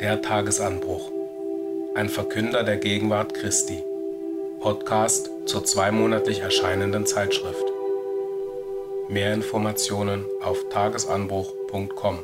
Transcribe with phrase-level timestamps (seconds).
[0.00, 1.10] Der Tagesanbruch.
[1.94, 3.82] Ein Verkünder der Gegenwart Christi.
[4.60, 7.64] Podcast zur zweimonatlich erscheinenden Zeitschrift.
[9.08, 12.18] Mehr Informationen auf tagesanbruch.com.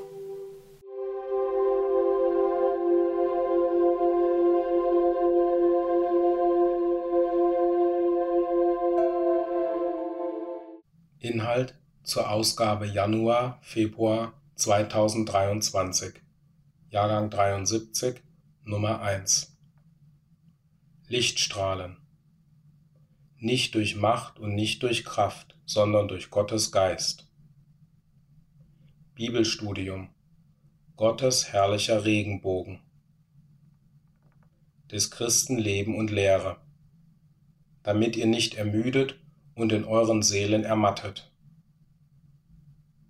[11.20, 16.21] Inhalt zur Ausgabe Januar, Februar 2023.
[16.93, 18.21] Jahrgang 73,
[18.64, 19.57] Nummer 1.
[21.09, 21.96] Lichtstrahlen.
[23.39, 27.32] Nicht durch Macht und nicht durch Kraft, sondern durch Gottes Geist.
[29.15, 30.11] Bibelstudium.
[30.96, 32.81] Gottes herrlicher Regenbogen.
[34.91, 36.59] Des Christen Leben und Lehre.
[37.83, 39.19] Damit ihr nicht ermüdet
[39.55, 41.33] und in euren Seelen ermattet.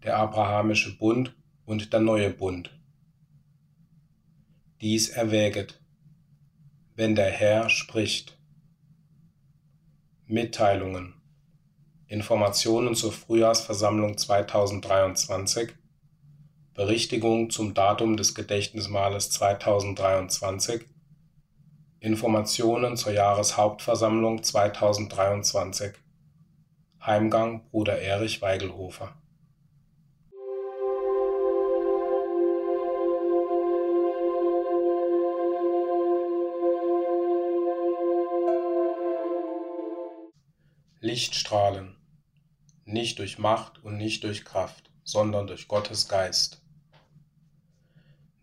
[0.05, 2.70] Der abrahamische Bund und der neue Bund
[4.83, 5.80] dies erwäget,
[6.97, 8.36] wenn der Herr spricht.
[10.27, 11.14] Mitteilungen.
[12.08, 15.72] Informationen zur Frühjahrsversammlung 2023
[16.74, 20.84] Berichtigung zum Datum des Gedächtnismales 2023
[22.00, 25.92] Informationen zur Jahreshauptversammlung 2023
[27.00, 29.14] Heimgang Bruder Erich Weigelhofer
[41.05, 41.97] Lichtstrahlen,
[42.84, 46.62] nicht durch Macht und nicht durch Kraft, sondern durch Gottes Geist.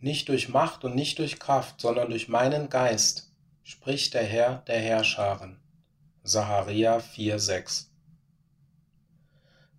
[0.01, 3.31] Nicht durch Macht und nicht durch Kraft, sondern durch meinen Geist,
[3.63, 5.61] spricht der Herr der Herrscharen.
[6.25, 7.85] Zacharia 4,6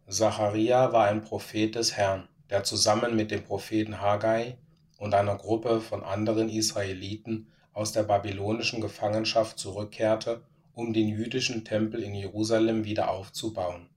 [0.08, 4.57] Zacharia war ein Prophet des Herrn, der zusammen mit dem Propheten Haggai
[4.96, 10.46] und einer Gruppe von anderen Israeliten aus der babylonischen Gefangenschaft zurückkehrte
[10.80, 13.91] um den jüdischen Tempel in Jerusalem wieder aufzubauen.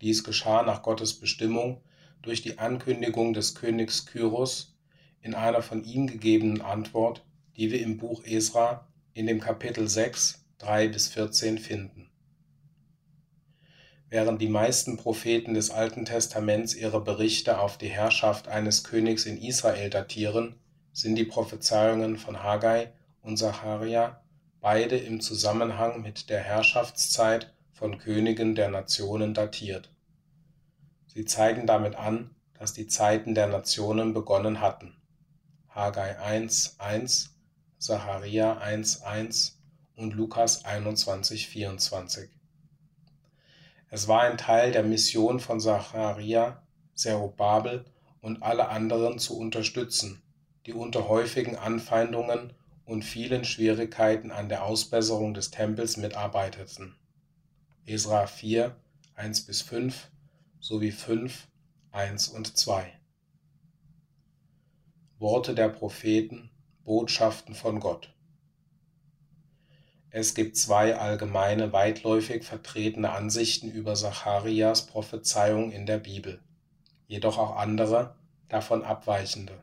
[0.00, 1.82] Dies geschah nach Gottes Bestimmung
[2.20, 4.76] durch die Ankündigung des Königs Kyros
[5.22, 7.24] in einer von ihm gegebenen Antwort,
[7.56, 12.10] die wir im Buch Esra in dem Kapitel 6, 3 bis 14 finden.
[14.10, 19.38] Während die meisten Propheten des Alten Testaments ihre Berichte auf die Herrschaft eines Königs in
[19.40, 20.56] Israel datieren,
[20.92, 24.23] sind die Prophezeiungen von Haggai und Zacharia
[24.64, 29.90] beide im Zusammenhang mit der Herrschaftszeit von Königen der Nationen datiert.
[31.06, 34.96] Sie zeigen damit an, dass die Zeiten der Nationen begonnen hatten.
[35.68, 37.28] Haggai 1,1,
[37.78, 39.52] Zacharia 1,1
[39.96, 42.28] und Lukas 21,24.
[43.90, 46.62] Es war ein Teil der Mission von Zacharia,
[46.94, 47.84] Zerubabel
[48.22, 50.22] und alle anderen zu unterstützen,
[50.64, 52.54] die unter häufigen Anfeindungen
[52.84, 56.94] und vielen Schwierigkeiten an der Ausbesserung des Tempels mitarbeiteten.
[57.86, 58.74] Esra 4,
[59.14, 60.10] 1 bis 5
[60.60, 61.46] sowie 5,
[61.92, 62.92] 1 und 2.
[65.18, 66.50] Worte der Propheten,
[66.84, 68.14] Botschaften von Gott.
[70.10, 76.40] Es gibt zwei allgemeine, weitläufig vertretene Ansichten über Zacharias Prophezeiung in der Bibel,
[77.08, 78.14] jedoch auch andere,
[78.48, 79.60] davon abweichende.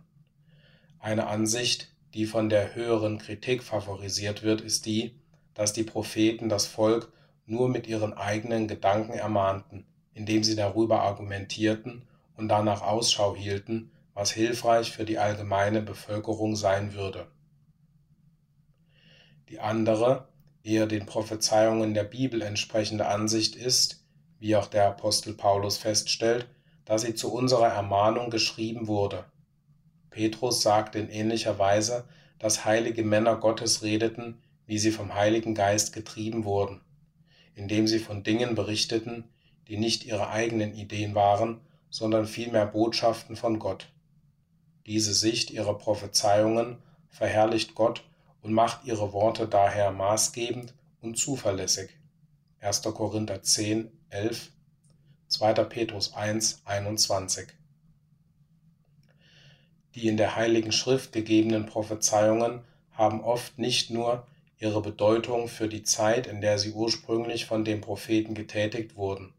[1.00, 5.16] Eine Ansicht, die von der höheren Kritik favorisiert wird, ist die,
[5.54, 7.12] dass die Propheten das Volk
[7.46, 14.32] nur mit ihren eigenen Gedanken ermahnten, indem sie darüber argumentierten und danach Ausschau hielten, was
[14.32, 17.28] hilfreich für die allgemeine Bevölkerung sein würde.
[19.50, 20.28] Die andere,
[20.64, 24.06] eher den Prophezeiungen der Bibel entsprechende Ansicht ist,
[24.40, 26.48] wie auch der Apostel Paulus feststellt,
[26.86, 29.26] dass sie zu unserer Ermahnung geschrieben wurde
[30.12, 32.04] Petrus sagt in ähnlicher Weise,
[32.38, 36.82] dass heilige Männer Gottes redeten, wie sie vom Heiligen Geist getrieben wurden,
[37.56, 39.24] indem sie von Dingen berichteten,
[39.68, 43.88] die nicht ihre eigenen Ideen waren, sondern vielmehr Botschaften von Gott.
[44.86, 46.78] Diese Sicht ihrer Prophezeiungen
[47.10, 48.04] verherrlicht Gott
[48.42, 51.90] und macht ihre Worte daher maßgebend und zuverlässig.
[52.60, 52.82] 1.
[52.82, 54.52] Korinther 10, 11,
[55.30, 55.54] 2.
[55.54, 57.48] Petrus 1, 21
[59.96, 62.62] die in der Heiligen Schrift gegebenen Prophezeiungen
[62.92, 64.26] haben oft nicht nur
[64.60, 69.34] ihre Bedeutung für die Zeit, in der sie ursprünglich von dem Propheten getätigt wurden.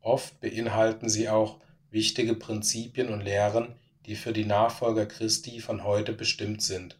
[0.00, 1.58] Oft beinhalten sie auch
[1.90, 3.74] wichtige Prinzipien und Lehren,
[4.06, 6.98] die für die Nachfolger Christi von heute bestimmt sind.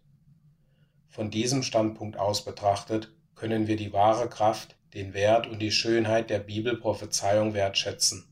[1.08, 6.30] Von diesem Standpunkt aus betrachtet können wir die wahre Kraft, den Wert und die Schönheit
[6.30, 8.24] der Bibelprophezeiung wertschätzen.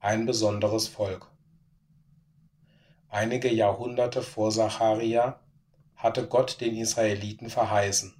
[0.00, 1.31] Ein besonderes Volk
[3.12, 5.38] einige Jahrhunderte vor Zacharia,
[5.94, 8.14] hatte Gott den Israeliten verheißen.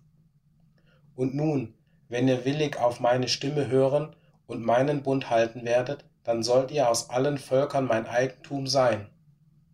[1.16, 1.74] Und nun,
[2.08, 4.14] wenn ihr willig auf meine Stimme hören
[4.46, 9.08] und meinen Bund halten werdet, dann sollt ihr aus allen Völkern mein Eigentum sein.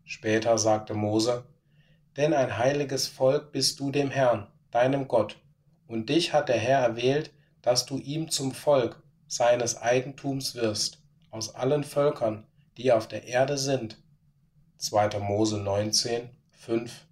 [0.04, 1.44] Später sagte Mose,
[2.16, 5.36] denn ein heiliges Volk bist du dem Herrn, deinem Gott,
[5.88, 11.54] und dich hat der Herr erwählt, dass du ihm zum Volk seines Eigentums wirst, aus
[11.56, 13.98] allen Völkern, die auf der Erde sind.
[14.78, 15.18] 2.
[15.18, 17.04] Mose 19, 5,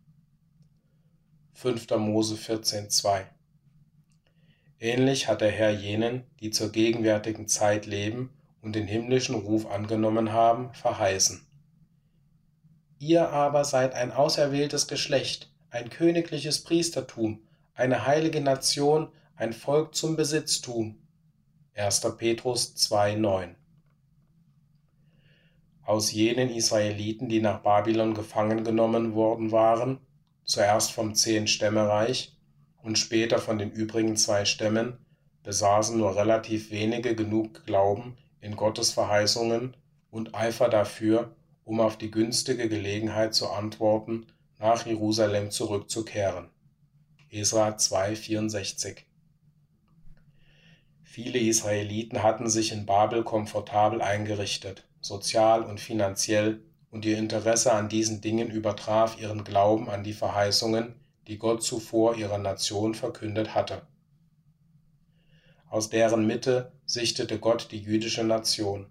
[1.52, 1.90] 5.
[1.98, 3.26] Mose 14, 2.
[4.78, 8.30] Ähnlich hat der Herr jenen, die zur gegenwärtigen Zeit leben
[8.62, 11.44] und den himmlischen Ruf angenommen haben, verheißen.
[13.00, 17.40] Ihr aber seid ein auserwähltes Geschlecht, ein königliches Priestertum,
[17.74, 21.00] eine heilige Nation, ein Volk zum Besitztum.
[21.74, 22.00] 1.
[22.16, 23.56] Petrus 2,9
[25.86, 30.00] Aus jenen Israeliten, die nach Babylon gefangen genommen worden waren,
[30.42, 32.36] zuerst vom Zehn-Stämmereich
[32.82, 34.98] und später von den übrigen zwei Stämmen,
[35.44, 39.76] besaßen nur relativ wenige genug Glauben in Gottes Verheißungen
[40.10, 44.26] und Eifer dafür, um auf die günstige Gelegenheit zu antworten,
[44.58, 46.48] nach Jerusalem zurückzukehren.
[47.30, 49.04] Esra 2,64
[51.04, 57.88] Viele Israeliten hatten sich in Babel komfortabel eingerichtet, sozial und finanziell, und ihr Interesse an
[57.88, 60.94] diesen Dingen übertraf ihren Glauben an die Verheißungen,
[61.26, 63.82] die Gott zuvor ihrer Nation verkündet hatte.
[65.68, 68.86] Aus deren Mitte sichtete Gott die jüdische Nation.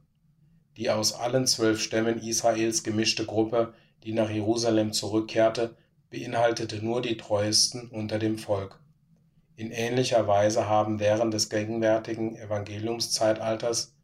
[0.78, 3.74] Die aus allen zwölf Stämmen Israels gemischte Gruppe,
[4.04, 5.76] die nach Jerusalem zurückkehrte,
[6.12, 8.80] beinhaltete nur die Treuesten unter dem Volk.
[9.56, 13.95] In ähnlicher Weise haben während des gegenwärtigen Evangeliumszeitalters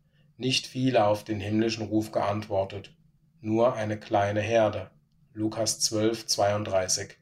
[0.42, 2.92] nicht viele auf den himmlischen Ruf geantwortet,
[3.42, 4.90] nur eine kleine Herde.
[5.34, 7.16] Lukas 12, 32.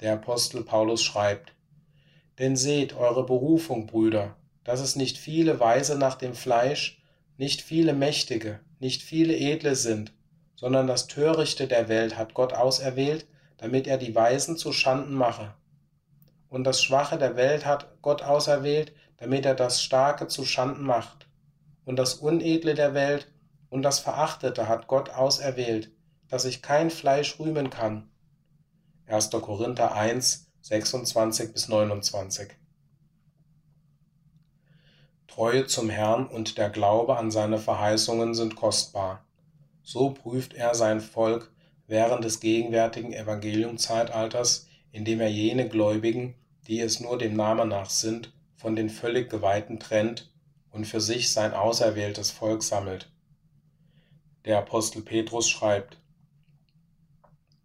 [0.00, 1.54] Der Apostel Paulus schreibt,
[2.40, 7.00] Denn seht eure Berufung, Brüder, dass es nicht viele Weise nach dem Fleisch,
[7.36, 10.12] nicht viele Mächtige, nicht viele Edle sind,
[10.56, 13.28] sondern das Törichte der Welt hat Gott auserwählt,
[13.58, 15.54] damit er die Weisen zu Schanden mache.
[16.48, 21.29] Und das Schwache der Welt hat Gott auserwählt, damit er das Starke zu Schanden macht.
[21.90, 23.26] Und das Unedle der Welt
[23.68, 25.90] und das Verachtete hat Gott auserwählt,
[26.28, 28.08] dass sich kein Fleisch rühmen kann.
[29.06, 29.30] 1.
[29.30, 32.50] Korinther 1, 26 bis 29.
[35.26, 39.24] Treue zum Herrn und der Glaube an seine Verheißungen sind kostbar.
[39.82, 41.50] So prüft er sein Volk
[41.88, 46.36] während des gegenwärtigen Evangeliumzeitalters, indem er jene Gläubigen,
[46.68, 50.29] die es nur dem Namen nach sind, von den völlig Geweihten trennt
[50.70, 53.10] und für sich sein auserwähltes Volk sammelt.
[54.44, 55.98] Der Apostel Petrus schreibt,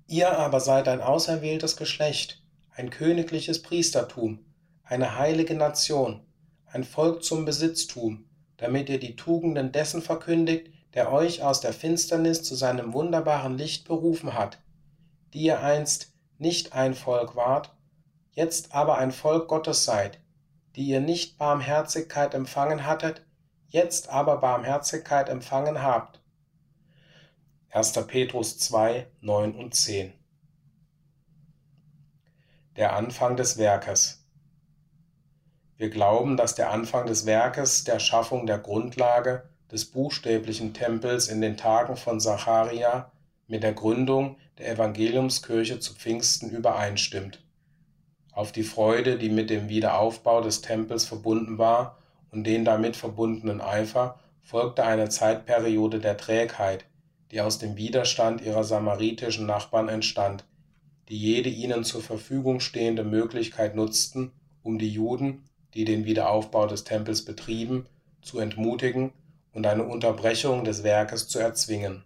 [0.07, 2.43] Ihr aber seid ein auserwähltes Geschlecht,
[2.75, 4.45] ein königliches Priestertum,
[4.83, 6.21] eine heilige Nation,
[6.65, 12.43] ein Volk zum Besitztum, damit ihr die Tugenden dessen verkündigt, der euch aus der Finsternis
[12.43, 14.59] zu seinem wunderbaren Licht berufen hat,
[15.33, 17.75] die ihr einst nicht ein Volk wart,
[18.31, 20.19] jetzt aber ein Volk Gottes seid,
[20.75, 23.25] die ihr nicht Barmherzigkeit empfangen hattet,
[23.67, 26.21] jetzt aber Barmherzigkeit empfangen habt.
[27.69, 27.93] 1.
[28.07, 30.13] Petrus 2, 9 und 10
[32.75, 34.25] Der Anfang des Werkes
[35.77, 41.41] Wir glauben, dass der Anfang des Werkes der Schaffung der Grundlage des buchstäblichen Tempels in
[41.41, 43.11] den Tagen von Zacharia
[43.47, 47.44] mit der Gründung der Evangeliumskirche zu Pfingsten übereinstimmt.
[48.35, 51.97] Auf die Freude, die mit dem Wiederaufbau des Tempels verbunden war
[52.31, 56.83] und den damit verbundenen Eifer, folgte eine Zeitperiode der Trägheit,
[57.31, 60.43] die aus dem Widerstand ihrer samaritischen Nachbarn entstand,
[61.07, 66.83] die jede ihnen zur Verfügung stehende Möglichkeit nutzten, um die Juden, die den Wiederaufbau des
[66.83, 67.85] Tempels betrieben,
[68.21, 69.13] zu entmutigen
[69.53, 72.03] und eine Unterbrechung des Werkes zu erzwingen.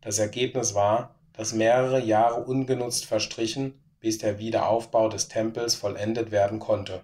[0.00, 3.74] Das Ergebnis war, dass mehrere Jahre ungenutzt verstrichen,
[4.06, 7.02] bis der Wiederaufbau des Tempels vollendet werden konnte.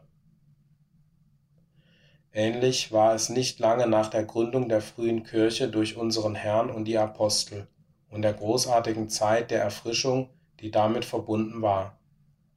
[2.32, 6.84] Ähnlich war es nicht lange nach der Gründung der frühen Kirche durch unseren Herrn und
[6.84, 7.66] die Apostel
[8.08, 10.28] und der großartigen Zeit der Erfrischung,
[10.60, 11.98] die damit verbunden war.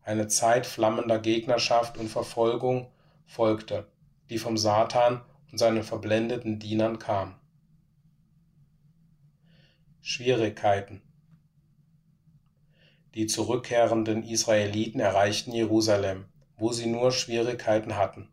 [0.04, 2.92] Eine Zeit flammender Gegnerschaft und Verfolgung
[3.26, 3.88] folgte,
[4.30, 5.22] die vom Satan
[5.52, 7.34] und seinen verblendeten Dienern kam.
[10.02, 11.02] Schwierigkeiten
[13.16, 16.26] Die zurückkehrenden Israeliten erreichten Jerusalem,
[16.58, 18.28] wo sie nur Schwierigkeiten hatten.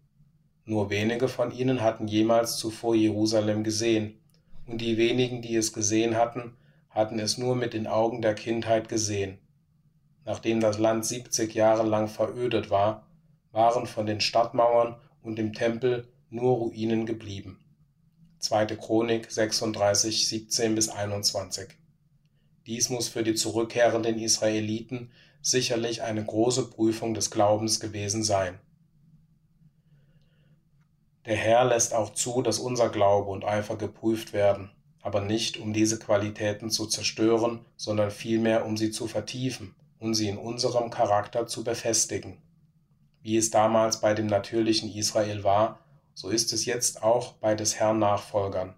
[0.65, 4.19] Nur wenige von ihnen hatten jemals zuvor Jerusalem gesehen,
[4.67, 6.57] und die wenigen, die es gesehen hatten,
[6.91, 9.39] hatten es nur mit den Augen der Kindheit gesehen.
[10.25, 13.07] Nachdem das Land 70 Jahre lang verödet war,
[13.53, 17.61] waren von den Stadtmauern und dem Tempel nur Ruinen geblieben.
[18.41, 18.67] 2.
[18.67, 21.69] Chronik 36, 17 bis 21.
[22.67, 28.59] Dies muss für die zurückkehrenden Israeliten sicherlich eine große Prüfung des Glaubens gewesen sein.
[31.27, 34.71] Der Herr lässt auch zu, dass unser Glaube und Eifer geprüft werden,
[35.03, 40.29] aber nicht um diese Qualitäten zu zerstören, sondern vielmehr um sie zu vertiefen und sie
[40.29, 42.39] in unserem Charakter zu befestigen.
[43.23, 45.79] Wie es damals bei dem natürlichen Israel war,
[46.15, 48.75] so ist es jetzt auch bei des Herrn Nachfolgern.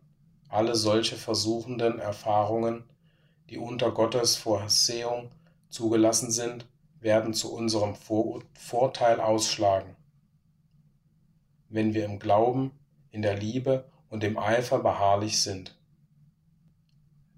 [0.49, 2.85] Alle solche versuchenden Erfahrungen,
[3.55, 5.31] die unter Gottes Vorsehung
[5.69, 6.67] zugelassen sind,
[6.99, 9.95] werden zu unserem Vorteil ausschlagen.
[11.69, 12.73] Wenn wir im Glauben,
[13.13, 15.79] in der Liebe und im Eifer beharrlich sind.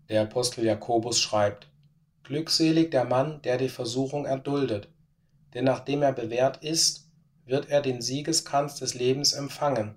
[0.08, 1.68] Der Apostel Jakobus schreibt,
[2.22, 4.88] Glückselig der Mann, der die Versuchung erduldet,
[5.52, 7.10] denn nachdem er bewährt ist,
[7.44, 9.96] wird er den Siegeskranz des Lebens empfangen,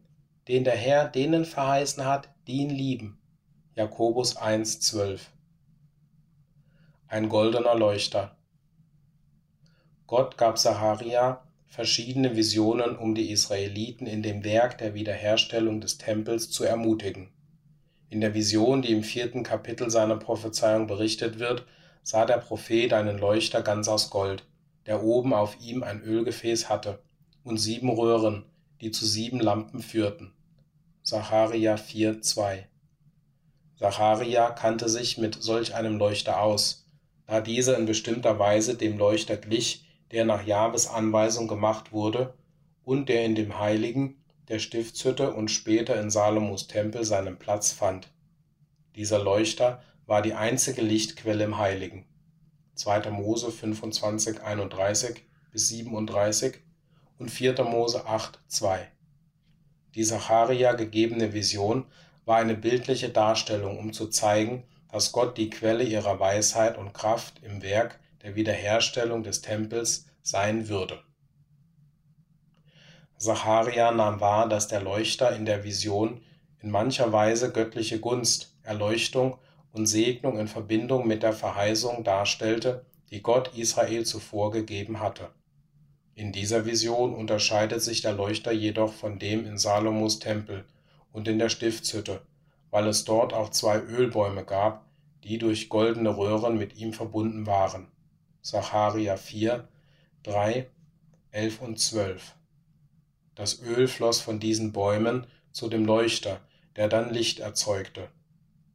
[0.50, 3.22] den der Herr denen verheißen hat, die ihn lieben.
[3.74, 5.22] Jakobus 1,12
[7.12, 8.38] Ein goldener Leuchter.
[10.06, 16.52] Gott gab Sacharia verschiedene Visionen, um die Israeliten in dem Werk der Wiederherstellung des Tempels
[16.52, 17.30] zu ermutigen.
[18.12, 21.66] In der Vision, die im vierten Kapitel seiner Prophezeiung berichtet wird,
[22.04, 24.46] sah der Prophet einen Leuchter ganz aus Gold,
[24.86, 27.00] der oben auf ihm ein Ölgefäß hatte
[27.44, 28.46] und sieben Röhren,
[28.82, 30.32] die zu sieben Lampen führten.
[31.02, 32.66] Sacharia 4,2
[33.78, 36.86] Sacharia kannte sich mit solch einem Leuchter aus,
[37.30, 42.34] da dieser in bestimmter Weise dem Leuchter glich, der nach Jahres Anweisung gemacht wurde
[42.84, 44.16] und der in dem Heiligen,
[44.48, 48.12] der Stiftshütte und später in Salomos Tempel seinen Platz fand.
[48.96, 52.08] Dieser Leuchter war die einzige Lichtquelle im Heiligen.
[52.74, 53.12] 2.
[53.12, 55.22] Mose 25, 31
[55.52, 56.58] bis 37
[57.20, 57.64] und 4.
[57.64, 58.88] Mose 8, 2.
[59.94, 61.86] Die Zacharia gegebene Vision
[62.26, 67.42] war eine bildliche Darstellung, um zu zeigen, dass Gott die Quelle ihrer Weisheit und Kraft
[67.44, 71.00] im Werk der Wiederherstellung des Tempels sein würde.
[73.18, 76.22] Zacharia nahm wahr, dass der Leuchter in der Vision
[76.62, 79.38] in mancher Weise göttliche Gunst, Erleuchtung
[79.72, 85.30] und Segnung in Verbindung mit der Verheißung darstellte, die Gott Israel zuvor gegeben hatte.
[86.16, 90.66] In dieser Vision unterscheidet sich der Leuchter jedoch von dem in Salomos Tempel
[91.12, 92.22] und in der Stiftshütte,
[92.72, 94.86] weil es dort auch zwei Ölbäume gab,
[95.24, 97.88] die durch goldene Röhren mit ihm verbunden waren.
[98.42, 99.68] Sacharja 4,
[100.24, 100.68] 3,
[101.32, 102.36] 11 und 12.
[103.36, 106.40] Das Öl floss von diesen Bäumen zu dem Leuchter,
[106.76, 108.10] der dann Licht erzeugte.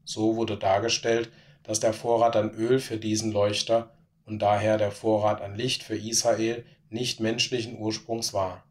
[0.04, 1.30] So wurde dargestellt,
[1.62, 3.96] dass der Vorrat an Öl für diesen Leuchter
[4.26, 8.64] und daher der Vorrat an Licht für Israel nicht menschlichen Ursprungs war.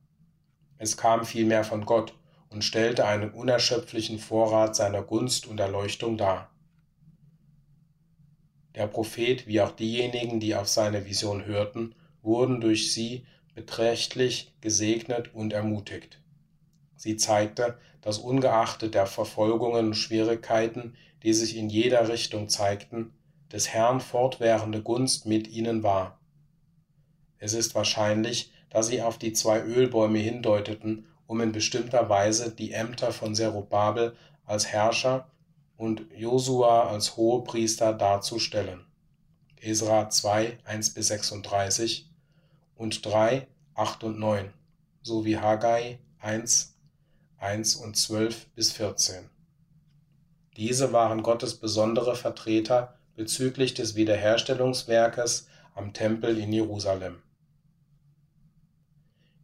[0.77, 2.13] Es kam vielmehr von Gott
[2.53, 6.49] und stellte einen unerschöpflichen Vorrat seiner Gunst und Erleuchtung dar.
[8.75, 15.33] Der Prophet wie auch diejenigen, die auf seine Vision hörten, wurden durch sie beträchtlich gesegnet
[15.33, 16.19] und ermutigt.
[16.95, 23.13] Sie zeigte, dass ungeachtet der Verfolgungen und Schwierigkeiten, die sich in jeder Richtung zeigten,
[23.51, 26.19] des Herrn fortwährende Gunst mit ihnen war.
[27.37, 32.71] Es ist wahrscheinlich, dass sie auf die zwei Ölbäume hindeuteten, um in bestimmter Weise die
[32.71, 34.15] Ämter von Zerubabel
[34.45, 35.27] als Herrscher
[35.77, 38.85] und Josua als Hohepriester darzustellen.
[39.61, 42.09] Esra 2, 1 bis 36
[42.75, 44.53] und 3, 8 und 9
[45.01, 46.75] sowie Haggai 1,
[47.37, 49.29] 1 und 12 bis 14.
[50.57, 57.22] Diese waren Gottes besondere Vertreter bezüglich des Wiederherstellungswerkes am Tempel in Jerusalem.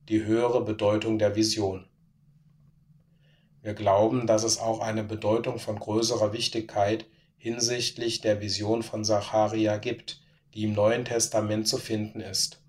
[0.09, 1.85] Die höhere Bedeutung der Vision.
[3.61, 7.05] Wir glauben, dass es auch eine Bedeutung von größerer Wichtigkeit
[7.37, 10.19] hinsichtlich der Vision von Zacharia gibt,
[10.55, 12.59] die im Neuen Testament zu finden ist.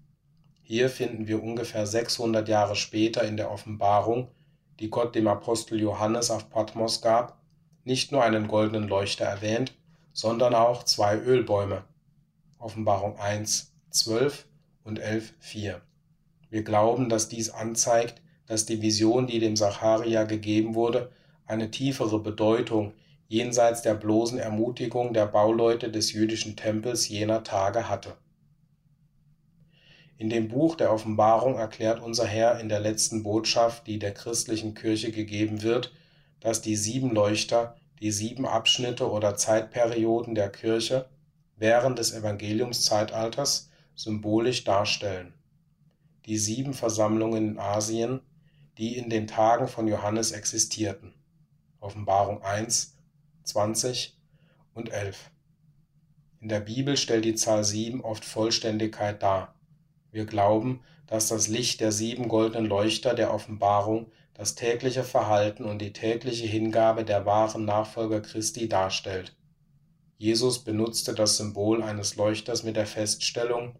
[0.61, 4.29] Hier finden wir ungefähr 600 Jahre später in der Offenbarung,
[4.79, 7.41] die Gott dem Apostel Johannes auf Patmos gab,
[7.85, 9.75] nicht nur einen goldenen Leuchter erwähnt,
[10.13, 11.85] sondern auch zwei Ölbäume.
[12.59, 14.47] Offenbarung 1, 12
[14.85, 15.81] und 11, 4.
[16.51, 21.11] Wir glauben, dass dies anzeigt, dass die Vision, die dem Sacharia gegeben wurde,
[21.47, 22.93] eine tiefere Bedeutung
[23.29, 28.17] jenseits der bloßen Ermutigung der Bauleute des jüdischen Tempels jener Tage hatte.
[30.19, 34.75] In dem Buch der Offenbarung erklärt unser Herr in der letzten Botschaft, die der christlichen
[34.75, 35.95] Kirche gegeben wird,
[36.41, 41.09] dass die sieben Leuchter die sieben Abschnitte oder Zeitperioden der Kirche
[41.57, 45.35] während des Evangeliumszeitalters symbolisch darstellen.
[46.27, 48.21] Die sieben Versammlungen in Asien,
[48.79, 51.15] die in den Tagen von Johannes existierten.
[51.81, 52.97] Offenbarung 1,
[53.45, 54.19] 20
[54.75, 55.31] und 11.
[56.41, 59.55] In der Bibel stellt die Zahl 7 oft Vollständigkeit dar.
[60.11, 65.81] Wir glauben, dass das Licht der sieben goldenen Leuchter der Offenbarung das tägliche Verhalten und
[65.81, 69.37] die tägliche Hingabe der wahren Nachfolger Christi darstellt.
[70.17, 73.75] Jesus benutzte das Symbol eines Leuchters mit der Feststellung,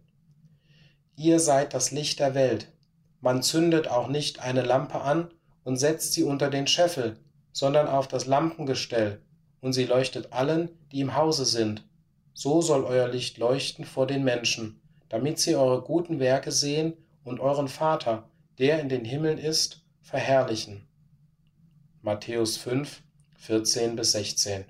[1.23, 2.73] Ihr seid das Licht der Welt.
[3.21, 5.29] Man zündet auch nicht eine Lampe an
[5.65, 7.19] und setzt sie unter den Scheffel,
[7.53, 9.21] sondern auf das Lampengestell,
[9.61, 11.85] und sie leuchtet allen, die im Hause sind.
[12.33, 17.39] So soll euer Licht leuchten vor den Menschen, damit sie eure guten Werke sehen und
[17.39, 20.89] euren Vater, der in den Himmeln ist, verherrlichen.
[22.01, 23.03] Matthäus 5,
[23.37, 24.65] 14 bis 16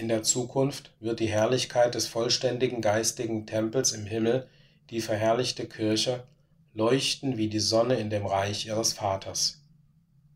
[0.00, 4.48] in der Zukunft wird die Herrlichkeit des vollständigen geistigen Tempels im Himmel,
[4.88, 6.24] die verherrlichte Kirche,
[6.72, 9.60] leuchten wie die Sonne in dem Reich ihres Vaters.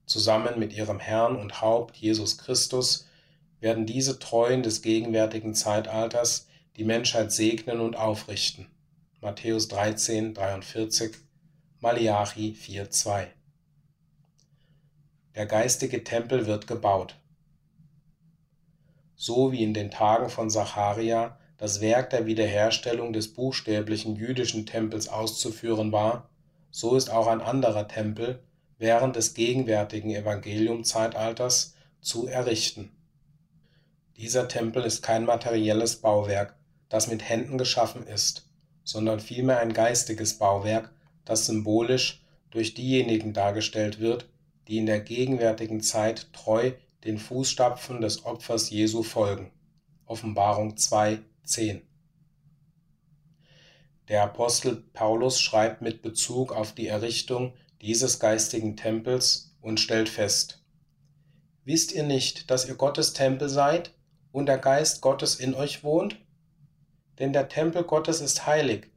[0.04, 3.08] Zusammen mit ihrem Herrn und Haupt Jesus Christus
[3.60, 8.66] werden diese Treuen des gegenwärtigen Zeitalters die Menschheit segnen und aufrichten.
[9.22, 11.16] Matthäus 13, 43,
[11.80, 13.28] Malachi 4, 2.
[15.34, 17.16] Der geistige Tempel wird gebaut
[19.16, 25.08] so wie in den Tagen von Zacharia das Werk der Wiederherstellung des buchstäblichen jüdischen Tempels
[25.08, 26.28] auszuführen war,
[26.70, 28.42] so ist auch ein anderer Tempel
[28.78, 32.90] während des gegenwärtigen Evangeliumzeitalters zu errichten.
[34.16, 36.56] Dieser Tempel ist kein materielles Bauwerk,
[36.88, 38.48] das mit Händen geschaffen ist,
[38.82, 40.92] sondern vielmehr ein geistiges Bauwerk,
[41.24, 44.28] das symbolisch durch diejenigen dargestellt wird,
[44.68, 46.72] die in der gegenwärtigen Zeit treu
[47.04, 49.52] den Fußstapfen des Opfers Jesu folgen.
[50.06, 51.82] Offenbarung 2, 10.
[54.08, 60.60] Der Apostel Paulus schreibt mit Bezug auf die Errichtung dieses geistigen Tempels und stellt fest,
[61.64, 63.94] Wisst ihr nicht, dass ihr Gottes Tempel seid
[64.32, 66.16] und der Geist Gottes in euch wohnt?
[67.18, 68.90] Denn der Tempel Gottes ist heilig,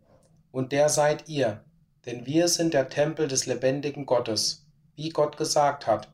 [0.52, 1.64] und der seid ihr,
[2.06, 4.66] denn wir sind der Tempel des lebendigen Gottes,
[4.96, 6.10] wie Gott gesagt hat,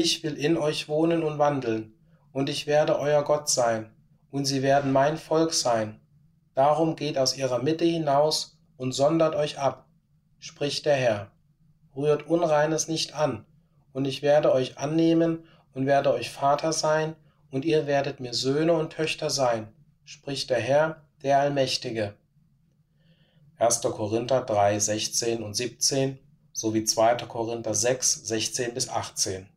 [0.00, 1.92] ich will in euch wohnen und wandeln,
[2.32, 3.90] und ich werde euer Gott sein,
[4.30, 6.00] und sie werden mein Volk sein.
[6.54, 9.86] Darum geht aus ihrer Mitte hinaus und sondert euch ab,
[10.38, 11.30] spricht der Herr.
[11.96, 13.44] Rührt Unreines nicht an,
[13.92, 17.16] und ich werde euch annehmen und werde euch Vater sein,
[17.50, 19.68] und ihr werdet mir Söhne und Töchter sein,
[20.04, 22.14] spricht der Herr, der Allmächtige.
[23.58, 23.80] 1.
[23.80, 26.18] Korinther 3, 16 und 17
[26.52, 27.16] sowie 2.
[27.26, 29.48] Korinther 6, 16 bis 18.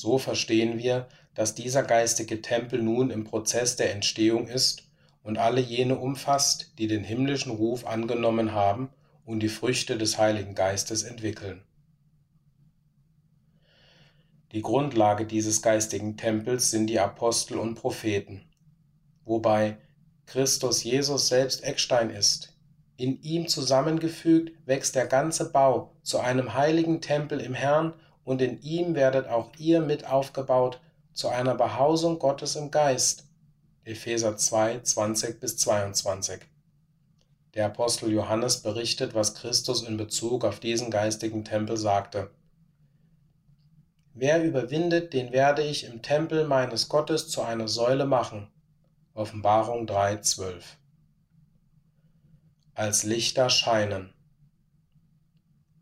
[0.00, 4.84] So verstehen wir, dass dieser geistige Tempel nun im Prozess der Entstehung ist
[5.22, 8.88] und alle jene umfasst, die den himmlischen Ruf angenommen haben
[9.26, 11.60] und die Früchte des Heiligen Geistes entwickeln.
[14.52, 18.40] Die Grundlage dieses geistigen Tempels sind die Apostel und Propheten,
[19.26, 19.76] wobei
[20.24, 22.56] Christus Jesus selbst Eckstein ist.
[22.96, 27.92] In ihm zusammengefügt wächst der ganze Bau zu einem heiligen Tempel im Herrn
[28.24, 30.80] und in ihm werdet auch ihr mit aufgebaut
[31.12, 33.26] zu einer Behausung Gottes im Geist.
[33.84, 36.40] Epheser 2, 20 bis 22.
[37.54, 42.30] Der Apostel Johannes berichtet, was Christus in Bezug auf diesen geistigen Tempel sagte.
[44.14, 48.48] Wer überwindet, den werde ich im Tempel meines Gottes zu einer Säule machen.
[49.14, 50.76] Offenbarung 3, 12.
[52.74, 54.12] Als Lichter scheinen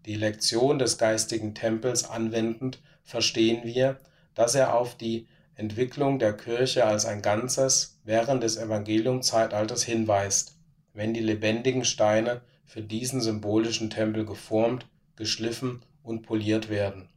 [0.08, 3.98] die Lektion des geistigen Tempels anwendend, verstehen wir,
[4.34, 10.56] dass er auf die Entwicklung der Kirche als ein Ganzes während des Evangeliumzeitalters hinweist,
[10.94, 17.10] wenn die lebendigen Steine für diesen symbolischen Tempel geformt, geschliffen und poliert werden.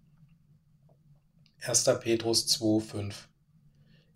[1.61, 1.85] 1.
[2.01, 3.13] Petrus 2,5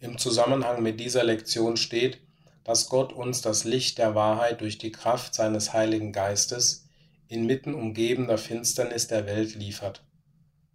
[0.01, 2.19] Im Zusammenhang mit dieser Lektion steht,
[2.65, 6.84] dass Gott uns das Licht der Wahrheit durch die Kraft seines Heiligen Geistes
[7.27, 10.03] inmitten umgebender Finsternis der Welt liefert.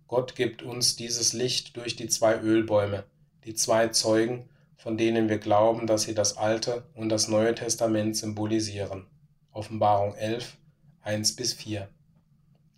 [0.08, 3.04] Gott gibt uns dieses Licht durch die zwei Ölbäume,
[3.44, 8.16] die zwei Zeugen, von denen wir glauben, dass sie das Alte und das Neue Testament
[8.16, 9.06] symbolisieren.
[9.52, 10.56] Offenbarung 11,
[11.02, 11.88] 1 bis 4.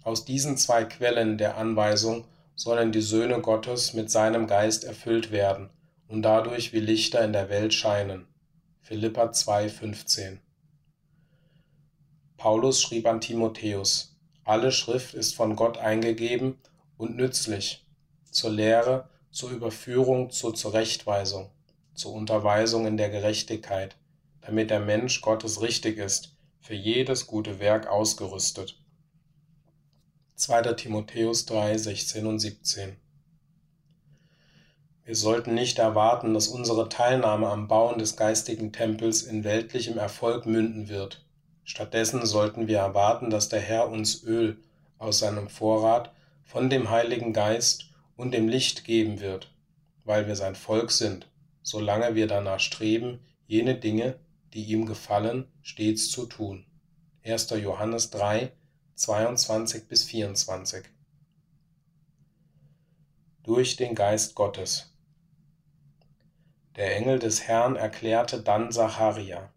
[0.02, 5.70] Aus diesen zwei Quellen der Anweisung sollen die Söhne Gottes mit seinem Geist erfüllt werden
[6.08, 8.26] und dadurch wie Lichter in der Welt scheinen.
[8.80, 10.41] Philippa 2, 15.
[12.42, 16.58] Paulus schrieb an Timotheus: Alle Schrift ist von Gott eingegeben
[16.98, 17.86] und nützlich
[18.32, 21.52] zur Lehre, zur Überführung, zur Zurechtweisung,
[21.94, 23.94] zur Unterweisung in der Gerechtigkeit,
[24.40, 28.76] damit der Mensch Gottes richtig ist, für jedes gute Werk ausgerüstet.
[30.34, 30.62] 2.
[30.72, 32.96] Timotheus 3, 16 und 17
[35.04, 40.44] Wir sollten nicht erwarten, dass unsere Teilnahme am Bauen des geistigen Tempels in weltlichem Erfolg
[40.44, 41.24] münden wird.
[41.72, 44.62] Stattdessen sollten wir erwarten, dass der Herr uns Öl
[44.98, 46.12] aus seinem Vorrat
[46.44, 49.50] von dem Heiligen Geist und dem Licht geben wird,
[50.04, 51.30] weil wir sein Volk sind,
[51.62, 54.18] solange wir danach streben, jene Dinge,
[54.52, 56.66] die ihm gefallen, stets zu tun.
[57.24, 57.48] 1.
[57.52, 58.52] Johannes 3,
[58.96, 60.84] 22 bis 24.
[63.44, 64.92] Durch den Geist Gottes.
[66.76, 69.50] Der Engel des Herrn erklärte dann Zacharia.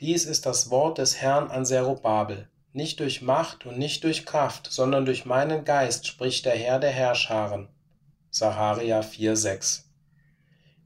[0.00, 2.50] Dies ist das Wort des Herrn an Zerubabel.
[2.74, 6.90] Nicht durch Macht und nicht durch Kraft, sondern durch meinen Geist spricht der Herr der
[6.90, 7.68] Herrscharen.
[8.30, 9.84] Zacharia 4,6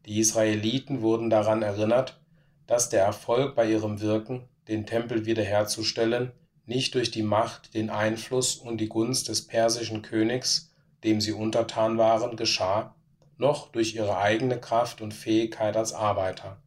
[0.06, 2.20] Die Israeliten wurden daran erinnert,
[2.68, 6.30] dass der Erfolg bei ihrem Wirken, den Tempel wiederherzustellen,
[6.64, 11.98] nicht durch die Macht, den Einfluss und die Gunst des persischen Königs, dem sie untertan
[11.98, 12.94] waren, geschah,
[13.38, 16.62] noch durch ihre eigene Kraft und Fähigkeit als Arbeiter.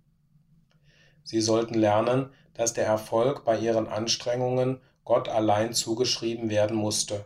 [1.23, 7.25] Sie sollten lernen, dass der Erfolg bei ihren Anstrengungen Gott allein zugeschrieben werden musste,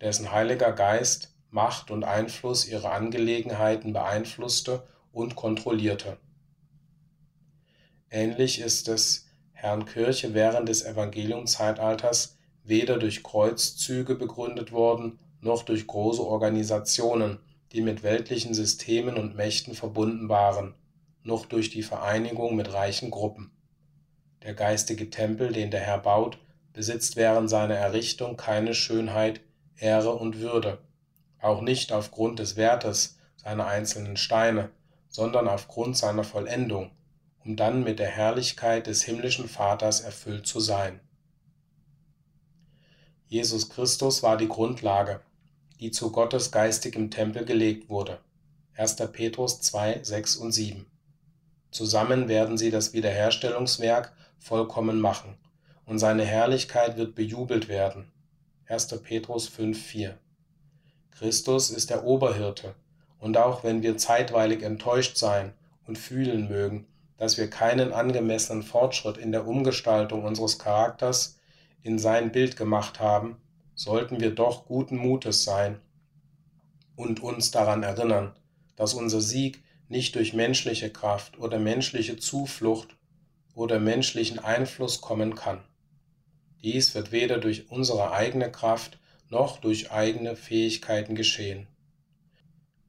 [0.00, 6.18] dessen Heiliger Geist Macht und Einfluss ihre Angelegenheiten beeinflusste und kontrollierte.
[8.10, 15.86] Ähnlich ist es Herrn Kirche während des Evangeliumzeitalters weder durch Kreuzzüge begründet worden, noch durch
[15.86, 17.38] große Organisationen,
[17.72, 20.74] die mit weltlichen Systemen und Mächten verbunden waren,
[21.22, 23.50] noch durch die Vereinigung mit reichen Gruppen.
[24.42, 26.38] Der geistige Tempel, den der Herr baut,
[26.72, 29.40] besitzt während seiner Errichtung keine Schönheit,
[29.76, 30.78] Ehre und Würde,
[31.40, 34.70] auch nicht aufgrund des Wertes seiner einzelnen Steine,
[35.08, 36.90] sondern aufgrund seiner Vollendung,
[37.44, 41.00] um dann mit der Herrlichkeit des himmlischen Vaters erfüllt zu sein.
[43.26, 45.20] Jesus Christus war die Grundlage,
[45.80, 48.20] die zu Gottes geistigem Tempel gelegt wurde.
[48.76, 48.96] 1.
[49.12, 50.86] Petrus 2, 6 und 7.
[51.70, 55.36] Zusammen werden sie das Wiederherstellungswerk vollkommen machen
[55.84, 58.10] und seine Herrlichkeit wird bejubelt werden.
[58.66, 58.88] 1.
[59.02, 60.14] Petrus 5,4
[61.10, 62.74] Christus ist der Oberhirte,
[63.18, 65.52] und auch wenn wir zeitweilig enttäuscht sein
[65.86, 71.38] und fühlen mögen, dass wir keinen angemessenen Fortschritt in der Umgestaltung unseres Charakters
[71.82, 73.36] in sein Bild gemacht haben,
[73.74, 75.80] sollten wir doch guten Mutes sein
[76.94, 78.34] und uns daran erinnern,
[78.76, 82.96] dass unser Sieg nicht durch menschliche Kraft oder menschliche Zuflucht
[83.54, 85.64] oder menschlichen Einfluss kommen kann.
[86.62, 88.98] Dies wird weder durch unsere eigene Kraft
[89.30, 91.66] noch durch eigene Fähigkeiten geschehen.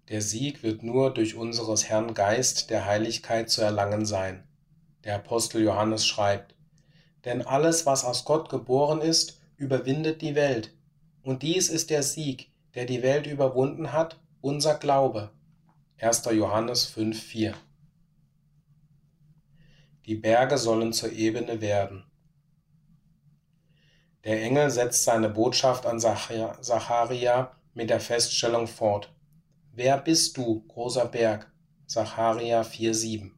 [0.09, 4.43] Der Sieg wird nur durch unseres Herrn Geist der Heiligkeit zu erlangen sein.
[5.03, 6.55] Der Apostel Johannes schreibt,
[7.25, 10.73] Denn alles, was aus Gott geboren ist, überwindet die Welt.
[11.21, 15.31] Und dies ist der Sieg, der die Welt überwunden hat, unser Glaube.
[16.01, 16.23] 1.
[16.31, 17.53] Johannes 5,4
[20.05, 22.05] Die Berge sollen zur Ebene werden.
[24.23, 29.13] Der Engel setzt seine Botschaft an Zacharia mit der Feststellung fort:
[29.73, 31.51] Wer bist du, großer Berg?
[31.85, 33.31] Zacharia 4,7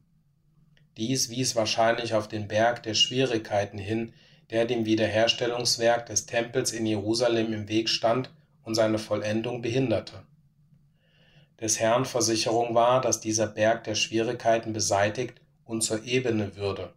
[0.96, 4.12] Dies wies wahrscheinlich auf den Berg der Schwierigkeiten hin,
[4.50, 8.30] der dem Wiederherstellungswerk des Tempels in Jerusalem im Weg stand
[8.62, 10.22] und seine Vollendung behinderte.
[11.62, 16.92] Des Herrn Versicherung war, dass dieser Berg der Schwierigkeiten beseitigt und zur Ebene würde.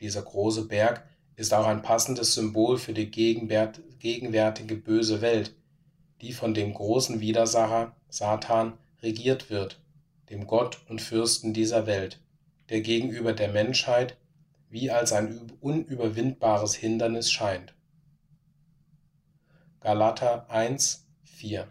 [0.00, 5.54] Dieser große Berg ist auch ein passendes Symbol für die gegenwärtige böse Welt,
[6.20, 9.80] die von dem großen Widersacher Satan regiert wird,
[10.30, 12.20] dem Gott und Fürsten dieser Welt,
[12.70, 14.16] der gegenüber der Menschheit
[14.68, 17.72] wie als ein unüberwindbares Hindernis scheint.
[19.78, 21.68] Galater 1, 4,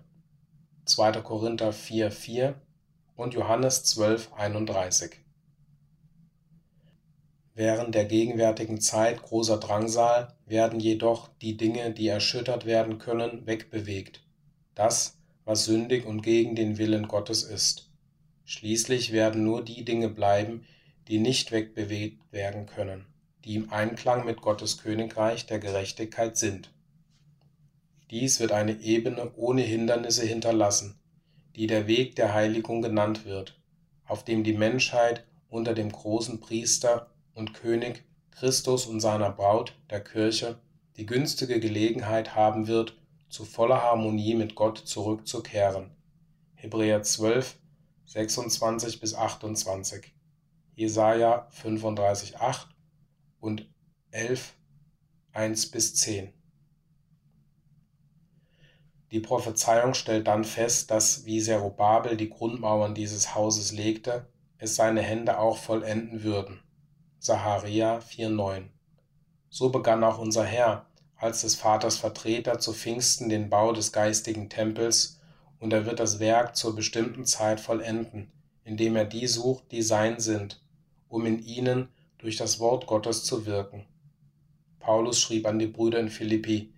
[0.92, 1.22] 2.
[1.22, 2.62] Korinther 4, 4
[3.16, 5.12] und Johannes 12, 31
[7.54, 14.22] Während der gegenwärtigen Zeit großer Drangsal werden jedoch die Dinge, die erschüttert werden können, wegbewegt,
[14.76, 17.90] das, was sündig und gegen den Willen Gottes ist.
[18.44, 20.66] Schließlich werden nur die Dinge bleiben,
[21.08, 23.06] die nicht wegbewegt werden können,
[23.46, 26.71] die im Einklang mit Gottes Königreich der Gerechtigkeit sind.
[28.12, 31.00] Dies wird eine Ebene ohne Hindernisse hinterlassen,
[31.56, 33.58] die der Weg der Heiligung genannt wird,
[34.06, 40.04] auf dem die Menschheit unter dem großen Priester und König Christus und seiner Braut, der
[40.04, 40.60] Kirche,
[40.98, 42.98] die günstige Gelegenheit haben wird,
[43.30, 45.92] zu voller Harmonie mit Gott zurückzukehren.
[46.56, 47.58] Hebräer 12,
[48.08, 50.14] 26 bis 28,
[50.76, 52.68] Jesaja 35, 8
[53.40, 53.70] und
[54.12, 54.54] 11,
[55.32, 56.34] 1 bis 10.
[59.12, 64.26] Die Prophezeiung stellt dann fest, dass, wie Zerubabel die Grundmauern dieses Hauses legte,
[64.58, 66.62] es seine Hände auch vollenden würden.
[67.20, 68.64] Saharia 4,9
[69.50, 70.86] So begann auch unser Herr,
[71.18, 75.20] als des Vaters Vertreter zu Pfingsten den Bau des geistigen Tempels,
[75.60, 78.32] und er wird das Werk zur bestimmten Zeit vollenden,
[78.64, 80.64] indem er die sucht, die sein sind,
[81.10, 83.86] um in ihnen durch das Wort Gottes zu wirken.
[84.80, 86.74] Paulus schrieb an die Brüder in Philippi,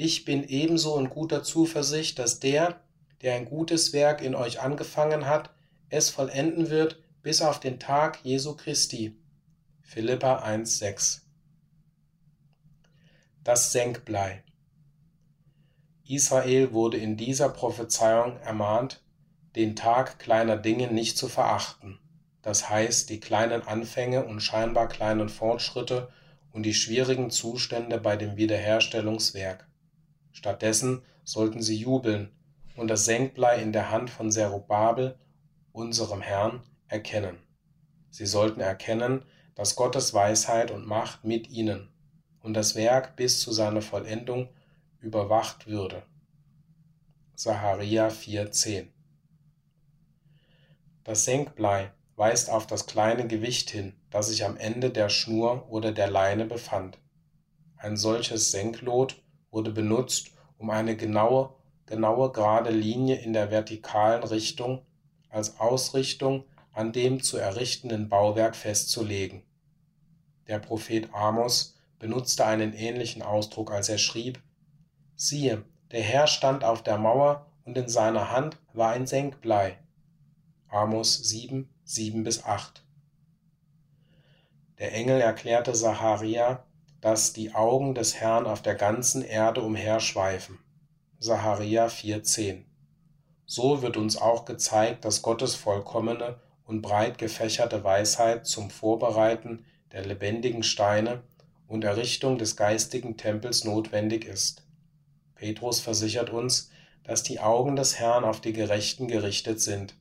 [0.00, 2.80] ich bin ebenso in guter Zuversicht, dass der,
[3.20, 5.50] der ein gutes Werk in euch angefangen hat,
[5.90, 9.16] es vollenden wird bis auf den Tag Jesu Christi.
[9.82, 11.22] Philippa 1,6
[13.42, 14.44] Das Senkblei
[16.06, 19.02] Israel wurde in dieser Prophezeiung ermahnt,
[19.56, 21.98] den Tag kleiner Dinge nicht zu verachten,
[22.40, 26.08] das heißt die kleinen Anfänge und scheinbar kleinen Fortschritte
[26.52, 29.67] und die schwierigen Zustände bei dem Wiederherstellungswerk.
[30.38, 32.30] Stattdessen sollten sie jubeln
[32.76, 35.18] und das Senkblei in der Hand von Zerubabel,
[35.72, 37.38] unserem Herrn, erkennen.
[38.10, 39.24] Sie sollten erkennen,
[39.56, 41.88] dass Gottes Weisheit und Macht mit ihnen
[42.38, 44.48] und das Werk bis zu seiner Vollendung
[45.00, 46.04] überwacht würde.
[47.34, 48.86] Saharia 4,10
[51.02, 55.90] Das Senkblei weist auf das kleine Gewicht hin, das sich am Ende der Schnur oder
[55.90, 57.00] der Leine befand.
[57.76, 59.20] Ein solches Senklot
[59.50, 61.54] wurde benutzt, um eine genaue,
[61.86, 64.82] genaue gerade Linie in der vertikalen Richtung
[65.30, 69.42] als Ausrichtung an dem zu errichtenden Bauwerk festzulegen.
[70.46, 74.40] Der Prophet Amos benutzte einen ähnlichen Ausdruck, als er schrieb,
[75.16, 79.78] siehe, der Herr stand auf der Mauer und in seiner Hand war ein Senkblei.
[80.68, 82.84] Amos 7, 7 bis 8.
[84.78, 86.64] Der Engel erklärte Sacharia,
[87.00, 90.58] dass die Augen des Herrn auf der ganzen Erde umherschweifen.
[91.18, 92.64] Saharia 4,10.
[93.46, 100.04] So wird uns auch gezeigt, dass Gottes vollkommene und breit gefächerte Weisheit zum Vorbereiten der
[100.04, 101.22] lebendigen Steine
[101.66, 104.64] und Errichtung des geistigen Tempels notwendig ist.
[105.34, 106.70] Petrus versichert uns,
[107.04, 109.94] dass die Augen des Herrn auf die Gerechten gerichtet sind.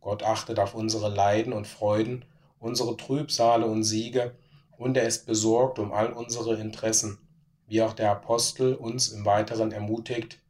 [0.00, 2.24] Gott achtet auf unsere Leiden und Freuden,
[2.60, 4.36] unsere Trübsale und Siege
[4.78, 7.18] und er ist besorgt um all unsere Interessen,
[7.66, 10.40] wie auch der Apostel uns im Weiteren ermutigt,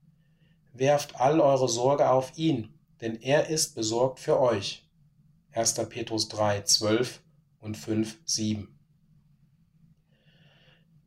[0.73, 4.87] werft all eure Sorge auf ihn, denn er ist besorgt für euch.
[5.53, 5.75] 1.
[5.88, 7.21] Petrus 3, 12
[7.61, 8.69] und 5, 7.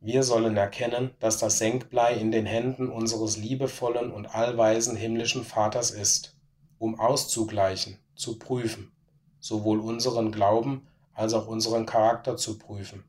[0.00, 5.92] Wir sollen erkennen, dass das Senkblei in den Händen unseres liebevollen und allweisen himmlischen Vaters
[5.92, 6.36] ist,
[6.78, 8.90] um auszugleichen, zu prüfen,
[9.38, 13.04] sowohl unseren Glauben als auch unseren Charakter zu prüfen.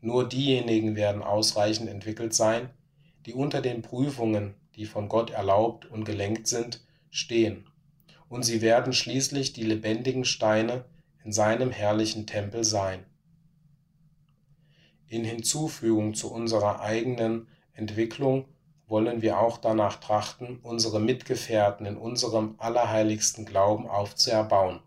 [0.00, 2.70] Nur diejenigen werden ausreichend entwickelt sein,
[3.26, 7.66] die unter den Prüfungen, die von Gott erlaubt und gelenkt sind, stehen,
[8.28, 10.84] und sie werden schließlich die lebendigen Steine
[11.24, 13.04] in seinem herrlichen Tempel sein.
[15.08, 18.44] In Hinzufügung zu unserer eigenen Entwicklung
[18.86, 24.80] wollen wir auch danach trachten, unsere Mitgefährten in unserem allerheiligsten Glauben aufzuerbauen.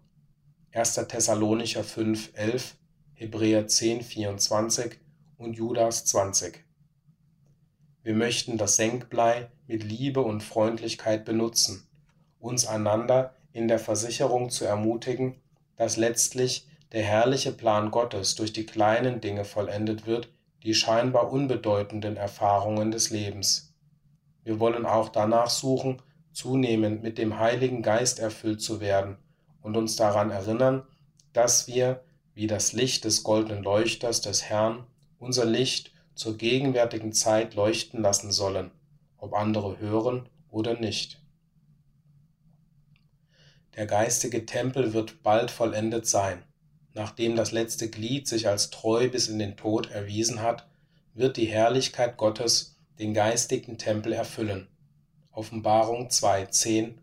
[0.73, 0.95] 1.
[1.07, 2.75] Thessalonicher 5, 11
[3.13, 4.97] Hebräer 10, 24
[5.41, 6.63] und Judas 20.
[8.03, 11.87] Wir möchten das Senkblei mit Liebe und Freundlichkeit benutzen,
[12.39, 15.41] uns einander in der Versicherung zu ermutigen,
[15.77, 22.17] dass letztlich der herrliche Plan Gottes durch die kleinen Dinge vollendet wird, die scheinbar unbedeutenden
[22.17, 23.73] Erfahrungen des Lebens.
[24.43, 29.17] Wir wollen auch danach suchen, zunehmend mit dem Heiligen Geist erfüllt zu werden
[29.61, 30.83] und uns daran erinnern,
[31.33, 32.03] dass wir
[32.35, 34.85] wie das Licht des goldenen Leuchters des Herrn
[35.21, 38.71] unser Licht zur gegenwärtigen Zeit leuchten lassen sollen,
[39.17, 41.21] ob andere hören oder nicht.
[43.75, 46.43] Der geistige Tempel wird bald vollendet sein.
[46.93, 50.67] Nachdem das letzte Glied sich als treu bis in den Tod erwiesen hat,
[51.13, 54.67] wird die Herrlichkeit Gottes den geistigen Tempel erfüllen.
[55.31, 56.99] Offenbarung 2, 10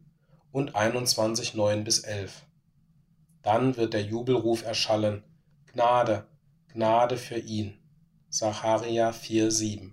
[0.53, 2.45] und 21, 9 bis 11.
[3.43, 5.23] Dann wird der Jubelruf erschallen,
[5.73, 6.27] Gnade,
[6.69, 7.79] Gnade für ihn.
[8.31, 9.93] Sacharja 4,7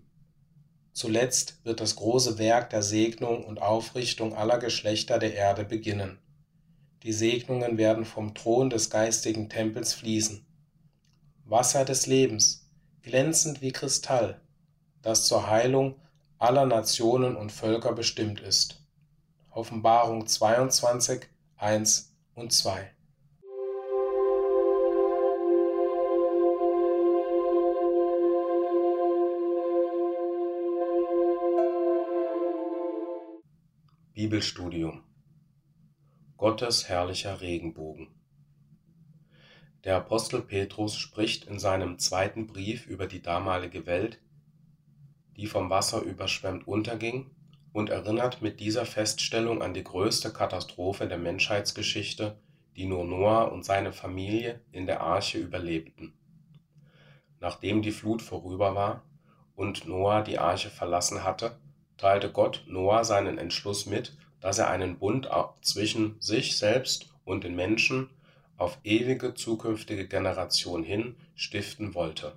[0.92, 6.20] Zuletzt wird das große Werk der Segnung und Aufrichtung aller Geschlechter der Erde beginnen.
[7.04, 10.46] Die Segnungen werden vom Thron des geistigen Tempels fließen.
[11.46, 12.70] Wasser des Lebens,
[13.04, 14.42] glänzend wie Kristall,
[15.02, 15.96] das zur Heilung
[16.38, 18.84] aller Nationen und Völker bestimmt ist.
[19.50, 21.22] Offenbarung 22,
[21.56, 22.95] 1 und 2.
[34.16, 35.04] Bibelstudium
[36.38, 38.08] Gottes herrlicher Regenbogen
[39.84, 44.22] Der Apostel Petrus spricht in seinem zweiten Brief über die damalige Welt,
[45.36, 47.30] die vom Wasser überschwemmt unterging,
[47.74, 52.40] und erinnert mit dieser Feststellung an die größte Katastrophe der Menschheitsgeschichte,
[52.78, 56.14] die nur Noah und seine Familie in der Arche überlebten.
[57.42, 59.04] Nachdem die Flut vorüber war
[59.58, 61.60] und Noah die Arche verlassen hatte,
[61.98, 65.30] teilte Gott Noah seinen Entschluss mit, dass er einen Bund
[65.62, 68.10] zwischen sich selbst und den Menschen
[68.58, 72.34] auf ewige zukünftige Generationen hin stiften wollte.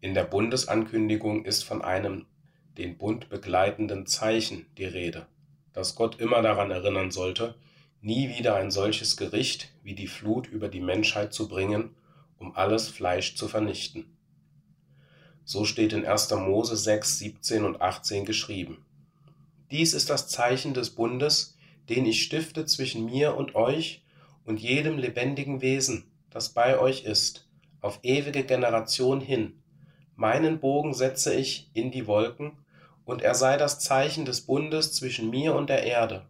[0.00, 2.26] In der Bundesankündigung ist von einem
[2.76, 5.26] den Bund begleitenden Zeichen die Rede,
[5.72, 7.56] das Gott immer daran erinnern sollte,
[8.00, 11.90] nie wieder ein solches Gericht wie die Flut über die Menschheit zu bringen,
[12.38, 14.16] um alles Fleisch zu vernichten.
[15.50, 16.30] So steht in 1.
[16.32, 18.84] Mose 6, 17 und 18 geschrieben.
[19.70, 21.56] Dies ist das Zeichen des Bundes,
[21.88, 24.02] den ich stifte zwischen mir und euch
[24.44, 27.48] und jedem lebendigen Wesen, das bei euch ist,
[27.80, 29.54] auf ewige Generation hin.
[30.16, 32.52] Meinen Bogen setze ich in die Wolken,
[33.06, 36.26] und er sei das Zeichen des Bundes zwischen mir und der Erde.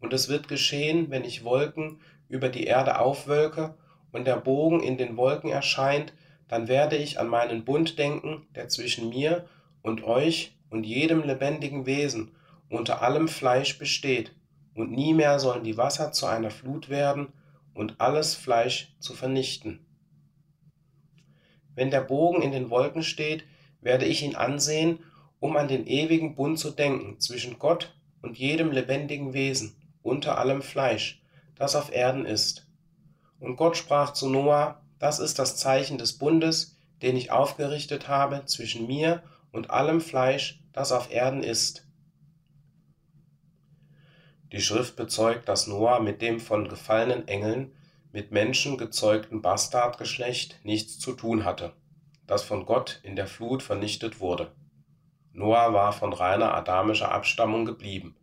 [0.00, 2.00] Und es wird geschehen, wenn ich Wolken
[2.30, 3.74] über die Erde aufwölke
[4.10, 6.14] und der Bogen in den Wolken erscheint,
[6.48, 9.46] dann werde ich an meinen Bund denken, der zwischen mir
[9.82, 12.32] und euch und jedem lebendigen Wesen
[12.68, 14.34] unter allem Fleisch besteht,
[14.74, 17.28] und nie mehr sollen die Wasser zu einer Flut werden
[17.74, 19.86] und alles Fleisch zu vernichten.
[21.76, 23.44] Wenn der Bogen in den Wolken steht,
[23.80, 24.98] werde ich ihn ansehen
[25.44, 30.62] um an den ewigen Bund zu denken zwischen Gott und jedem lebendigen Wesen unter allem
[30.62, 31.20] Fleisch,
[31.54, 32.66] das auf Erden ist.
[33.40, 38.44] Und Gott sprach zu Noah, das ist das Zeichen des Bundes, den ich aufgerichtet habe
[38.46, 41.86] zwischen mir und allem Fleisch, das auf Erden ist.
[44.52, 47.72] Die Schrift bezeugt, dass Noah mit dem von gefallenen Engeln,
[48.12, 51.72] mit Menschen gezeugten Bastardgeschlecht nichts zu tun hatte,
[52.26, 54.52] das von Gott in der Flut vernichtet wurde.
[55.32, 58.16] Noah war von reiner adamischer Abstammung geblieben,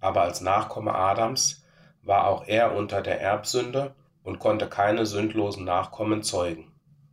[0.00, 1.64] aber als Nachkomme Adams
[2.02, 6.72] war auch er unter der Erbsünde und konnte keine sündlosen Nachkommen zeugen,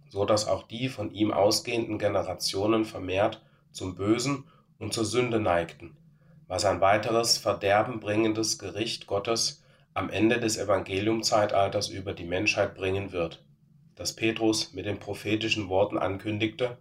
[0.10, 4.46] so dass auch die von ihm ausgehenden Generationen vermehrt zum Bösen
[4.80, 5.96] und zur Sünde neigten,
[6.48, 13.44] was ein weiteres verderbenbringendes Gericht Gottes am Ende des Evangeliumzeitalters über die Menschheit bringen wird,
[13.96, 16.78] das Petrus mit den prophetischen Worten ankündigte,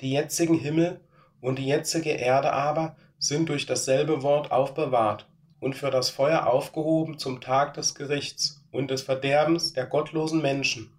[0.00, 1.00] die jetzigen Himmel
[1.40, 5.28] und die jetzige Erde aber sind durch dasselbe Wort aufbewahrt
[5.60, 10.90] und für das Feuer aufgehoben zum Tag des Gerichts und des Verderbens der gottlosen Menschen.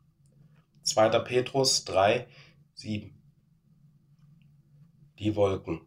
[0.84, 1.20] 2.
[1.20, 2.26] Petrus 3,
[2.74, 3.14] 7
[5.20, 5.82] Die Wolken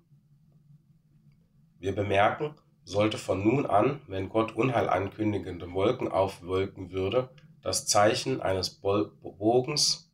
[1.79, 7.31] Wir bemerken, sollte von nun an, wenn Gott Unheil ankündigende Wolken aufwölken würde,
[7.63, 10.13] das Zeichen eines Bogens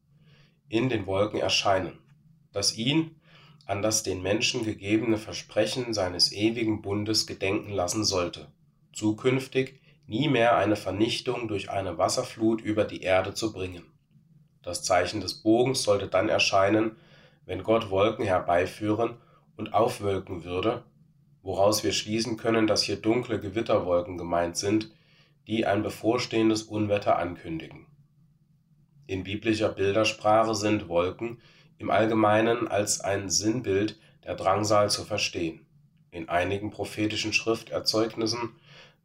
[0.69, 1.99] in den Wolken erscheinen,
[2.53, 3.17] das ihn
[3.67, 8.47] an das den Menschen gegebene Versprechen seines ewigen Bundes gedenken lassen sollte,
[8.93, 13.85] zukünftig nie mehr eine Vernichtung durch eine Wasserflut über die Erde zu bringen.
[14.63, 16.97] Das Zeichen des Bogens sollte dann erscheinen,
[17.47, 19.17] wenn Gott Wolken herbeiführen
[19.57, 20.85] und aufwölken würde,
[21.43, 24.91] woraus wir schließen können, dass hier dunkle Gewitterwolken gemeint sind,
[25.47, 27.87] die ein bevorstehendes Unwetter ankündigen.
[29.07, 31.41] In biblischer Bildersprache sind Wolken
[31.77, 35.67] im Allgemeinen als ein Sinnbild der Drangsal zu verstehen.
[36.11, 38.51] In einigen prophetischen Schrifterzeugnissen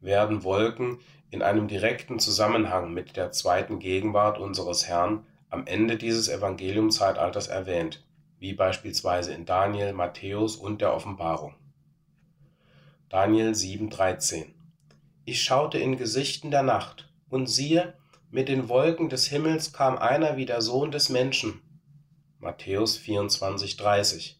[0.02, 1.00] werden Wolken
[1.32, 8.04] in einem direkten Zusammenhang mit der zweiten Gegenwart unseres Herrn am Ende dieses Evangeliumzeitalters erwähnt,
[8.40, 11.56] wie beispielsweise in Daniel, Matthäus und der Offenbarung.
[13.10, 14.46] Daniel 7,13
[15.26, 17.94] Ich schaute in Gesichten der Nacht, und siehe,
[18.32, 21.62] mit den Wolken des Himmels kam einer wie der Sohn des Menschen,
[22.40, 24.36] Matthäus 24,30.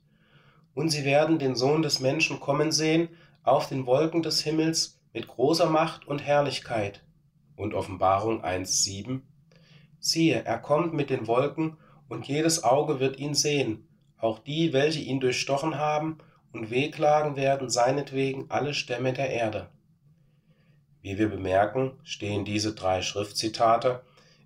[0.74, 3.10] Und sie werden den Sohn des Menschen kommen sehen
[3.44, 7.04] auf den Wolken des Himmels mit großer Macht und Herrlichkeit.
[7.56, 9.22] Und Offenbarung 1,7.
[10.00, 13.88] Siehe, er kommt mit den Wolken, und jedes Auge wird ihn sehen,
[14.18, 16.18] auch die, welche ihn durchstochen haben,
[16.52, 19.70] und wehklagen werden seinetwegen alle Stämme der Erde.
[21.02, 24.02] Wie wir bemerken, stehen diese drei Schriftzitate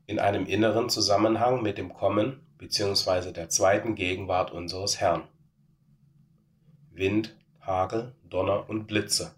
[0.05, 3.32] in einem inneren Zusammenhang mit dem Kommen bzw.
[3.32, 5.24] der zweiten Gegenwart unseres Herrn.
[6.91, 9.34] Wind, Hagel, Donner und Blitze.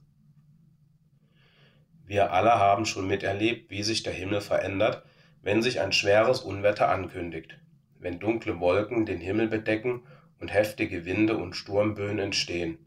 [2.08, 5.04] Wir alle haben schon miterlebt, wie sich der Himmel verändert,
[5.42, 7.58] wenn sich ein schweres Unwetter ankündigt,
[8.00, 10.04] wenn dunkle Wolken den Himmel bedecken
[10.40, 12.78] und heftige Winde und Sturmböen entstehen,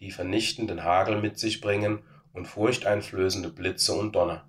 [0.00, 2.00] die vernichtenden Hagel mit sich bringen
[2.32, 4.48] und furchteinflößende Blitze und Donner.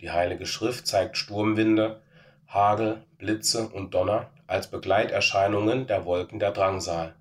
[0.00, 2.02] Die Heilige Schrift zeigt Sturmwinde,
[2.46, 7.16] Hagel, Blitze und Donner als Begleiterscheinungen der Wolken der Drangsal,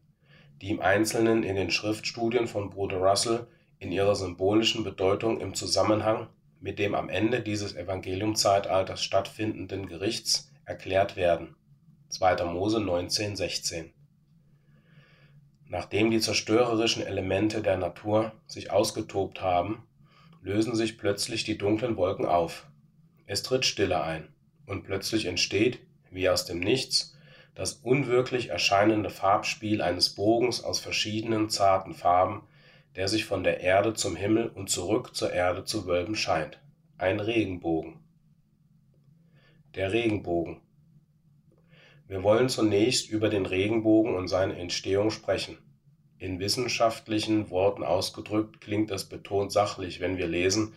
[0.61, 3.47] die im Einzelnen in den Schriftstudien von Bruder Russell
[3.83, 6.29] in ihrer symbolischen Bedeutung im Zusammenhang
[6.61, 11.57] mit dem am Ende dieses Evangeliumzeitalters stattfindenden Gerichts erklärt werden.
[12.07, 12.45] 2.
[12.45, 13.89] Mose 19,16
[15.67, 19.83] Nachdem die zerstörerischen Elemente der Natur sich ausgetobt haben,
[20.41, 22.67] lösen sich plötzlich die dunklen Wolken auf.
[23.25, 24.29] Es tritt Stille ein,
[24.65, 25.79] und plötzlich entsteht,
[26.11, 27.17] wie aus dem Nichts,
[27.55, 32.43] das unwirklich erscheinende Farbspiel eines Bogens aus verschiedenen zarten Farben,
[32.95, 36.59] der sich von der Erde zum Himmel und zurück zur Erde zu wölben scheint.
[36.97, 37.99] Ein Regenbogen.
[39.75, 40.61] Der Regenbogen.
[42.07, 45.57] Wir wollen zunächst über den Regenbogen und seine Entstehung sprechen.
[46.19, 50.73] In wissenschaftlichen Worten ausgedrückt klingt es betont sachlich, wenn wir lesen,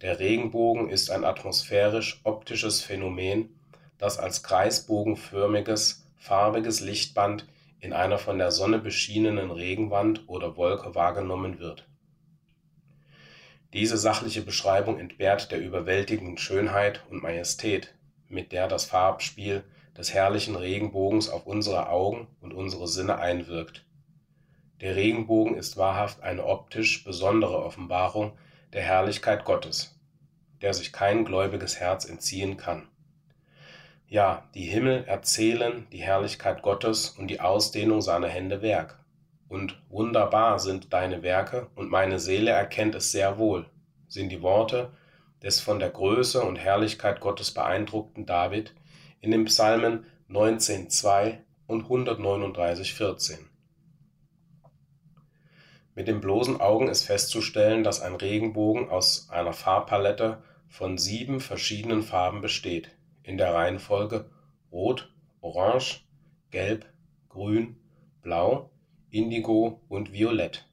[0.00, 3.54] der Regenbogen ist ein atmosphärisch-optisches Phänomen,
[3.98, 7.46] das als kreisbogenförmiges, farbiges Lichtband
[7.82, 11.88] in einer von der Sonne beschienenen Regenwand oder Wolke wahrgenommen wird.
[13.72, 17.94] Diese sachliche Beschreibung entbehrt der überwältigenden Schönheit und Majestät,
[18.28, 19.64] mit der das Farbspiel
[19.98, 23.84] des herrlichen Regenbogens auf unsere Augen und unsere Sinne einwirkt.
[24.80, 28.38] Der Regenbogen ist wahrhaft eine optisch besondere Offenbarung
[28.72, 29.98] der Herrlichkeit Gottes,
[30.60, 32.91] der sich kein gläubiges Herz entziehen kann.
[34.12, 39.02] Ja, die Himmel erzählen die Herrlichkeit Gottes und die Ausdehnung seiner Hände Werk.
[39.48, 43.64] Und wunderbar sind deine Werke, und meine Seele erkennt es sehr wohl,
[44.08, 44.92] sind die Worte
[45.42, 48.74] des von der Größe und Herrlichkeit Gottes beeindruckten David
[49.22, 53.38] in den Psalmen 19,2 und 139,14.
[55.94, 62.02] Mit den bloßen Augen ist festzustellen, dass ein Regenbogen aus einer Farbpalette von sieben verschiedenen
[62.02, 62.90] Farben besteht
[63.22, 64.30] in der Reihenfolge
[64.70, 66.00] Rot, Orange,
[66.50, 66.86] Gelb,
[67.28, 67.76] Grün,
[68.22, 68.70] Blau,
[69.10, 70.66] Indigo und Violett.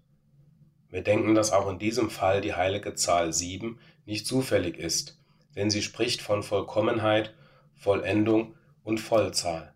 [0.89, 5.20] Wir denken, dass auch in diesem Fall die heilige Zahl 7 nicht zufällig ist,
[5.56, 7.34] denn sie spricht von Vollkommenheit,
[7.76, 9.74] Vollendung und Vollzahl.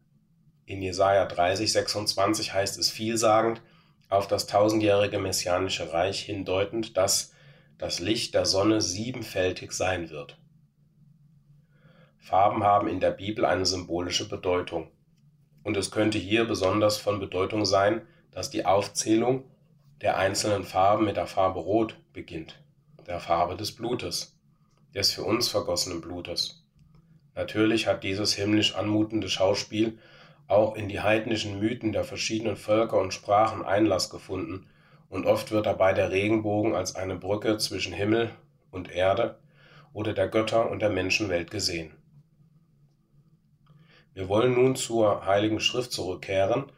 [0.66, 3.62] In Jesaja 30, 26 heißt es vielsagend,
[4.10, 7.34] auf das tausendjährige messianische Reich hindeutend, dass
[7.78, 10.38] das Licht der Sonne siebenfältig sein wird.
[12.24, 14.88] Farben haben in der Bibel eine symbolische Bedeutung.
[15.62, 19.44] Und es könnte hier besonders von Bedeutung sein, dass die Aufzählung
[20.02, 22.64] der einzelnen Farben mit der Farbe Rot beginnt,
[23.08, 24.40] der Farbe des Blutes,
[24.96, 26.66] des für uns vergossenen Blutes.
[27.36, 30.00] Natürlich hat dieses himmlisch anmutende Schauspiel
[30.48, 34.68] auch in die heidnischen Mythen der verschiedenen Völker und Sprachen Einlass gefunden,
[35.10, 38.32] und oft wird dabei der Regenbogen als eine Brücke zwischen Himmel
[38.72, 39.38] und Erde
[39.92, 41.92] oder der Götter und der Menschenwelt gesehen.
[44.14, 46.72] Wir wollen nun zur Heiligen Schrift zurückkehren,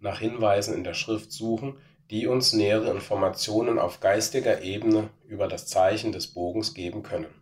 [0.00, 1.78] nach Hinweisen in der Schrift suchen,
[2.10, 7.32] die uns nähere Informationen auf geistiger Ebene über das Zeichen des Bogens geben können.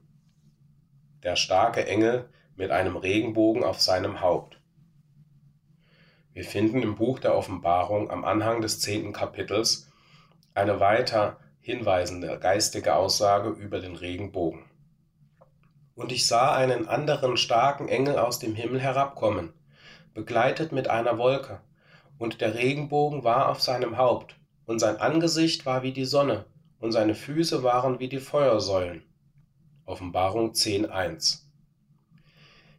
[1.24, 4.60] Der starke Engel mit einem Regenbogen auf seinem Haupt.
[6.32, 9.90] Wir finden im Buch der Offenbarung am Anhang des zehnten Kapitels
[10.54, 14.64] eine weiter hinweisende geistige Aussage über den Regenbogen.
[16.02, 19.52] Und ich sah einen anderen starken Engel aus dem Himmel herabkommen,
[20.14, 21.60] begleitet mit einer Wolke,
[22.18, 24.34] und der Regenbogen war auf seinem Haupt,
[24.66, 26.44] und sein Angesicht war wie die Sonne,
[26.80, 29.04] und seine Füße waren wie die Feuersäulen.
[29.84, 31.42] Offenbarung 10.1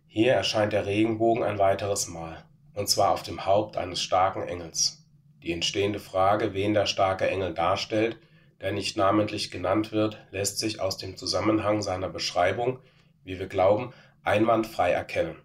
[0.07, 2.43] Hier erscheint der Regenbogen ein weiteres Mal,
[2.74, 5.01] und zwar auf dem Haupt eines starken Engels.
[5.43, 8.17] Die entstehende Frage, wen der starke Engel darstellt,
[8.59, 12.80] der nicht namentlich genannt wird, lässt sich aus dem Zusammenhang seiner Beschreibung
[13.24, 13.93] wie wir glauben,
[14.24, 15.36] einwandfrei erkennen.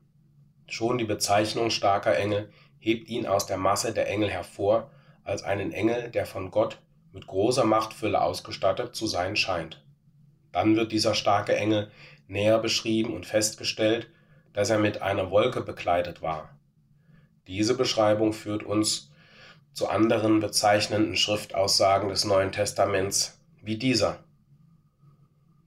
[0.66, 4.90] Schon die Bezeichnung starker Engel hebt ihn aus der Masse der Engel hervor
[5.24, 6.80] als einen Engel, der von Gott
[7.12, 9.84] mit großer Machtfülle ausgestattet zu sein scheint.
[10.52, 11.90] Dann wird dieser starke Engel
[12.26, 14.10] näher beschrieben und festgestellt,
[14.52, 16.50] dass er mit einer Wolke bekleidet war.
[17.46, 19.10] Diese Beschreibung führt uns
[19.72, 24.24] zu anderen bezeichnenden Schriftaussagen des Neuen Testaments wie dieser.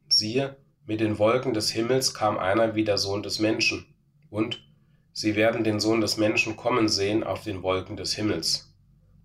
[0.09, 3.85] Siehe, mit den Wolken des Himmels kam einer wie der Sohn des Menschen,
[4.29, 4.63] und
[5.13, 8.73] sie werden den Sohn des Menschen kommen sehen auf den Wolken des Himmels.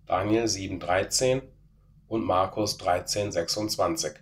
[0.05, 1.41] Daniel 7,13
[2.07, 4.15] und Markus 13,26.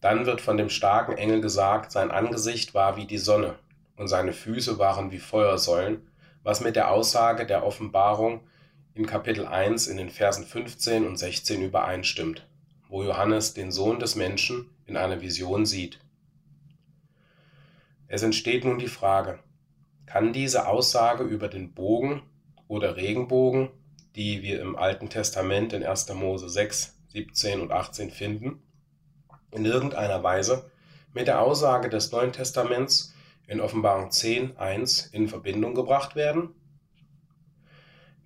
[0.00, 3.58] Dann wird von dem starken Engel gesagt, sein Angesicht war wie die Sonne
[3.96, 6.08] und seine Füße waren wie Feuersäulen,
[6.42, 8.40] was mit der Aussage der Offenbarung
[8.94, 12.46] in Kapitel 1 in den Versen 15 und 16 übereinstimmt,
[12.88, 15.98] wo Johannes den Sohn des Menschen in einer Vision sieht.
[18.08, 19.40] Es entsteht nun die Frage,
[20.06, 22.22] kann diese Aussage über den Bogen
[22.68, 23.70] oder Regenbogen,
[24.14, 26.12] die wir im Alten Testament in 1.
[26.14, 28.62] Mose 6, 17 und 18 finden,
[29.50, 30.70] in irgendeiner Weise
[31.12, 33.14] mit der Aussage des Neuen Testaments
[33.46, 36.50] in Offenbarung 10, 1 in Verbindung gebracht werden?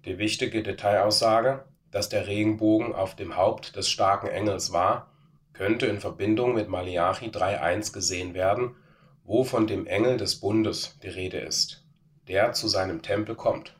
[0.04, 5.09] Die wichtige Detailaussage, dass der Regenbogen auf dem Haupt des starken Engels war,
[5.52, 8.76] könnte in Verbindung mit Malachi 3,1 gesehen werden,
[9.24, 11.84] wo von dem Engel des Bundes die Rede ist,
[12.28, 13.76] der zu seinem Tempel kommt.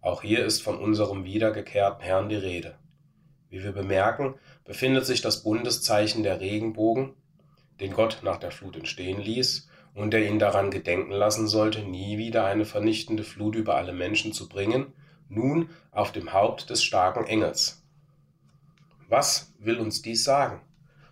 [0.00, 2.78] Auch hier ist von unserem wiedergekehrten Herrn die Rede.
[3.48, 7.14] Wie wir bemerken, befindet sich das Bundeszeichen der Regenbogen,
[7.80, 12.18] den Gott nach der Flut entstehen ließ und der ihn daran gedenken lassen sollte, nie
[12.18, 14.92] wieder eine vernichtende Flut über alle Menschen zu bringen,
[15.28, 17.85] nun auf dem Haupt des starken Engels.
[19.08, 20.60] Was will uns dies sagen?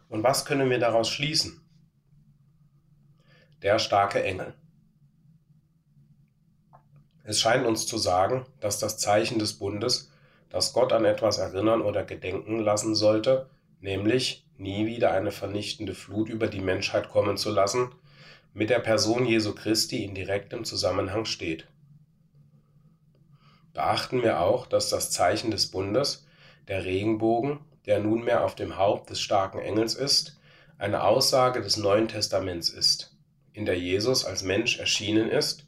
[0.09, 1.61] Und was können wir daraus schließen?
[3.63, 4.55] Der starke Engel.
[7.23, 10.11] Es scheint uns zu sagen, dass das Zeichen des Bundes
[10.55, 16.29] dass Gott an etwas erinnern oder gedenken lassen sollte, nämlich nie wieder eine vernichtende Flut
[16.29, 17.91] über die Menschheit kommen zu lassen,
[18.53, 21.67] mit der Person Jesu Christi in direktem Zusammenhang steht.
[23.73, 26.25] Beachten wir auch, dass das Zeichen des Bundes,
[26.69, 30.39] der Regenbogen, der nunmehr auf dem Haupt des starken Engels ist,
[30.79, 33.17] eine Aussage des Neuen Testaments ist,
[33.53, 35.67] in der Jesus als Mensch erschienen ist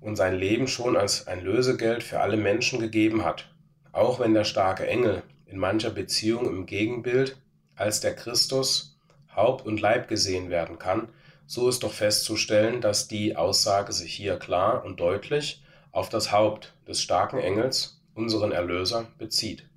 [0.00, 3.48] und sein Leben schon als ein Lösegeld für alle Menschen gegeben hat,
[3.92, 7.36] auch wenn der starke Engel in mancher Beziehung im Gegenbild
[7.76, 8.98] als der Christus
[9.34, 11.08] Haupt und Leib gesehen werden kann,
[11.46, 15.62] so ist doch festzustellen, dass die Aussage sich hier klar und deutlich
[15.92, 19.67] auf das Haupt des starken Engels, unseren Erlöser, bezieht.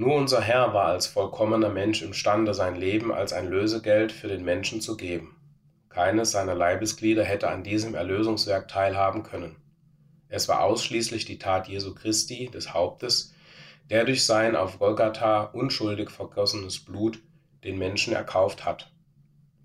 [0.00, 4.42] Nur unser Herr war als vollkommener Mensch imstande, sein Leben als ein Lösegeld für den
[4.42, 5.36] Menschen zu geben.
[5.90, 9.56] Keines seiner Leibesglieder hätte an diesem Erlösungswerk teilhaben können.
[10.30, 13.34] Es war ausschließlich die Tat Jesu Christi, des Hauptes,
[13.90, 17.22] der durch sein auf Golgatha unschuldig vergossenes Blut
[17.62, 18.90] den Menschen erkauft hat.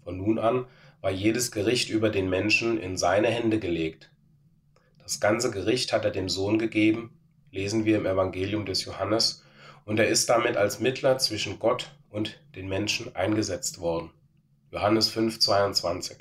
[0.04, 0.66] Von nun an
[1.00, 4.12] war jedes Gericht über den Menschen in seine Hände gelegt.
[5.02, 7.18] Das ganze Gericht hat er dem Sohn gegeben,
[7.52, 9.45] lesen wir im Evangelium des Johannes,
[9.86, 14.12] und er ist damit als Mittler zwischen Gott und den Menschen eingesetzt worden.
[14.72, 16.18] Johannes 5, 22.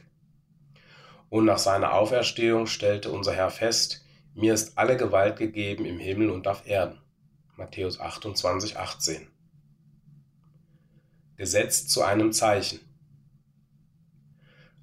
[1.31, 4.05] Und nach seiner Auferstehung stellte unser Herr fest,
[4.35, 7.01] mir ist alle Gewalt gegeben im Himmel und auf Erden.
[7.57, 9.29] Matthäus 28, 18.
[11.37, 12.81] Gesetzt zu einem Zeichen.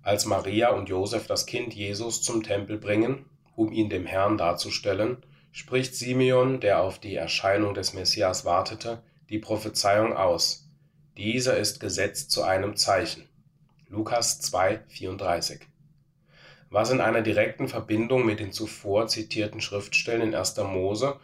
[0.01, 3.25] Als Maria und Josef das Kind Jesus zum Tempel bringen,
[3.55, 5.17] um ihn dem Herrn darzustellen,
[5.51, 10.67] spricht Simeon, der auf die Erscheinung des Messias wartete, die Prophezeiung aus.
[11.17, 13.27] Dieser ist gesetzt zu einem Zeichen.
[13.89, 15.61] Lukas 2, 34
[16.71, 20.55] was in einer direkten Verbindung mit den zuvor zitierten Schriftstellen in 1.
[20.57, 21.19] Mose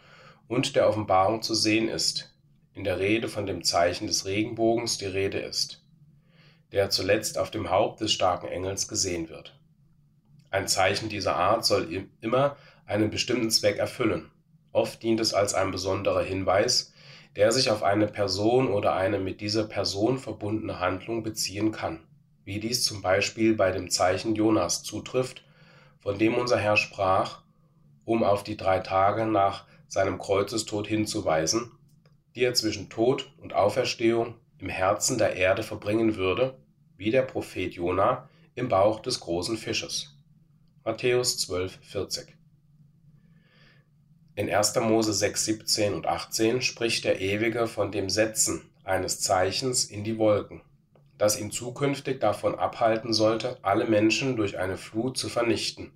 [0.46, 2.34] und der Offenbarung zu sehen ist,
[2.74, 5.82] in der Rede von dem Zeichen des Regenbogens die Rede ist,
[6.72, 9.58] der zuletzt auf dem Haupt des starken Engels gesehen wird.
[10.50, 12.56] Ein Zeichen dieser Art soll immer
[12.88, 14.32] einen bestimmten Zweck erfüllen.
[14.72, 16.92] Oft dient es als ein besonderer Hinweis,
[17.36, 22.00] der sich auf eine Person oder eine mit dieser Person verbundene Handlung beziehen kann
[22.48, 25.44] wie dies zum Beispiel bei dem Zeichen Jonas zutrifft,
[25.98, 27.42] von dem unser Herr sprach,
[28.06, 31.72] um auf die drei Tage nach seinem Kreuzestod hinzuweisen,
[32.34, 36.56] die er zwischen Tod und Auferstehung im Herzen der Erde verbringen würde,
[36.96, 40.18] wie der Prophet Jona im Bauch des großen Fisches.
[40.84, 42.37] Matthäus 12, 40.
[44.38, 44.76] In 1.
[44.76, 50.16] Mose 6, 17 und 18 spricht der Ewige von dem Setzen eines Zeichens in die
[50.16, 50.62] Wolken
[51.18, 55.90] das ihn zukünftig davon abhalten sollte, alle Menschen durch eine Flut zu vernichten.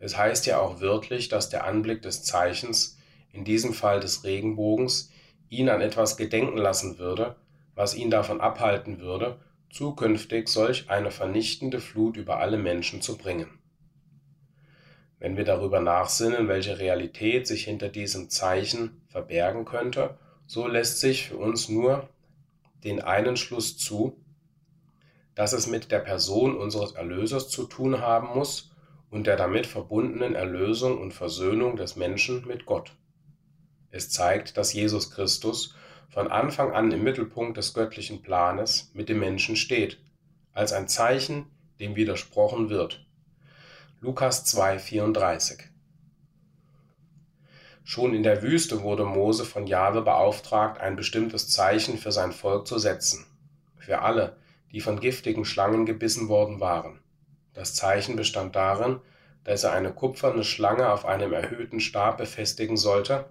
[0.00, 2.98] Es heißt ja auch wörtlich, dass der Anblick des Zeichens,
[3.30, 5.10] in diesem Fall des Regenbogens,
[5.50, 7.36] ihn an etwas gedenken lassen würde,
[7.74, 9.38] was ihn davon abhalten würde,
[9.70, 13.58] zukünftig solch eine vernichtende Flut über alle Menschen zu bringen.
[15.18, 21.28] Wenn wir darüber nachsinnen, welche Realität sich hinter diesem Zeichen verbergen könnte, so lässt sich
[21.28, 22.08] für uns nur
[22.84, 24.20] den einen Schluss zu,
[25.34, 28.70] dass es mit der Person unseres Erlösers zu tun haben muss
[29.10, 32.92] und der damit verbundenen Erlösung und Versöhnung des Menschen mit Gott.
[33.90, 35.74] Es zeigt, dass Jesus Christus
[36.08, 39.98] von Anfang an im Mittelpunkt des göttlichen Planes mit dem Menschen steht,
[40.52, 41.46] als ein Zeichen,
[41.80, 43.03] dem widersprochen wird.
[44.04, 45.60] Lukas 2,34
[47.84, 52.66] Schon in der Wüste wurde Mose von Jahwe beauftragt, ein bestimmtes Zeichen für sein Volk
[52.66, 53.24] zu setzen,
[53.78, 54.36] für alle,
[54.72, 57.00] die von giftigen Schlangen gebissen worden waren.
[57.54, 59.00] Das Zeichen bestand darin,
[59.42, 63.30] dass er eine kupferne Schlange auf einem erhöhten Stab befestigen sollte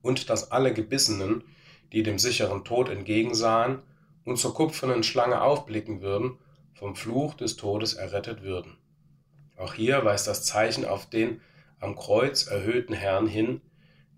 [0.00, 1.44] und dass alle Gebissenen,
[1.92, 3.82] die dem sicheren Tod entgegensahen
[4.24, 6.38] und zur kupfernen Schlange aufblicken würden,
[6.72, 8.79] vom Fluch des Todes errettet würden.
[9.60, 11.42] Auch hier weist das Zeichen auf den
[11.80, 13.60] am Kreuz erhöhten Herrn hin,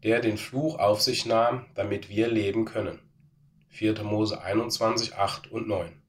[0.05, 3.01] der den Fluch auf sich nahm, damit wir leben können.
[3.71, 4.05] 4.
[4.05, 6.01] Mose 21, 8 und 9.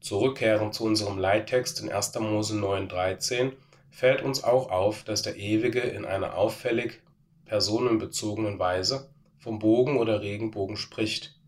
[0.00, 2.18] Zurückkehrend zu unserem Leittext in 1.
[2.18, 3.52] Mose 9, 13,
[3.90, 7.00] fällt uns auch auf, dass der Ewige in einer auffällig
[7.44, 9.08] personenbezogenen Weise
[9.38, 11.38] vom Bogen oder Regenbogen spricht,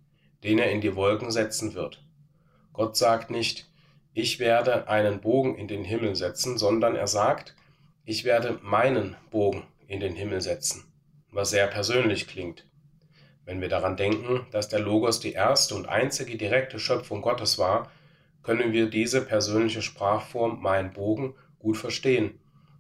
[0.44, 2.04] den er in die Wolken setzen wird.
[2.72, 3.68] Gott sagt nicht,
[4.16, 7.56] ich werde einen Bogen in den Himmel setzen, sondern er sagt,
[8.04, 10.84] ich werde meinen Bogen in den Himmel setzen,
[11.32, 12.64] was sehr persönlich klingt.
[13.44, 17.90] Wenn wir daran denken, dass der Logos die erste und einzige direkte Schöpfung Gottes war,
[18.44, 22.38] können wir diese persönliche Sprachform mein Bogen gut verstehen,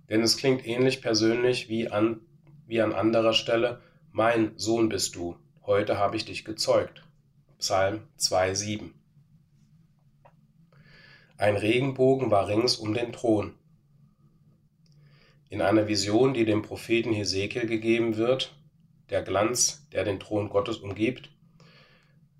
[0.08, 2.20] denn es klingt ähnlich persönlich wie an,
[2.66, 3.80] wie an anderer Stelle
[4.12, 7.02] mein Sohn bist du, heute habe ich dich gezeugt.
[7.58, 8.92] Psalm 2,7
[11.36, 13.54] Ein Regenbogen war rings um den Thron,
[15.54, 18.56] in einer Vision, die dem Propheten Hesekiel gegeben wird,
[19.10, 21.30] der Glanz, der den Thron Gottes umgibt,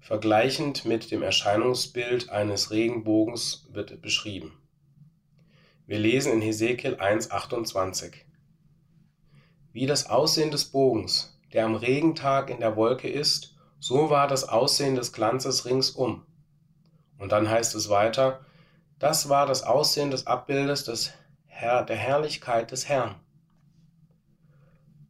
[0.01, 4.59] vergleichend mit dem Erscheinungsbild eines Regenbogens wird beschrieben.
[5.87, 8.15] Wir lesen in Hesekiel 1,28.
[9.73, 14.49] Wie das Aussehen des Bogens, der am Regentag in der Wolke ist, so war das
[14.49, 16.27] Aussehen des Glanzes ringsum.
[17.19, 18.45] Und dann heißt es weiter,
[19.05, 21.13] das war das Aussehen des Abbildes des
[21.45, 23.17] Herr, der Herrlichkeit des Herrn.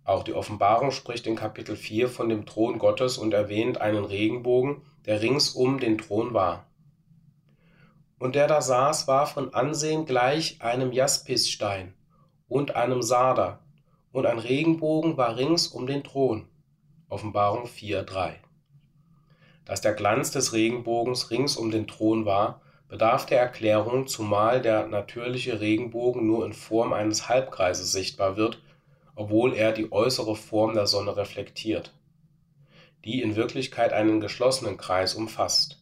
[0.02, 4.82] Auch die Offenbarung spricht in Kapitel 4 von dem Thron Gottes und erwähnt einen Regenbogen,
[5.06, 6.66] der ringsum den Thron war.
[8.18, 11.94] Und der da saß, war von Ansehen gleich einem Jaspisstein
[12.48, 13.60] und einem Sarder,
[14.10, 16.48] und ein Regenbogen war rings um den Thron.
[17.08, 18.32] Offenbarung 4,3.
[19.64, 24.86] Dass der Glanz des Regenbogens rings um den Thron war, bedarf der Erklärung, zumal der
[24.86, 28.60] natürliche Regenbogen nur in Form eines Halbkreises sichtbar wird,
[29.14, 31.94] obwohl er die äußere Form der Sonne reflektiert,
[33.04, 35.80] die in Wirklichkeit einen geschlossenen Kreis umfasst.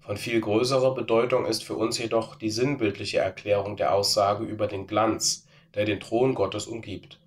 [0.00, 4.86] Von viel größerer Bedeutung ist für uns jedoch die sinnbildliche Erklärung der Aussage über den
[4.86, 7.20] Glanz, der den Thron Gottes umgibt.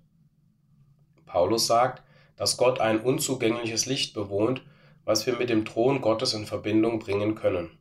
[1.26, 2.02] Paulus sagt,
[2.36, 4.62] dass Gott ein unzugängliches Licht bewohnt,
[5.04, 7.78] was wir mit dem Thron Gottes in Verbindung bringen können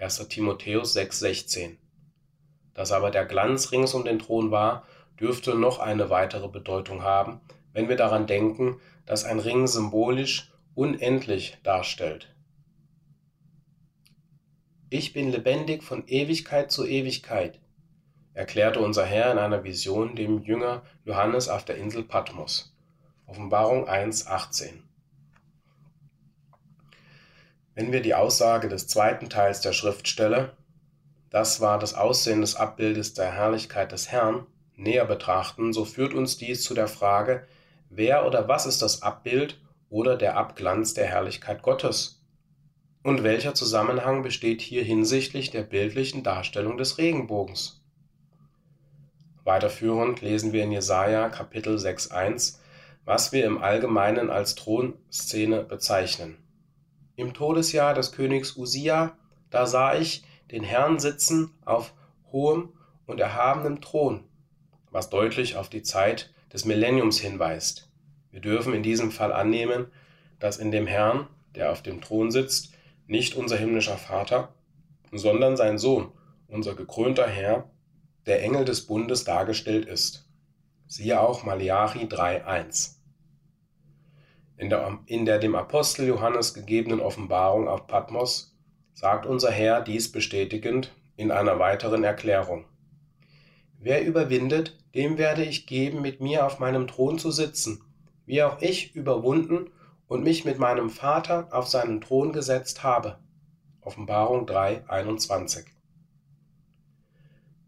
[0.00, 0.28] 1.
[0.28, 1.76] Timotheus 6,16.
[2.72, 4.86] Dass aber der Glanz rings um den Thron war,
[5.18, 7.40] dürfte noch eine weitere Bedeutung haben,
[7.72, 12.32] wenn wir daran denken, dass ein Ring symbolisch unendlich darstellt.
[14.88, 17.58] Ich bin lebendig von Ewigkeit zu Ewigkeit,
[18.34, 22.72] erklärte unser Herr in einer Vision dem Jünger Johannes auf der Insel Patmos.
[23.26, 24.87] Offenbarung 1,18.
[27.78, 30.50] Wenn wir die Aussage des zweiten Teils der Schriftstelle,
[31.30, 36.36] das war das Aussehen des Abbildes der Herrlichkeit des Herrn, näher betrachten, so führt uns
[36.36, 37.46] dies zu der Frage,
[37.88, 39.60] wer oder was ist das Abbild
[39.90, 42.20] oder der Abglanz der Herrlichkeit Gottes?
[43.04, 47.80] Und welcher Zusammenhang besteht hier hinsichtlich der bildlichen Darstellung des Regenbogens?
[49.44, 52.58] Weiterführend lesen wir in Jesaja Kapitel 6,1,
[53.04, 56.38] was wir im Allgemeinen als Thronszene bezeichnen.
[57.18, 59.18] Im Todesjahr des Königs Usia,
[59.50, 61.92] da sah ich den Herrn sitzen auf
[62.30, 62.72] hohem
[63.06, 64.22] und erhabenem Thron,
[64.92, 67.90] was deutlich auf die Zeit des Millenniums hinweist.
[68.30, 69.88] Wir dürfen in diesem Fall annehmen,
[70.38, 72.72] dass in dem Herrn, der auf dem Thron sitzt,
[73.08, 74.54] nicht unser himmlischer Vater,
[75.10, 76.12] sondern sein Sohn,
[76.46, 77.68] unser gekrönter Herr,
[78.26, 80.24] der Engel des Bundes dargestellt ist.
[80.86, 82.97] Siehe auch Malachi 3,1.
[84.58, 88.58] In der, in der dem Apostel Johannes gegebenen Offenbarung auf Patmos
[88.92, 92.64] sagt unser Herr dies bestätigend in einer weiteren Erklärung.
[93.78, 97.84] Wer überwindet, dem werde ich geben, mit mir auf meinem Thron zu sitzen,
[98.26, 99.70] wie auch ich überwunden
[100.08, 103.20] und mich mit meinem Vater auf seinen Thron gesetzt habe.
[103.80, 105.66] Offenbarung 3, 21.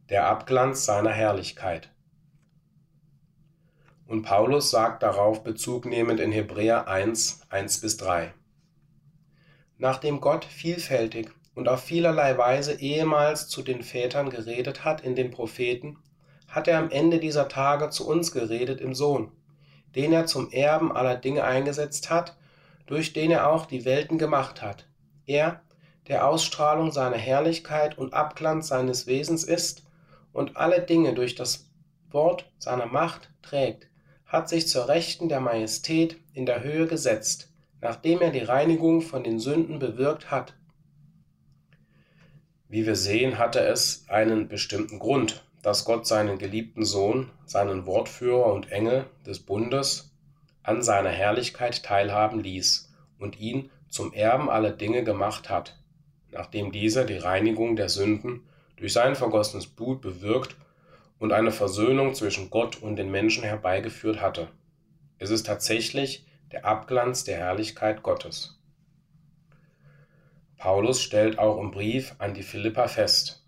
[0.08, 1.92] Der Abglanz seiner Herrlichkeit.
[4.10, 8.34] Und Paulus sagt darauf Bezug nehmend in Hebräer 1, 1 bis 3.
[9.78, 15.30] Nachdem Gott vielfältig und auf vielerlei Weise ehemals zu den Vätern geredet hat in den
[15.30, 15.96] Propheten,
[16.48, 19.30] hat er am Ende dieser Tage zu uns geredet im Sohn,
[19.94, 22.36] den er zum Erben aller Dinge eingesetzt hat,
[22.86, 24.88] durch den er auch die Welten gemacht hat.
[25.24, 25.62] Er,
[26.08, 29.84] der Ausstrahlung seiner Herrlichkeit und Abglanz seines Wesens ist
[30.32, 31.70] und alle Dinge durch das
[32.10, 33.89] Wort seiner Macht trägt,
[34.30, 39.24] hat sich zur Rechten der Majestät in der Höhe gesetzt, nachdem er die Reinigung von
[39.24, 40.54] den Sünden bewirkt hat.
[42.68, 48.52] Wie wir sehen, hatte es einen bestimmten Grund, dass Gott seinen geliebten Sohn, seinen Wortführer
[48.52, 50.12] und Engel des Bundes
[50.62, 55.76] an seiner Herrlichkeit teilhaben ließ und ihn zum Erben aller Dinge gemacht hat,
[56.30, 60.56] nachdem dieser die Reinigung der Sünden durch sein vergossenes Blut bewirkt
[61.20, 64.48] und eine Versöhnung zwischen Gott und den Menschen herbeigeführt hatte.
[65.18, 68.58] Es ist tatsächlich der Abglanz der Herrlichkeit Gottes.
[70.56, 73.40] Paulus stellt auch im Brief an die Philippa fest,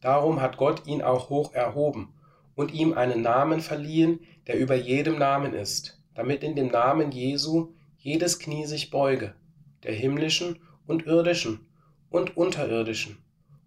[0.00, 2.14] Darum hat Gott ihn auch hoch erhoben
[2.54, 7.72] und ihm einen Namen verliehen, der über jedem Namen ist, damit in dem Namen Jesu
[7.98, 9.34] jedes Knie sich beuge,
[9.82, 11.66] der himmlischen und irdischen
[12.08, 13.18] und unterirdischen,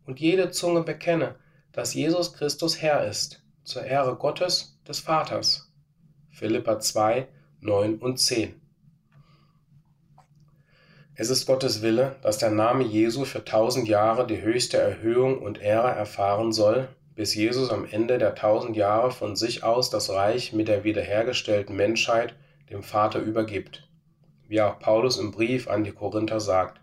[0.05, 1.35] und jede Zunge bekenne,
[1.71, 5.71] dass Jesus Christus Herr ist, zur Ehre Gottes des Vaters.
[6.31, 7.27] Philippa 2,
[7.61, 8.59] 9 und 10.
[11.15, 15.61] Es ist Gottes Wille, dass der Name Jesu für tausend Jahre die höchste Erhöhung und
[15.61, 20.53] Ehre erfahren soll, bis Jesus am Ende der tausend Jahre von sich aus das Reich
[20.53, 22.35] mit der wiederhergestellten Menschheit
[22.69, 23.89] dem Vater übergibt,
[24.47, 26.79] wie auch Paulus im Brief an die Korinther sagt.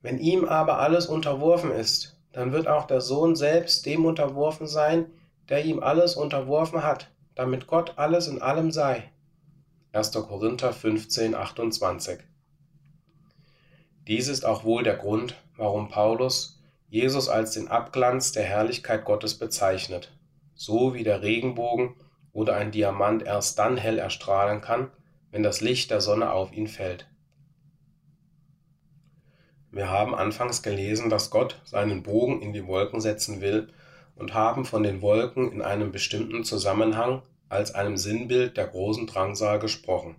[0.00, 5.06] Wenn ihm aber alles unterworfen ist, dann wird auch der Sohn selbst dem unterworfen sein,
[5.48, 9.10] der ihm alles unterworfen hat, damit Gott alles in allem sei.
[9.92, 10.12] 1.
[10.12, 12.20] Korinther 15, 28
[14.08, 19.38] dies ist auch wohl der Grund, warum Paulus Jesus als den Abglanz der Herrlichkeit Gottes
[19.38, 20.12] bezeichnet,
[20.54, 21.94] so wie der Regenbogen
[22.32, 24.90] oder ein Diamant erst dann hell erstrahlen kann,
[25.30, 27.06] wenn das Licht der Sonne auf ihn fällt.
[29.72, 33.72] Wir haben anfangs gelesen, dass Gott seinen Bogen in die Wolken setzen will
[34.14, 39.58] und haben von den Wolken in einem bestimmten Zusammenhang als einem Sinnbild der großen Drangsal
[39.58, 40.16] gesprochen,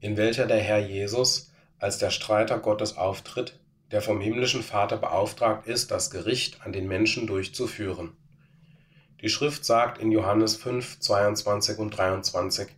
[0.00, 3.60] in welcher der Herr Jesus als der Streiter Gottes auftritt,
[3.90, 8.16] der vom himmlischen Vater beauftragt ist, das Gericht an den Menschen durchzuführen.
[9.20, 12.68] Die Schrift sagt in Johannes 5, 22 und 23,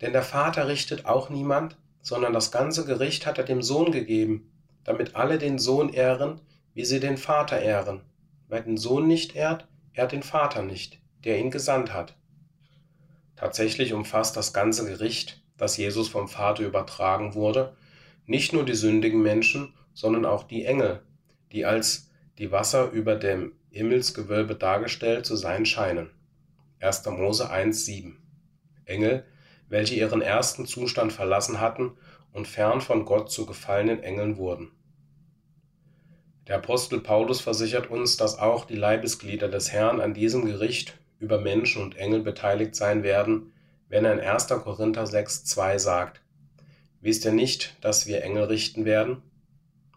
[0.00, 4.50] Denn der Vater richtet auch niemand, sondern das ganze Gericht hat er dem Sohn gegeben,
[4.88, 6.40] damit alle den Sohn ehren,
[6.72, 8.00] wie sie den Vater ehren.
[8.48, 12.16] Wer den Sohn nicht ehrt, ehrt den Vater nicht, der ihn gesandt hat.
[13.36, 17.76] Tatsächlich umfasst das ganze Gericht, das Jesus vom Vater übertragen wurde,
[18.24, 21.02] nicht nur die sündigen Menschen, sondern auch die Engel,
[21.52, 26.08] die als die Wasser über dem Himmelsgewölbe dargestellt zu sein scheinen.
[26.80, 27.04] 1.
[27.10, 28.14] Mose 1,7
[28.86, 29.26] Engel,
[29.68, 31.90] welche ihren ersten Zustand verlassen hatten
[32.32, 34.72] und fern von Gott zu gefallenen Engeln wurden.
[36.48, 41.38] Der Apostel Paulus versichert uns, dass auch die Leibesglieder des Herrn an diesem Gericht über
[41.38, 43.52] Menschen und Engel beteiligt sein werden,
[43.90, 44.48] wenn er in 1.
[44.48, 46.22] Korinther 6,2 sagt:
[47.02, 49.22] Wisst ihr nicht, dass wir Engel richten werden?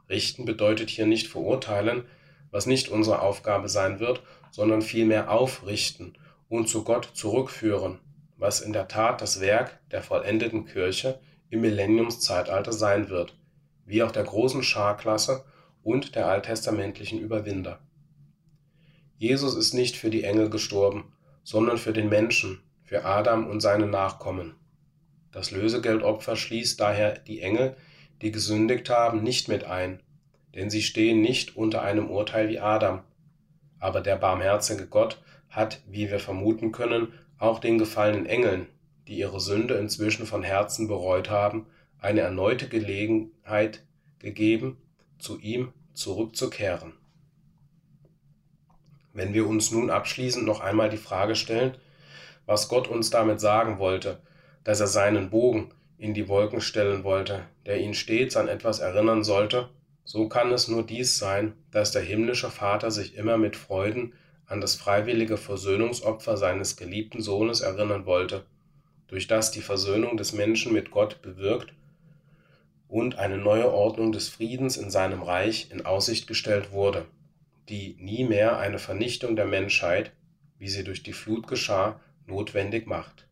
[0.10, 2.04] Richten bedeutet hier nicht verurteilen,
[2.52, 4.22] was nicht unsere Aufgabe sein wird,
[4.52, 6.18] sondern vielmehr aufrichten
[6.50, 8.00] und zu Gott zurückführen,
[8.36, 13.38] was in der Tat das Werk der vollendeten Kirche im Millenniumszeitalter sein wird,
[13.86, 15.46] wie auch der großen Scharklasse
[15.84, 17.80] und der alttestamentlichen Überwinder.
[19.18, 21.14] Jesus ist nicht für die Engel gestorben,
[21.44, 24.56] sondern für den Menschen, für Adam und seine Nachkommen.
[25.32, 27.76] Das Lösegeldopfer schließt daher die Engel,
[28.22, 30.02] die gesündigt haben, nicht mit ein,
[30.56, 33.04] denn sie stehen nicht unter einem Urteil wie Adam.
[33.80, 38.68] Aber der barmherzige Gott hat, wie wir vermuten können, auch den gefallenen Engeln,
[39.08, 41.68] die ihre Sünde inzwischen von Herzen bereut haben,
[42.00, 43.84] eine erneute Gelegenheit
[44.20, 44.78] gegeben,
[45.22, 46.94] zu ihm zurückzukehren.
[49.14, 51.78] Wenn wir uns nun abschließend noch einmal die Frage stellen,
[52.46, 54.22] was Gott uns damit sagen wollte,
[54.64, 59.24] dass er seinen Bogen in die Wolken stellen wollte, der ihn stets an etwas erinnern
[59.24, 59.70] sollte,
[60.04, 64.14] so kann es nur dies sein, dass der himmlische Vater sich immer mit Freuden
[64.46, 68.46] an das freiwillige Versöhnungsopfer seines geliebten Sohnes erinnern wollte,
[69.08, 71.74] durch das die Versöhnung des Menschen mit Gott bewirkt
[72.92, 77.06] und eine neue Ordnung des Friedens in seinem Reich in Aussicht gestellt wurde,
[77.70, 80.12] die nie mehr eine Vernichtung der Menschheit,
[80.60, 83.30] wie sie durch die Flut geschah, notwendig macht.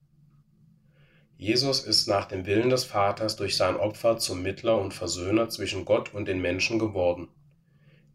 [1.37, 5.83] Jesus ist nach dem Willen des Vaters durch sein Opfer zum Mittler und Versöhner zwischen
[5.83, 7.27] Gott und den Menschen geworden.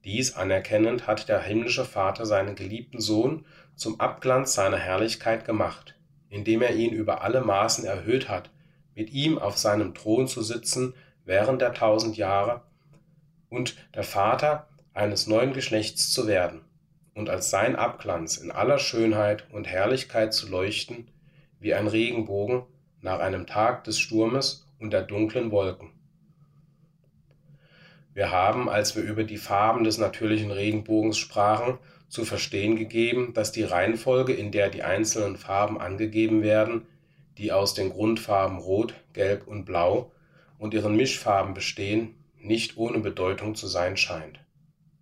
[0.03, 3.45] Dies anerkennend hat der himmlische Vater seinen geliebten Sohn
[3.77, 5.95] zum Abglanz seiner Herrlichkeit gemacht,
[6.31, 8.49] indem er ihn über alle Maßen erhöht hat,
[8.95, 10.95] mit ihm auf seinem Thron zu sitzen
[11.25, 12.63] während der tausend Jahre
[13.49, 16.63] und der Vater eines neuen Geschlechts zu werden
[17.15, 21.09] und als sein Abglanz in aller Schönheit und Herrlichkeit zu leuchten,
[21.61, 22.65] wie ein Regenbogen
[23.01, 25.91] nach einem Tag des Sturmes und der dunklen Wolken.
[28.13, 33.51] Wir haben, als wir über die Farben des natürlichen Regenbogens sprachen, zu verstehen gegeben, dass
[33.51, 36.87] die Reihenfolge, in der die einzelnen Farben angegeben werden,
[37.39, 40.13] die aus den Grundfarben Rot, Gelb und Blau
[40.65, 44.41] und ihren Mischfarben bestehen, nicht ohne Bedeutung zu sein scheint.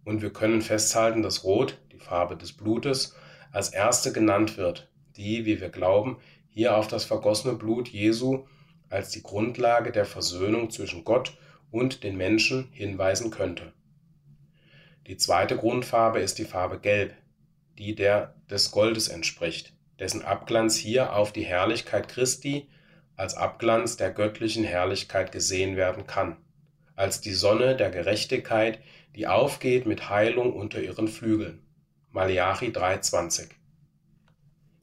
[0.04, 3.14] Und wir können festhalten, dass Rot, die Farbe des Blutes,
[3.52, 6.16] als erste genannt wird, die, wie wir glauben,
[6.48, 8.44] hier auf das vergossene Blut Jesu
[8.88, 11.38] als die Grundlage der Versöhnung zwischen Gott
[11.70, 13.72] und den Menschen hinweisen könnte.
[15.06, 17.14] Die zweite Grundfarbe ist die Farbe Gelb,
[17.78, 22.66] die der des Goldes entspricht, dessen Abglanz hier auf die Herrlichkeit Christi
[23.16, 26.36] als Abglanz der göttlichen Herrlichkeit gesehen werden kann,
[26.96, 28.78] als die Sonne der Gerechtigkeit,
[29.14, 31.62] die aufgeht mit Heilung unter ihren Flügeln.
[32.10, 33.50] Malachi 3,20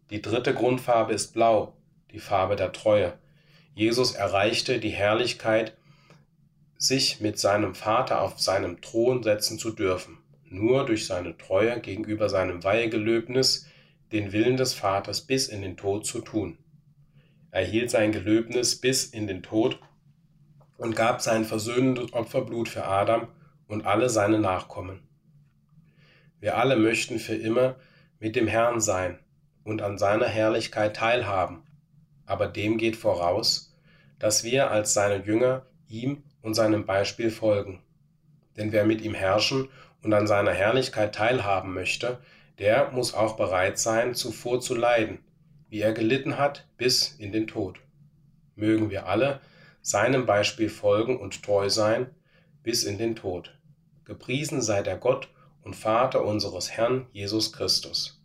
[0.09, 1.73] die dritte Grundfarbe ist blau,
[2.11, 3.13] die Farbe der Treue.
[3.75, 5.77] Jesus erreichte die Herrlichkeit,
[6.77, 10.17] sich mit seinem Vater auf seinem Thron setzen zu dürfen,
[10.49, 13.67] nur durch seine Treue gegenüber seinem Weihegelöbnis,
[14.11, 16.57] den Willen des Vaters bis in den Tod zu tun.
[17.51, 19.79] Er hielt sein Gelöbnis bis in den Tod
[20.77, 23.27] und gab sein versöhnendes Opferblut für Adam
[23.67, 25.07] und alle seine Nachkommen.
[26.39, 27.75] Wir alle möchten für immer
[28.19, 29.19] mit dem Herrn sein
[29.63, 31.63] und an seiner Herrlichkeit teilhaben.
[32.25, 33.75] Aber dem geht voraus,
[34.19, 37.81] dass wir als seine Jünger ihm und seinem Beispiel folgen.
[38.57, 39.69] Denn wer mit ihm herrschen
[40.03, 42.19] und an seiner Herrlichkeit teilhaben möchte,
[42.59, 45.19] der muss auch bereit sein, zuvor zu leiden,
[45.69, 47.79] wie er gelitten hat bis in den Tod.
[48.55, 49.39] Mögen wir alle
[49.81, 52.07] seinem Beispiel folgen und treu sein
[52.63, 53.57] bis in den Tod.
[54.05, 55.29] Gepriesen sei der Gott
[55.63, 58.19] und Vater unseres Herrn Jesus Christus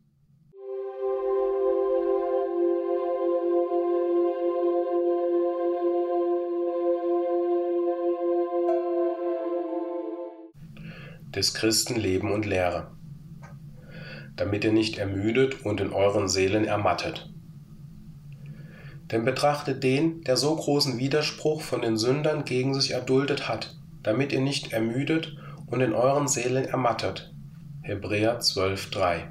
[11.34, 12.92] des Christen Leben und Lehre,
[14.36, 17.33] damit ihr nicht ermüdet und in euren Seelen ermattet.
[19.10, 24.32] Denn betrachtet den, der so großen Widerspruch von den Sündern gegen sich erduldet hat, damit
[24.32, 25.36] ihr nicht ermüdet
[25.66, 27.34] und in euren Seelen ermattet.
[27.82, 29.24] Hebräer 12,3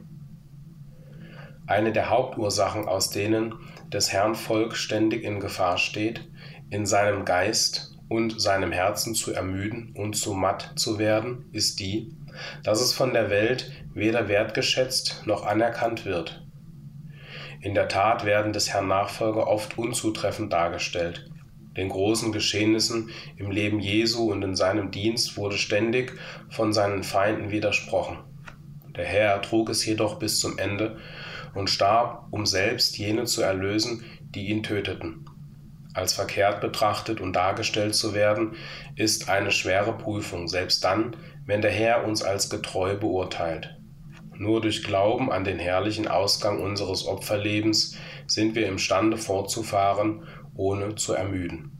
[1.65, 3.55] Eine der Hauptursachen, aus denen
[3.91, 6.27] des Herrn Volk ständig in Gefahr steht,
[6.69, 12.15] in seinem Geist und seinem Herzen zu ermüden und zu matt zu werden, ist die,
[12.63, 16.42] dass es von der Welt weder wertgeschätzt noch anerkannt wird.
[17.63, 21.31] In der Tat werden des Herrn Nachfolger oft unzutreffend dargestellt.
[21.75, 26.13] Den großen Geschehnissen im Leben Jesu und in seinem Dienst wurde ständig
[26.49, 28.19] von seinen Feinden widersprochen.
[28.95, 30.97] Der Herr ertrug es jedoch bis zum Ende
[31.55, 35.25] und starb, um selbst jene zu erlösen, die ihn töteten
[35.93, 38.55] als verkehrt betrachtet und dargestellt zu werden,
[38.95, 43.75] ist eine schwere Prüfung, selbst dann, wenn der Herr uns als getreu beurteilt.
[44.43, 47.95] Nur durch Glauben an den herrlichen Ausgang unseres Opferlebens
[48.27, 51.71] sind wir imstande fortzufahren, ohne zu ermüden.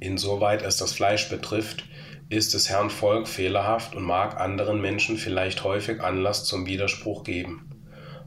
[0.00, 1.84] Insoweit es das Fleisch betrifft,
[2.30, 7.70] ist des Herrn Volk fehlerhaft und mag anderen Menschen vielleicht häufig Anlass zum Widerspruch geben.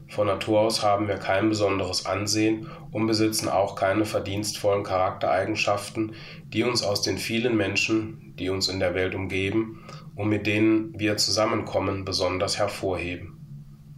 [0.08, 6.14] Von Natur aus haben wir kein besonderes Ansehen und besitzen auch keine verdienstvollen Charaktereigenschaften,
[6.46, 9.83] die uns aus den vielen Menschen, die uns in der Welt umgeben
[10.14, 13.38] und mit denen wir zusammenkommen, besonders hervorheben.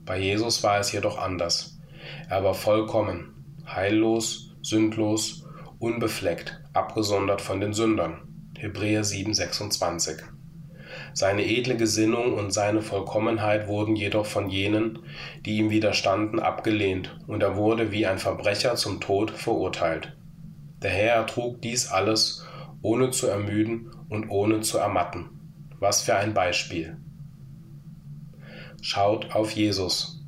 [0.05, 1.79] Bei Jesus war es jedoch anders.
[2.29, 5.47] Er war vollkommen, heillos, sündlos,
[5.79, 8.23] unbefleckt, abgesondert von den Sündern.
[8.57, 10.23] Hebräer 7,26
[11.13, 14.99] seine edle Gesinnung und seine Vollkommenheit wurden jedoch von jenen,
[15.45, 20.15] die ihm widerstanden, abgelehnt, und er wurde wie ein Verbrecher zum Tod verurteilt.
[20.83, 22.47] Der Herr ertrug dies alles,
[22.83, 25.36] ohne zu ermüden und ohne zu ermatten.
[25.79, 26.97] Was für ein Beispiel.
[28.81, 30.25] Schaut auf Jesus.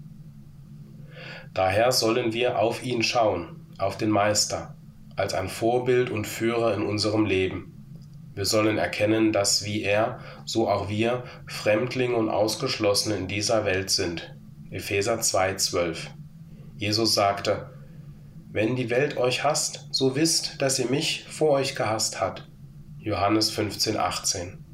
[1.55, 4.76] Daher sollen wir auf ihn schauen, auf den Meister,
[5.16, 7.78] als ein Vorbild und Führer in unserem Leben
[8.38, 13.90] wir sollen erkennen, dass wie er, so auch wir Fremdlinge und Ausgeschlossene in dieser Welt
[13.90, 14.32] sind.
[14.70, 16.07] Epheser 2,12.
[16.76, 17.70] Jesus sagte,
[18.53, 22.49] wenn die Welt euch hasst, so wisst, dass sie mich vor euch gehasst hat.
[23.01, 24.64] Johannes 15, 18.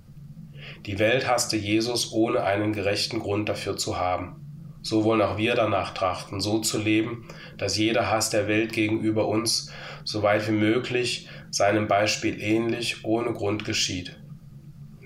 [0.86, 4.36] Die Welt hasste Jesus, ohne einen gerechten Grund dafür zu haben.
[4.82, 7.26] So wollen auch wir danach trachten, so zu leben,
[7.56, 9.70] dass jeder Hass der Welt gegenüber uns,
[10.04, 14.20] so weit wie möglich, seinem Beispiel ähnlich, ohne Grund geschieht.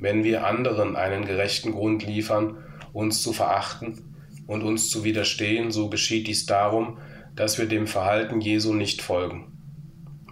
[0.00, 2.56] Wenn wir anderen einen gerechten Grund liefern,
[2.92, 4.16] uns zu verachten
[4.48, 6.98] und uns zu widerstehen, so geschieht dies darum,
[7.36, 9.57] dass wir dem Verhalten Jesu nicht folgen.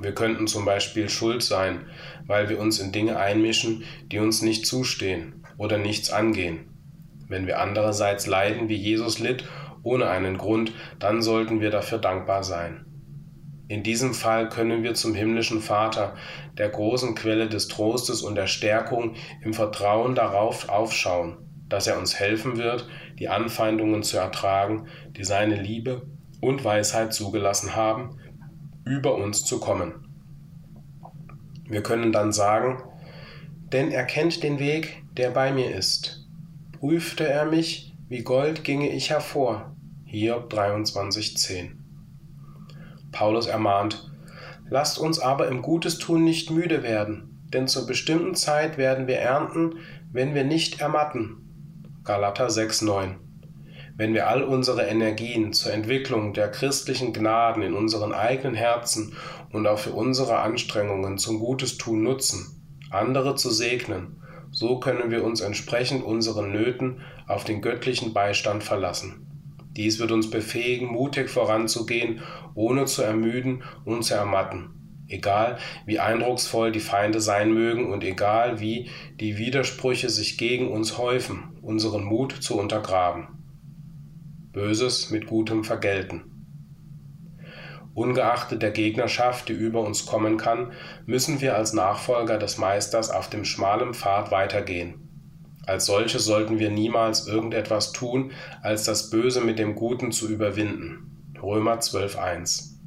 [0.01, 1.87] Wir könnten zum Beispiel schuld sein,
[2.27, 6.69] weil wir uns in Dinge einmischen, die uns nicht zustehen oder nichts angehen.
[7.29, 9.45] Wenn wir andererseits leiden, wie Jesus litt,
[9.83, 12.85] ohne einen Grund, dann sollten wir dafür dankbar sein.
[13.69, 16.15] In diesem Fall können wir zum himmlischen Vater,
[16.57, 21.39] der großen Quelle des Trostes und der Stärkung, im Vertrauen darauf aufschauen,
[21.69, 22.87] dass er uns helfen wird,
[23.19, 24.87] die Anfeindungen zu ertragen,
[25.17, 26.03] die seine Liebe
[26.41, 28.19] und Weisheit zugelassen haben,
[28.87, 30.07] über uns zu kommen.
[31.68, 32.82] Wir können dann sagen,
[33.72, 36.24] denn er kennt den Weg, der bei mir ist.
[36.72, 39.76] Prüfte er mich, wie Gold ginge ich hervor.
[40.05, 41.72] Hiob 23,10.
[43.11, 44.11] Paulus ermahnt,
[44.68, 49.18] Lasst uns aber im Gutes tun nicht müde werden, denn zur bestimmten Zeit werden wir
[49.18, 49.74] ernten,
[50.12, 52.01] wenn wir nicht ermatten.
[52.05, 53.26] Galater 6,9
[53.97, 59.15] wenn wir all unsere Energien zur Entwicklung der christlichen Gnaden in unseren eigenen Herzen
[59.53, 65.25] und auch für unsere Anstrengungen zum Gutes tun nutzen, andere zu segnen, so können wir
[65.25, 69.27] uns entsprechend unseren Nöten auf den göttlichen Beistand verlassen.
[69.77, 72.23] Dies wird uns befähigen, mutig voranzugehen,
[72.55, 78.61] ohne zu ermüden und zu ermatten, egal wie eindrucksvoll die Feinde sein mögen und egal
[78.61, 78.89] wie
[79.21, 83.36] die Widersprüche sich gegen uns häufen, unseren Mut zu untergraben.
[84.57, 86.23] Böses mit Gutem vergelten.
[87.93, 90.73] Ungeachtet der Gegnerschaft, die über uns kommen kann,
[91.05, 95.11] müssen wir als Nachfolger des Meisters auf dem schmalen Pfad weitergehen.
[95.67, 98.33] Als solche sollten wir niemals irgendetwas tun,
[98.63, 101.35] als das Böse mit dem Guten zu überwinden.
[101.43, 102.79] Römer 12.1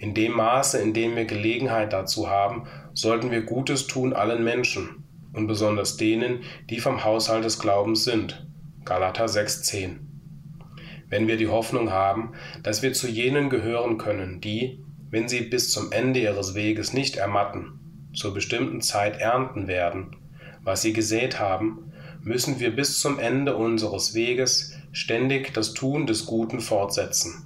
[0.00, 5.04] In dem Maße, in dem wir Gelegenheit dazu haben, sollten wir Gutes tun allen Menschen
[5.32, 8.44] und besonders denen, die vom Haushalt des Glaubens sind.
[8.84, 10.05] Galater 6.10
[11.08, 12.32] wenn wir die Hoffnung haben,
[12.62, 17.16] dass wir zu jenen gehören können, die, wenn sie bis zum Ende ihres Weges nicht
[17.16, 20.16] ermatten, zur bestimmten Zeit ernten werden,
[20.62, 21.92] was sie gesät haben,
[22.22, 27.44] müssen wir bis zum Ende unseres Weges ständig das Tun des Guten fortsetzen.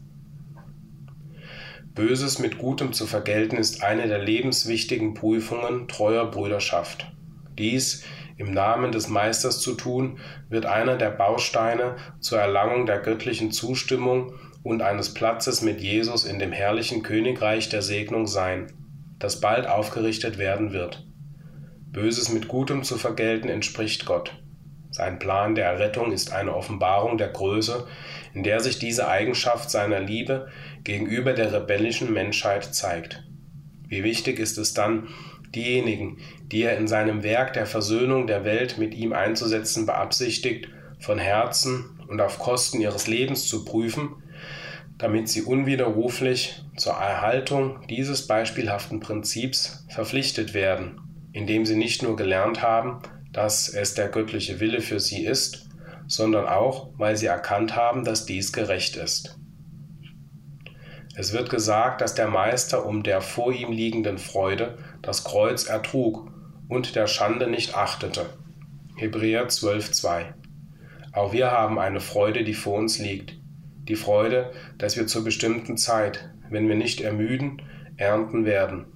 [1.94, 7.10] Böses mit Gutem zu vergelten ist eine der lebenswichtigen Prüfungen treuer Brüderschaft.
[7.58, 8.04] Dies
[8.40, 10.18] im Namen des Meisters zu tun,
[10.48, 14.32] wird einer der Bausteine zur Erlangung der göttlichen Zustimmung
[14.62, 18.72] und eines Platzes mit Jesus in dem herrlichen Königreich der Segnung sein,
[19.18, 21.06] das bald aufgerichtet werden wird.
[21.92, 24.34] Böses mit Gutem zu vergelten entspricht Gott.
[24.90, 27.86] Sein Plan der Errettung ist eine Offenbarung der Größe,
[28.32, 30.48] in der sich diese Eigenschaft seiner Liebe
[30.82, 33.22] gegenüber der rebellischen Menschheit zeigt.
[33.86, 35.08] Wie wichtig ist es dann,
[35.54, 36.18] diejenigen,
[36.52, 41.98] die er in seinem Werk der Versöhnung der Welt mit ihm einzusetzen beabsichtigt, von Herzen
[42.08, 44.10] und auf Kosten ihres Lebens zu prüfen,
[44.98, 51.00] damit sie unwiderruflich zur Erhaltung dieses beispielhaften Prinzips verpflichtet werden,
[51.32, 53.00] indem sie nicht nur gelernt haben,
[53.32, 55.68] dass es der göttliche Wille für sie ist,
[56.06, 59.38] sondern auch, weil sie erkannt haben, dass dies gerecht ist.
[61.16, 66.30] Es wird gesagt, dass der Meister um der vor ihm liegenden Freude das Kreuz ertrug
[66.68, 68.26] und der Schande nicht achtete.
[68.96, 70.34] Hebräer 12,2
[71.12, 73.34] Auch wir haben eine Freude, die vor uns liegt.
[73.88, 77.62] Die Freude, dass wir zur bestimmten Zeit, wenn wir nicht ermüden,
[77.96, 78.86] ernten werden.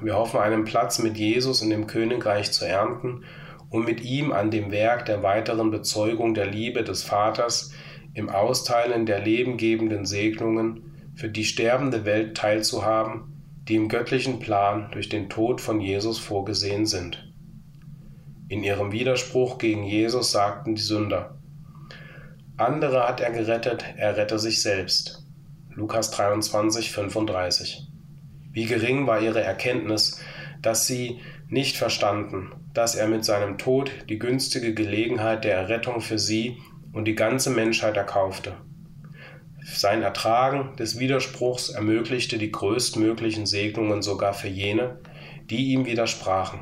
[0.00, 3.24] Wir hoffen, einen Platz mit Jesus in dem Königreich zu ernten
[3.70, 7.72] um mit ihm an dem Werk der weiteren Bezeugung der Liebe des Vaters
[8.12, 15.08] im Austeilen der lebengebenden Segnungen für die sterbende Welt teilzuhaben, die im göttlichen Plan durch
[15.08, 17.32] den Tod von Jesus vorgesehen sind.
[18.48, 21.38] In ihrem Widerspruch gegen Jesus sagten die Sünder,
[22.56, 25.24] andere hat er gerettet, er rette sich selbst.
[25.70, 27.88] Lukas 23, 35.
[28.52, 30.20] Wie gering war ihre Erkenntnis,
[30.60, 36.18] dass sie nicht verstanden, dass er mit seinem Tod die günstige Gelegenheit der Errettung für
[36.18, 36.58] sie
[36.92, 38.54] und die ganze Menschheit erkaufte.
[39.72, 44.98] Sein Ertragen des Widerspruchs ermöglichte die größtmöglichen Segnungen sogar für jene,
[45.48, 46.60] die ihm widersprachen.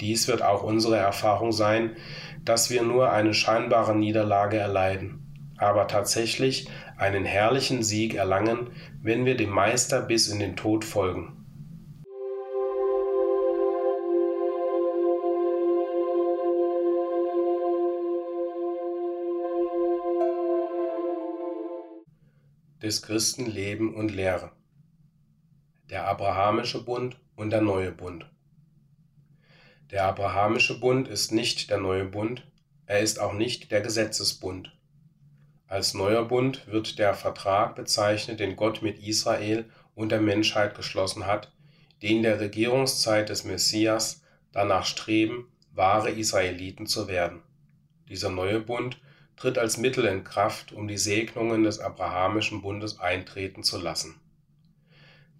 [0.00, 1.96] Dies wird auch unsere Erfahrung sein,
[2.44, 6.68] dass wir nur eine scheinbare Niederlage erleiden, aber tatsächlich
[6.98, 8.70] einen herrlichen Sieg erlangen,
[9.02, 11.37] wenn wir dem Meister bis in den Tod folgen.
[22.88, 24.50] Des Christen Leben und Lehre.
[25.90, 28.24] Der Abrahamische Bund und der neue Bund.
[29.90, 32.46] Der Abrahamische Bund ist nicht der neue Bund,
[32.86, 34.74] er ist auch nicht der Gesetzesbund.
[35.66, 41.26] Als neuer Bund wird der Vertrag bezeichnet, den Gott mit Israel und der Menschheit geschlossen
[41.26, 41.52] hat,
[42.00, 47.42] die in der Regierungszeit des Messias danach streben, wahre Israeliten zu werden.
[48.08, 48.98] Dieser neue Bund
[49.38, 54.20] tritt als Mittel in Kraft, um die Segnungen des Abrahamischen Bundes eintreten zu lassen.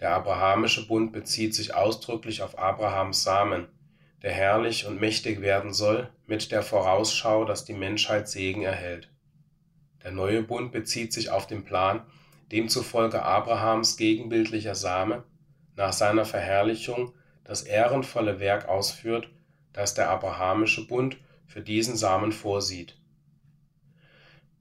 [0.00, 3.66] Der Abrahamische Bund bezieht sich ausdrücklich auf Abrahams Samen,
[4.22, 9.10] der herrlich und mächtig werden soll, mit der Vorausschau, dass die Menschheit Segen erhält.
[10.04, 12.02] Der neue Bund bezieht sich auf den Plan,
[12.52, 15.24] demzufolge Abrahams gegenbildlicher Same
[15.74, 19.28] nach seiner Verherrlichung das ehrenvolle Werk ausführt,
[19.72, 22.97] das der Abrahamische Bund für diesen Samen vorsieht.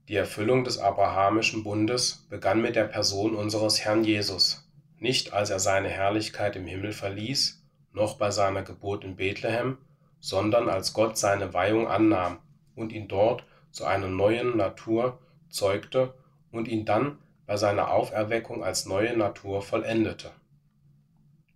[0.08, 4.66] Die Erfüllung des Abrahamischen Bundes begann mit der Person unseres Herrn Jesus,
[4.98, 9.76] nicht als er seine Herrlichkeit im Himmel verließ, noch bei seiner Geburt in Bethlehem,
[10.18, 12.38] sondern als Gott seine Weihung annahm
[12.74, 15.18] und ihn dort zu einer neuen Natur
[15.50, 16.14] zeugte
[16.52, 20.30] und ihn dann bei seiner Auferweckung als neue Natur vollendete.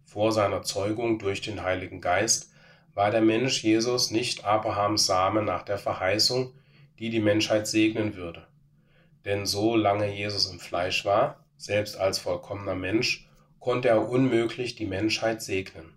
[0.05, 2.53] Vor seiner Zeugung durch den Heiligen Geist
[2.93, 6.53] war der Mensch Jesus nicht Abrahams Same nach der Verheißung,
[6.99, 8.47] die die Menschheit segnen würde.
[9.25, 13.29] Denn so lange Jesus im Fleisch war, selbst als vollkommener Mensch,
[13.61, 15.95] konnte er unmöglich die Menschheit segnen.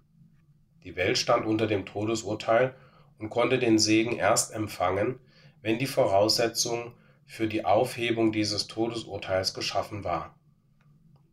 [0.83, 2.75] Die Welt stand unter dem Todesurteil
[3.17, 5.19] und konnte den Segen erst empfangen,
[5.61, 6.93] wenn die Voraussetzung
[7.25, 10.35] für die Aufhebung dieses Todesurteils geschaffen war.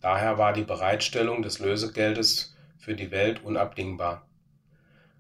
[0.00, 4.26] Daher war die Bereitstellung des Lösegeldes für die Welt unabdingbar.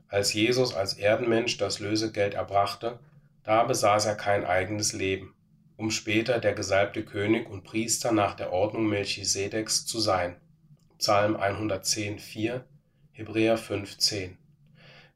[0.08, 2.98] Als Jesus als Erdenmensch das Lösegeld erbrachte,
[3.44, 5.34] da besaß er kein eigenes Leben,
[5.76, 10.36] um später der gesalbte König und Priester nach der Ordnung Melchisedeks zu sein.
[10.98, 12.62] Psalm 110,4,
[13.10, 14.36] Hebräer 5,10.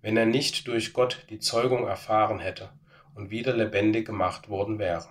[0.02, 2.70] Wenn er nicht durch Gott die Zeugung erfahren hätte
[3.14, 5.08] und wieder lebendig gemacht worden wäre.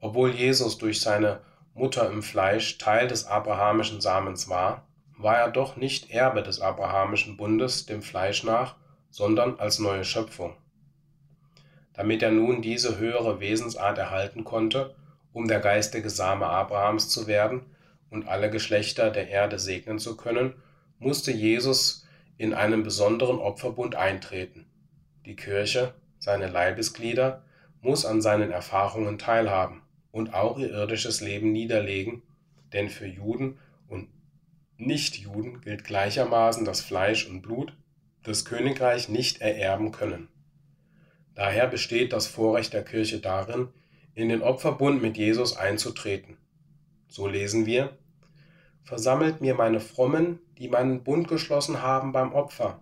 [0.00, 1.40] Obwohl Jesus durch seine
[1.72, 7.36] Mutter im Fleisch Teil des abrahamischen Samens war, war er doch nicht Erbe des abrahamischen
[7.36, 8.76] Bundes dem Fleisch nach,
[9.10, 10.56] sondern als neue Schöpfung
[11.96, 14.94] damit er nun diese höhere Wesensart erhalten konnte,
[15.32, 17.62] um der geistige Same Abrahams zu werden
[18.10, 20.54] und alle Geschlechter der Erde segnen zu können,
[20.98, 22.06] musste Jesus
[22.38, 24.66] in einen besonderen Opferbund eintreten.
[25.24, 27.44] Die Kirche, seine Leibesglieder,
[27.80, 32.22] muss an seinen Erfahrungen teilhaben und auch ihr irdisches Leben niederlegen,
[32.72, 34.08] denn für Juden und
[34.76, 37.74] Nichtjuden gilt gleichermaßen, dass Fleisch und Blut
[38.22, 40.28] das Königreich nicht ererben können.
[41.36, 43.68] Daher besteht das Vorrecht der Kirche darin,
[44.14, 46.38] in den Opferbund mit Jesus einzutreten.
[47.08, 47.96] So lesen wir,
[48.82, 52.80] Versammelt mir meine Frommen, die meinen Bund geschlossen haben beim Opfer.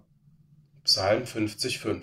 [0.85, 2.03] Psalm 50,5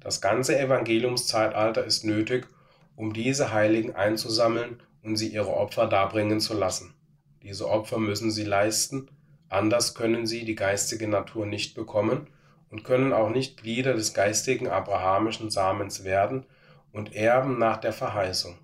[0.00, 2.48] Das ganze Evangeliumszeitalter ist nötig,
[2.96, 6.94] um diese Heiligen einzusammeln und sie ihre Opfer darbringen zu lassen.
[7.42, 9.08] Diese Opfer müssen sie leisten,
[9.48, 12.28] anders können sie die geistige Natur nicht bekommen
[12.70, 16.46] und können auch nicht Glieder des geistigen abrahamischen Samens werden
[16.92, 18.58] und erben nach der Verheißung.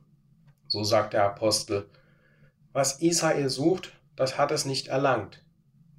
[0.69, 1.87] So sagt der Apostel,
[2.73, 5.45] was Israel sucht, das hat es nicht erlangt,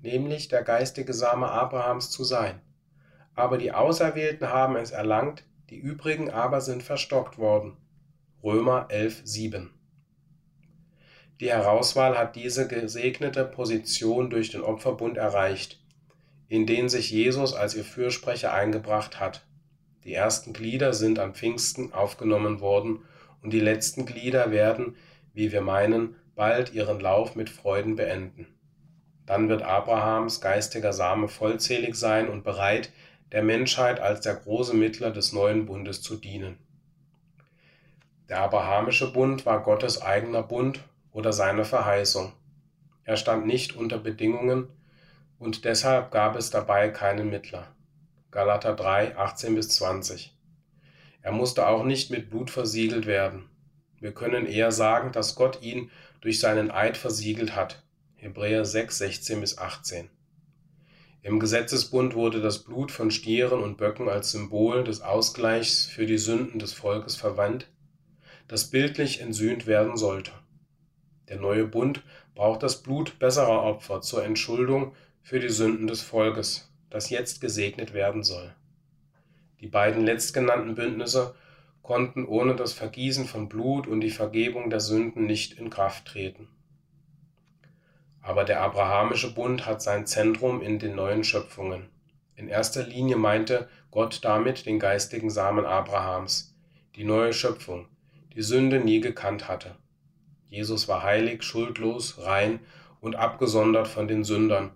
[0.02, 2.61] nämlich der geistige Same Abrahams zu sein.
[3.34, 7.77] Aber die Auserwählten haben es erlangt, die übrigen aber sind verstockt worden.
[8.44, 9.72] Römer 11, 7.
[11.41, 15.82] Die Herauswahl hat diese gesegnete Position durch den Opferbund erreicht,
[16.48, 19.46] in den sich Jesus als ihr Fürsprecher eingebracht hat.
[20.04, 23.00] Die ersten Glieder sind an Pfingsten aufgenommen worden
[23.42, 24.96] und die letzten Glieder werden,
[25.34, 28.48] wie wir meinen, bald ihren Lauf mit Freuden beenden.
[29.26, 32.92] Dann wird Abrahams geistiger Same vollzählig sein und bereit,
[33.32, 36.58] der Menschheit als der große Mittler des neuen Bundes zu dienen.
[38.30, 40.80] Der abrahamische Bund war Gottes eigener Bund
[41.12, 42.34] oder seine Verheißung.
[43.04, 44.68] Er stand nicht unter Bedingungen,
[45.46, 47.68] und deshalb gab es dabei keinen Mittler.
[48.32, 50.36] Galater 3, 18 bis 20.
[51.22, 53.48] Er musste auch nicht mit Blut versiegelt werden.
[54.00, 57.84] Wir können eher sagen, dass Gott ihn durch seinen Eid versiegelt hat.
[58.16, 60.10] Hebräer 6, 16 bis 18.
[61.22, 66.18] Im Gesetzesbund wurde das Blut von Stieren und Böcken als Symbol des Ausgleichs für die
[66.18, 67.70] Sünden des Volkes verwandt.
[68.48, 70.32] das bildlich entsühnt werden sollte.
[71.30, 72.04] Der neue Bund
[72.36, 74.94] braucht das Blut besserer Opfer zur Entschuldung
[75.26, 78.54] für die Sünden des Volkes, das jetzt gesegnet werden soll.
[79.60, 81.34] Die beiden letztgenannten Bündnisse
[81.82, 86.48] konnten ohne das Vergießen von Blut und die Vergebung der Sünden nicht in Kraft treten.
[88.22, 91.90] Aber der abrahamische Bund hat sein Zentrum in den neuen Schöpfungen.
[92.36, 96.56] In erster Linie meinte Gott damit den geistigen Samen Abrahams,
[96.96, 97.88] die neue Schöpfung,
[98.36, 99.76] die Sünde nie gekannt hatte.
[100.50, 102.60] Jesus war heilig, schuldlos, rein
[103.02, 104.70] und abgesondert von den Sündern,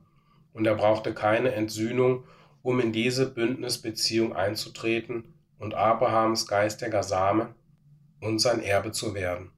[0.60, 2.26] und er brauchte keine Entsühnung,
[2.64, 7.56] um in diese Bündnisbeziehung einzutreten und Abrahams geistiger Same
[8.19, 9.52] und sein Erbe zu werden.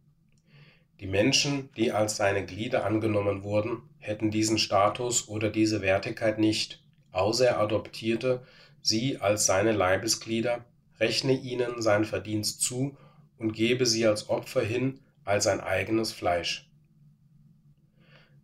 [0.99, 6.83] Die Menschen, die als seine Glieder angenommen wurden, hätten diesen Status oder diese Wertigkeit nicht,
[7.11, 8.43] außer er adoptierte
[8.83, 10.65] sie als seine Leibesglieder,
[10.99, 12.95] rechne ihnen sein Verdienst zu
[13.39, 16.71] und gebe sie als Opfer hin als sein eigenes Fleisch.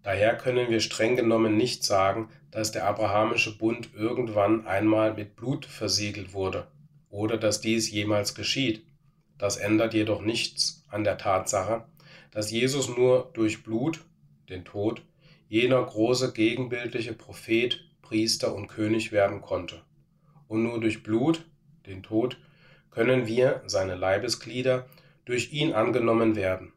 [0.08, 5.66] Daher können wir streng genommen nicht sagen, dass der abrahamische Bund irgendwann einmal mit Blut
[5.66, 6.68] versiegelt wurde
[7.10, 8.86] oder dass dies jemals geschieht.
[9.38, 11.86] Das ändert jedoch nichts an der Tatsache,
[12.32, 14.04] dass Jesus nur durch Blut,
[14.50, 15.02] den Tod,
[15.50, 19.82] jener große gegenbildliche Prophet, Priester und König werden konnte.
[20.48, 21.46] Und nur durch Blut,
[21.86, 22.38] den Tod,
[22.90, 24.88] können wir, seine Leibesglieder,
[25.26, 26.74] durch ihn angenommen werden.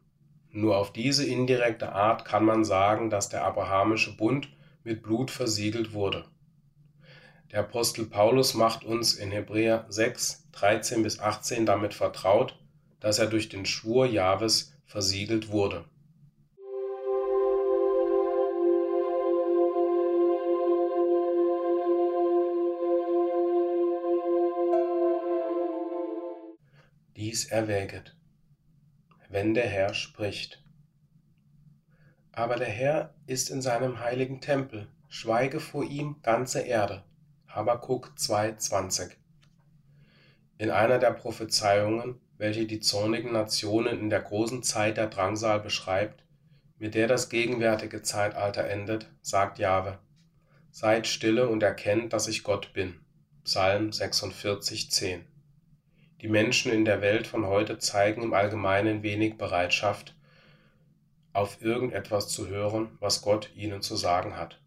[0.51, 4.49] Nur auf diese indirekte Art kann man sagen, dass der abrahamische Bund
[4.83, 6.25] mit Blut versiegelt wurde.
[7.51, 12.57] Der Apostel Paulus macht uns in Hebräer 6, 13 bis 18 damit vertraut,
[12.99, 15.85] dass er durch den Schwur Jahwes versiegelt wurde.
[27.15, 28.15] Dies erwäget
[29.31, 30.61] wenn der Herr spricht.
[32.31, 37.03] Aber der Herr ist in seinem heiligen Tempel, schweige vor ihm ganze Erde.
[37.47, 39.11] Habakuk 2,20
[40.57, 46.23] In einer der Prophezeiungen, welche die zornigen Nationen in der großen Zeit der Drangsal beschreibt,
[46.77, 49.99] mit der das gegenwärtige Zeitalter endet, sagt Jahwe:
[50.71, 52.99] Seid stille und erkennt, dass ich Gott bin.
[53.43, 55.21] Psalm 46,10
[56.21, 60.15] die Menschen in der Welt von heute zeigen im Allgemeinen wenig Bereitschaft,
[61.33, 64.59] auf irgendetwas zu hören, was Gott ihnen zu sagen hat.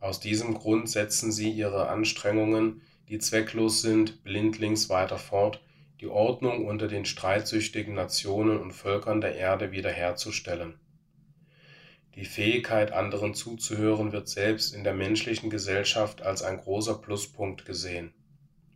[0.00, 5.62] Aus diesem Grund setzen sie ihre Anstrengungen, die zwecklos sind, blindlings weiter fort,
[6.00, 10.78] die Ordnung unter den streitsüchtigen Nationen und Völkern der Erde wiederherzustellen.
[12.14, 18.12] Die Fähigkeit, anderen zuzuhören, wird selbst in der menschlichen Gesellschaft als ein großer Pluspunkt gesehen.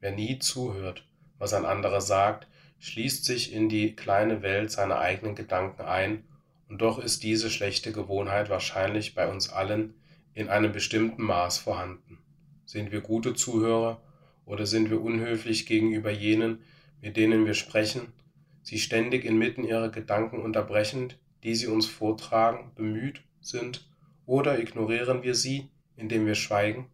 [0.00, 1.08] Wer nie zuhört,
[1.38, 2.46] was ein anderer sagt,
[2.78, 6.24] schließt sich in die kleine Welt seiner eigenen Gedanken ein,
[6.72, 9.92] und doch ist diese schlechte Gewohnheit wahrscheinlich bei uns allen
[10.32, 12.16] in einem bestimmten Maß vorhanden.
[12.64, 14.00] Sind wir gute Zuhörer
[14.46, 16.62] oder sind wir unhöflich gegenüber jenen,
[17.02, 18.14] mit denen wir sprechen,
[18.62, 23.86] sie ständig inmitten ihrer Gedanken unterbrechend, die sie uns vortragen, bemüht sind,
[24.24, 26.86] oder ignorieren wir sie, indem wir schweigen?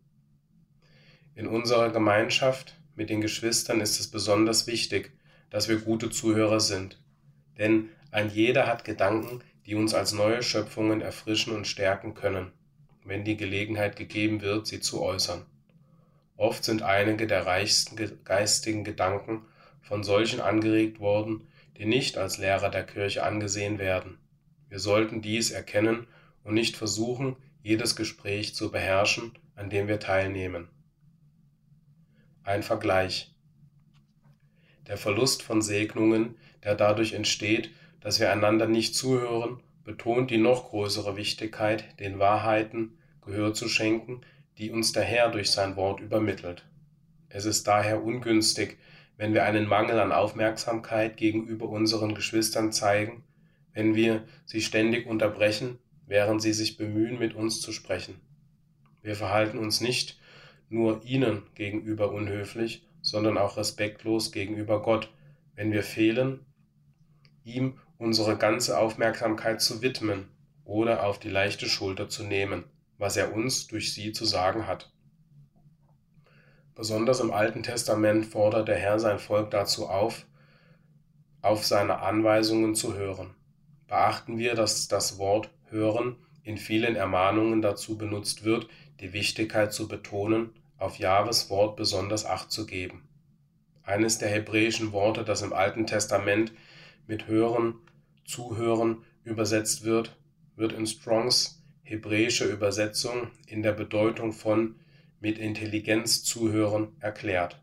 [1.36, 5.12] In unserer Gemeinschaft mit den Geschwistern ist es besonders wichtig,
[5.50, 7.00] dass wir gute Zuhörer sind.
[7.58, 12.52] Denn ein jeder hat Gedanken, die uns als neue Schöpfungen erfrischen und stärken können,
[13.04, 15.44] wenn die Gelegenheit gegeben wird, sie zu äußern.
[16.38, 19.44] Oft sind einige der reichsten geistigen Gedanken
[19.82, 21.46] von solchen angeregt worden,
[21.76, 24.16] die nicht als Lehrer der Kirche angesehen werden.
[24.70, 26.06] Wir sollten dies erkennen
[26.44, 30.68] und nicht versuchen, jedes Gespräch zu beherrschen, an dem wir teilnehmen.
[32.42, 33.34] Ein Vergleich.
[34.86, 37.70] Der Verlust von Segnungen, der dadurch entsteht,
[38.00, 44.20] dass wir einander nicht zuhören, betont die noch größere Wichtigkeit, den Wahrheiten Gehör zu schenken,
[44.58, 46.66] die uns der Herr durch sein Wort übermittelt.
[47.28, 48.78] Es ist daher ungünstig,
[49.16, 53.24] wenn wir einen Mangel an Aufmerksamkeit gegenüber unseren Geschwistern zeigen,
[53.72, 58.20] wenn wir sie ständig unterbrechen, während sie sich bemühen, mit uns zu sprechen.
[59.02, 60.18] Wir verhalten uns nicht
[60.68, 65.12] nur ihnen gegenüber unhöflich, sondern auch respektlos gegenüber Gott,
[65.54, 66.46] wenn wir fehlen,
[67.44, 70.28] ihm unsere ganze Aufmerksamkeit zu widmen
[70.64, 72.64] oder auf die leichte Schulter zu nehmen,
[72.96, 74.92] was er uns durch sie zu sagen hat.
[76.74, 80.26] Besonders im Alten Testament fordert der Herr sein Volk dazu auf,
[81.42, 83.34] auf seine Anweisungen zu hören.
[83.88, 88.68] Beachten wir, dass das Wort hören in vielen Ermahnungen dazu benutzt wird,
[89.00, 93.08] die Wichtigkeit zu betonen, auf Jahres Wort besonders Acht zu geben.
[93.82, 96.52] Eines der hebräischen Worte, das im Alten Testament
[97.06, 97.74] mit Hören
[98.28, 100.16] zuhören übersetzt wird,
[100.54, 104.76] wird in Strongs hebräische Übersetzung in der Bedeutung von
[105.20, 107.60] mit Intelligenz zuhören erklärt,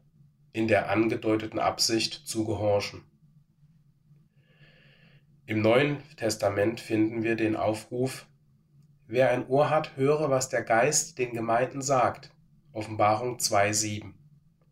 [0.51, 3.03] in der angedeuteten Absicht zu gehorchen.
[5.45, 8.25] Im Neuen Testament finden wir den Aufruf,
[9.07, 12.31] wer ein Ohr hat, höre, was der Geist den Gemeinden sagt.
[12.73, 14.13] Offenbarung 2.7.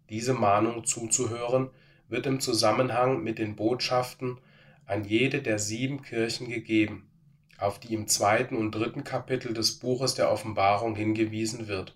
[0.09, 1.69] Diese Mahnung zuzuhören
[2.09, 4.39] wird im Zusammenhang mit den Botschaften
[4.85, 7.09] an jede der sieben Kirchen gegeben,
[7.57, 11.95] auf die im zweiten und dritten Kapitel des Buches der Offenbarung hingewiesen wird.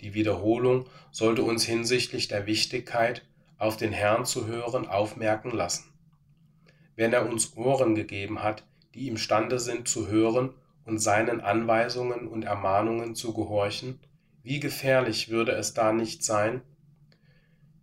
[0.00, 3.24] Die Wiederholung sollte uns hinsichtlich der Wichtigkeit,
[3.56, 5.92] auf den Herrn zu hören, aufmerken lassen.
[6.94, 10.54] Wenn er uns Ohren gegeben hat, die imstande sind zu hören
[10.84, 14.00] und seinen Anweisungen und Ermahnungen zu gehorchen,
[14.42, 16.62] wie gefährlich würde es da nicht sein,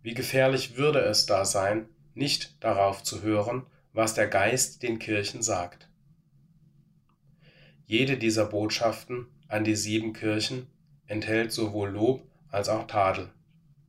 [0.02, 3.66] wie gefährlich würde es da sein, nicht darauf zu hören,
[3.96, 5.88] was der Geist den Kirchen sagt.
[7.86, 10.66] Jede dieser Botschaften an die sieben Kirchen
[11.06, 13.30] enthält sowohl Lob als auch Tadel.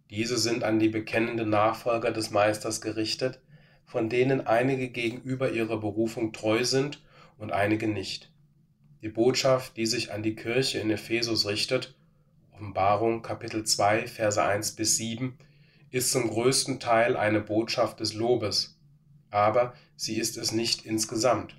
[0.10, 3.42] Diese sind an die bekennenden Nachfolger des Meisters gerichtet,
[3.84, 7.04] von denen einige gegenüber ihrer Berufung treu sind
[7.38, 8.32] und einige nicht.
[9.02, 11.96] Die Botschaft, die sich an die Kirche in Ephesus richtet,
[12.54, 15.38] Offenbarung Kapitel 2, Verse 1 bis 7,
[15.92, 18.77] ist zum größten Teil eine Botschaft des Lobes,
[19.38, 21.56] aber sie ist es nicht insgesamt.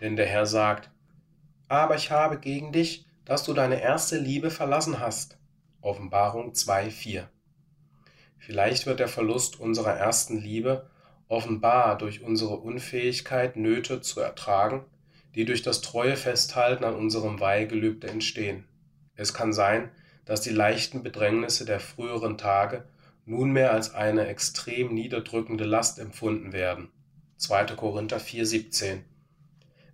[0.00, 0.90] Denn der Herr sagt,
[1.68, 5.38] aber ich habe gegen dich, dass du deine erste Liebe verlassen hast.
[5.80, 7.24] Offenbarung 2.4.
[8.36, 10.90] Vielleicht wird der Verlust unserer ersten Liebe
[11.28, 14.84] offenbar durch unsere Unfähigkeit, Nöte zu ertragen,
[15.34, 18.68] die durch das treue Festhalten an unserem Weihgelübde entstehen.
[19.16, 19.90] Es kann sein,
[20.26, 22.84] dass die leichten Bedrängnisse der früheren Tage
[23.24, 26.90] nunmehr als eine extrem niederdrückende Last empfunden werden.
[27.44, 27.76] 2.
[27.76, 29.00] Korinther 4.17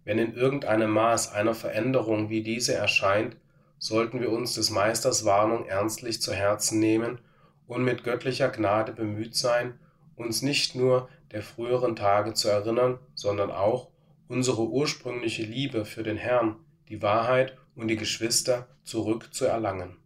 [0.04, 3.36] wenn in irgendeinem Maß einer Veränderung wie diese erscheint,
[3.78, 7.20] sollten wir uns des Meisters Warnung ernstlich zu Herzen nehmen
[7.66, 9.78] und mit göttlicher Gnade bemüht sein,
[10.16, 13.88] uns nicht nur der früheren Tage zu erinnern, sondern auch
[14.28, 16.56] unsere ursprüngliche Liebe für den Herrn,
[16.88, 19.96] die Wahrheit und die Geschwister zurückzuerlangen.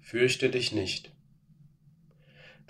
[0.00, 1.13] Fürchte dich nicht.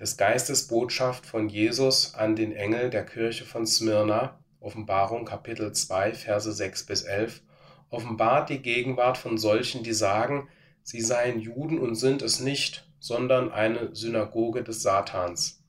[0.05, 6.13] Des Geistes Botschaft von Jesus an den Engel der Kirche von Smyrna Offenbarung Kapitel 2,
[6.13, 7.41] Verse 6 bis 11,
[7.89, 10.47] offenbart die Gegenwart von solchen, die sagen,
[10.83, 15.65] sie seien Juden und sind es nicht, sondern eine Synagoge des Satans.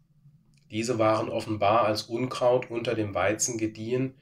[0.69, 4.15] Diese waren offenbar als Unkraut unter dem Weizen gediehen,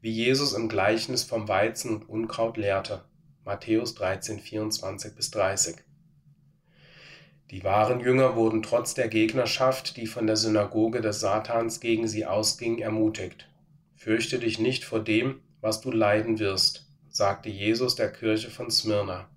[0.00, 3.04] wie Jesus im Gleichnis vom Weizen und Unkraut lehrte.
[3.44, 5.76] Matthäus 13, 24 bis 30.
[7.50, 12.24] Die wahren Jünger wurden trotz der Gegnerschaft, die von der Synagoge des Satans gegen sie
[12.24, 13.48] ausging, ermutigt.
[13.96, 19.28] Fürchte dich nicht vor dem, was du leiden wirst, sagte Jesus der Kirche von Smyrna.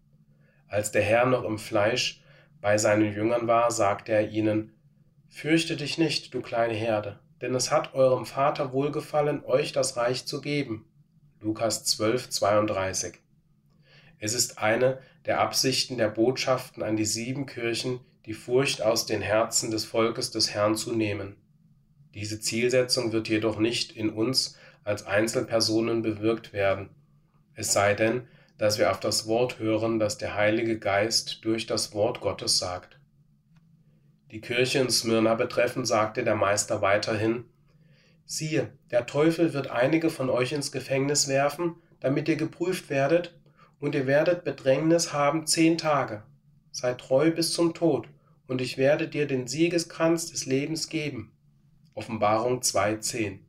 [0.68, 2.22] Als der Herr noch im Fleisch
[2.62, 4.74] bei seinen Jüngern war, sagte er ihnen,
[5.28, 10.28] Fürchte dich nicht, du kleine Herde, denn es hat eurem Vater wohlgefallen, euch das Reich
[10.28, 10.86] zu geben.
[11.42, 13.16] Lukas 12, 32.
[14.20, 19.22] Es ist eine der Absichten der Botschaften an die sieben Kirchen, die Furcht aus den
[19.22, 21.36] Herzen des Volkes des Herrn zu nehmen.
[22.14, 26.90] Diese Zielsetzung wird jedoch nicht in uns als Einzelpersonen bewirkt werden,
[27.56, 28.28] es sei denn,
[28.58, 32.98] dass wir auf das Wort hören, das der Heilige Geist durch das Wort Gottes sagt.
[34.32, 37.46] Die Kirche in Smyrna betreffend sagte der Meister weiterhin,
[38.26, 43.36] Siehe, der Teufel wird einige von euch ins Gefängnis werfen, damit ihr geprüft werdet,
[43.84, 46.24] und ihr werdet Bedrängnis haben zehn Tage.
[46.72, 48.08] Sei treu bis zum Tod,
[48.48, 51.34] und ich werde dir den Siegeskranz des Lebens geben.
[51.94, 53.40] Offenbarung 2.10.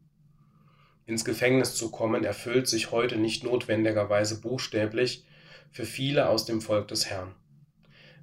[1.06, 5.24] Ins Gefängnis zu kommen erfüllt sich heute nicht notwendigerweise buchstäblich
[5.70, 7.36] für viele aus dem Volk des Herrn.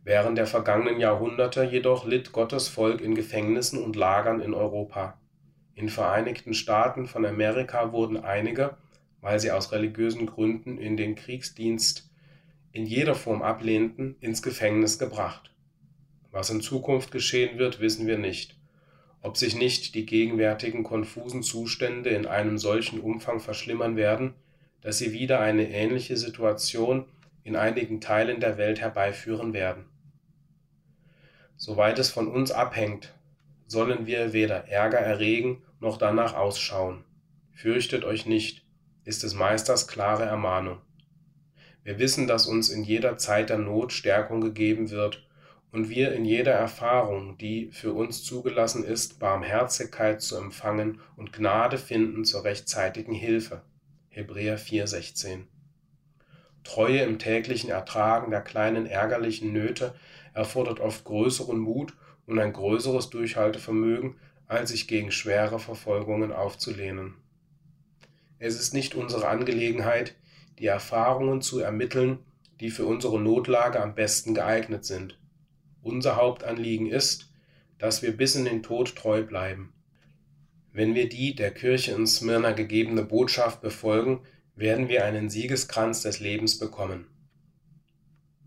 [0.04, 5.18] Während der vergangenen Jahrhunderte jedoch litt Gottes Volk in Gefängnissen und Lagern in Europa.
[5.76, 8.76] In Vereinigten Staaten von Amerika wurden einige,
[9.22, 12.10] weil sie aus religiösen Gründen in den Kriegsdienst
[12.74, 15.52] in jeder Form ablehnten, ins Gefängnis gebracht.
[16.32, 18.56] Was in Zukunft geschehen wird, wissen wir nicht
[19.22, 24.34] ob sich nicht die gegenwärtigen konfusen Zustände in einem solchen Umfang verschlimmern werden,
[24.82, 27.06] dass sie wieder eine ähnliche Situation
[27.44, 29.86] in einigen Teilen der Welt herbeiführen werden.
[31.56, 33.14] Soweit es von uns abhängt,
[33.68, 37.04] sollen wir weder Ärger erregen noch danach ausschauen.
[37.54, 38.61] Fürchtet euch nicht,
[39.04, 40.80] ist des Meisters klare Ermahnung.
[41.84, 45.28] Wir wissen, dass uns in jeder Zeit der Not Stärkung gegeben wird
[45.72, 51.78] und wir in jeder Erfahrung, die für uns zugelassen ist, Barmherzigkeit zu empfangen und Gnade
[51.78, 53.64] finden zur rechtzeitigen Hilfe.
[54.10, 55.46] Hebräer 4,16
[56.64, 59.96] Treue im täglichen Ertragen der kleinen ärgerlichen Nöte
[60.34, 61.94] erfordert oft größeren Mut
[62.28, 64.18] und ein größeres Durchhaltevermögen,
[64.48, 67.16] als sich gegen schwere Verfolgungen aufzulehnen.
[68.44, 70.16] Es ist nicht unsere Angelegenheit,
[70.58, 72.18] die Erfahrungen zu ermitteln,
[72.60, 75.20] die für unsere Notlage am besten geeignet sind.
[75.84, 77.32] Unser Hauptanliegen ist,
[77.78, 79.74] dass wir bis in den Tod treu bleiben.
[80.74, 84.22] Wenn wir die der Kirche in Smyrna gegebene Botschaft befolgen,
[84.56, 87.06] werden wir einen Siegeskranz des Lebens bekommen.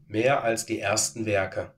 [0.08, 1.72] Mehr als die ersten Werke.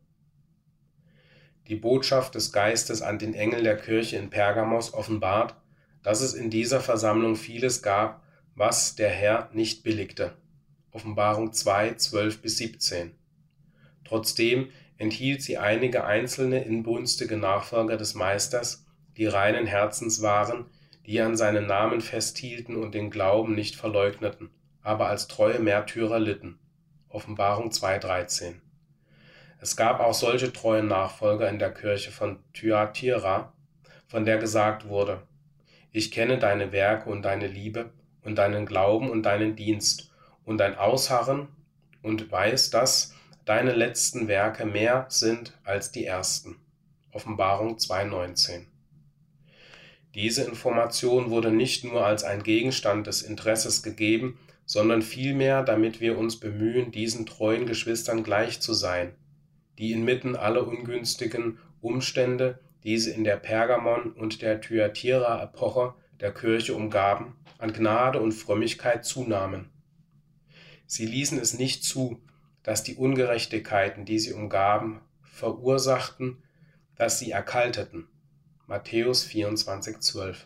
[1.68, 5.54] Die Botschaft des Geistes an den Engel der Kirche in Pergamos offenbart,
[6.06, 8.22] dass es in dieser Versammlung vieles gab,
[8.54, 10.36] was der Herr nicht billigte.
[10.92, 13.10] Offenbarung 2, 12 bis 17.
[14.04, 14.68] Trotzdem
[14.98, 20.66] enthielt sie einige einzelne inbrünstige Nachfolger des Meisters, die reinen Herzens waren,
[21.06, 24.50] die an seinen Namen festhielten und den Glauben nicht verleugneten,
[24.82, 26.60] aber als treue Märtyrer litten.
[27.08, 28.60] Offenbarung 2,13.
[29.60, 33.52] Es gab auch solche treuen Nachfolger in der Kirche von Thyatira,
[34.06, 35.26] von der gesagt wurde,
[35.96, 37.88] ich kenne deine Werke und deine Liebe
[38.22, 40.10] und deinen Glauben und deinen Dienst
[40.44, 41.48] und dein Ausharren
[42.02, 43.14] und weiß, dass
[43.46, 46.56] deine letzten Werke mehr sind als die ersten.
[47.12, 48.66] Offenbarung 2,19.
[50.14, 56.18] Diese Information wurde nicht nur als ein Gegenstand des Interesses gegeben, sondern vielmehr, damit wir
[56.18, 59.14] uns bemühen, diesen treuen Geschwistern gleich zu sein,
[59.78, 66.72] die inmitten aller ungünstigen Umstände, die sie in der Pergamon- und der Thyatira-Epoche der Kirche
[66.72, 69.70] umgaben, an Gnade und Frömmigkeit zunahmen.
[70.86, 72.22] Sie ließen es nicht zu,
[72.62, 76.44] dass die Ungerechtigkeiten, die sie umgaben, verursachten,
[76.94, 78.06] dass sie erkalteten.
[78.68, 80.44] Matthäus 24,12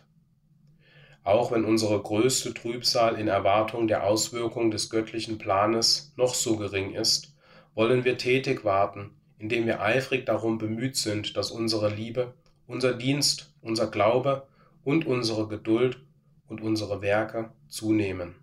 [1.23, 6.95] Auch wenn unsere größte Trübsal in Erwartung der Auswirkung des göttlichen Planes noch so gering
[6.95, 7.35] ist,
[7.75, 12.35] wollen wir tätig warten, indem wir eifrig darum bemüht sind, dass unsere Liebe,
[12.67, 14.47] unser Dienst, unser Glaube
[14.83, 15.99] und unsere Geduld
[16.47, 18.35] und unsere Werke zunehmen.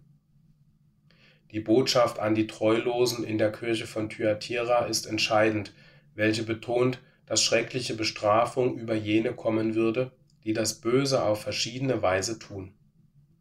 [1.52, 5.72] Die Botschaft an die Treulosen in der Kirche von Thyatira ist entscheidend,
[6.16, 10.10] welche betont, dass schreckliche Bestrafung über jene kommen würde,
[10.42, 12.72] die das Böse auf verschiedene Weise tun.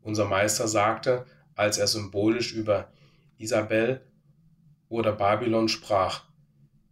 [0.02, 1.26] Unser Meister sagte,
[1.56, 2.92] als er symbolisch über
[3.40, 4.02] Isabel
[4.90, 6.27] oder Babylon sprach,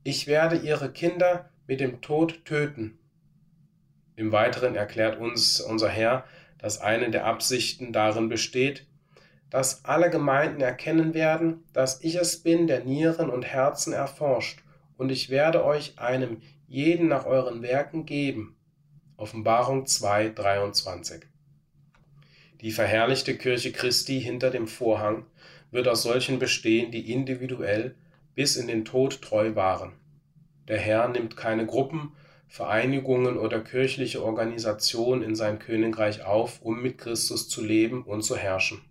[0.05, 2.99] ich werde ihre Kinder mit dem Tod töten.
[4.15, 6.25] Im Weiteren erklärt uns unser Herr,
[6.59, 8.85] dass eine der Absichten darin besteht,
[9.49, 14.59] dass alle Gemeinden erkennen werden, dass ich es bin, der Nieren und Herzen erforscht,
[14.95, 18.55] und ich werde euch einem jeden nach euren Werken geben.
[19.17, 21.23] Offenbarung 2, 23.
[22.61, 25.25] Die verherrlichte Kirche Christi hinter dem Vorhang
[25.71, 27.95] wird aus solchen bestehen, die individuell
[28.35, 29.93] bis in den Tod treu waren.
[30.67, 32.11] Der Herr nimmt keine Gruppen,
[32.47, 38.35] Vereinigungen oder kirchliche Organisationen in sein Königreich auf, um mit Christus zu leben und zu
[38.35, 38.81] herrschen.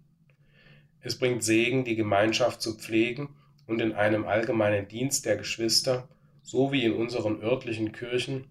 [1.01, 3.29] Es bringt Segen, die Gemeinschaft zu pflegen
[3.67, 6.09] und in einem allgemeinen Dienst der Geschwister,
[6.43, 8.51] so wie in unseren örtlichen Kirchen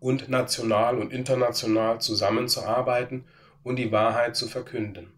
[0.00, 3.24] und national und international zusammenzuarbeiten
[3.62, 5.12] und die Wahrheit zu verkünden.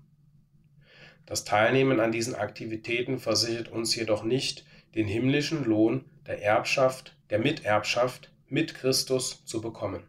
[1.26, 7.40] Das Teilnehmen an diesen Aktivitäten versichert uns jedoch nicht den himmlischen Lohn der Erbschaft, der
[7.40, 10.04] Miterbschaft mit Christus zu bekommen.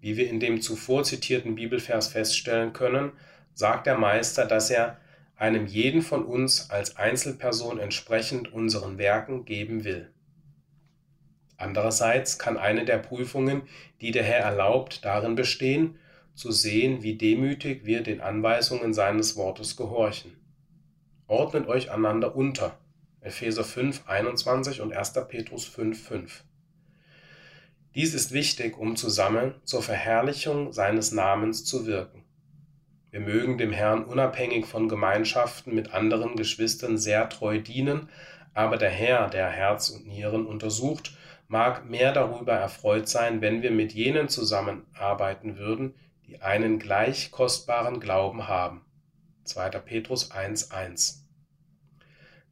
[0.00, 3.12] Wie wir in dem zuvor zitierten Bibelvers feststellen können,
[3.54, 4.98] sagt der Meister, dass er
[5.36, 10.10] einem jeden von uns als Einzelperson entsprechend unseren Werken geben will.
[11.56, 13.62] Andererseits kann eine der Prüfungen,
[14.00, 15.98] die der Herr erlaubt, darin bestehen,
[16.34, 20.36] zu sehen, wie demütig wir den Anweisungen seines Wortes gehorchen.
[21.26, 22.78] Ordnet euch einander unter.
[23.20, 25.14] Epheser 5, 21 und 1.
[25.28, 26.44] Petrus 5, 5.
[27.94, 32.24] Dies ist wichtig, um zusammen zur Verherrlichung seines Namens zu wirken.
[33.10, 38.08] Wir mögen dem Herrn unabhängig von Gemeinschaften mit anderen Geschwistern sehr treu dienen,
[38.52, 41.16] aber der Herr, der Herz und Nieren untersucht,
[41.46, 45.94] mag mehr darüber erfreut sein, wenn wir mit jenen zusammenarbeiten würden,
[46.26, 48.82] die einen gleich kostbaren Glauben haben.
[49.44, 49.70] 2.
[49.70, 51.18] Petrus 1.1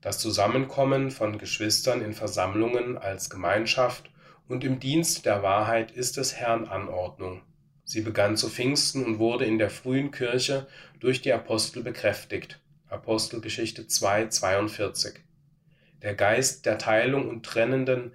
[0.00, 4.10] Das Zusammenkommen von Geschwistern in Versammlungen als Gemeinschaft
[4.46, 7.42] und im Dienst der Wahrheit ist des Herrn Anordnung.
[7.84, 10.66] Sie begann zu Pfingsten und wurde in der frühen Kirche
[11.00, 12.60] durch die Apostel bekräftigt.
[12.88, 15.14] Apostelgeschichte 2, 42.
[16.02, 18.12] Der Geist der Teilung und trennenden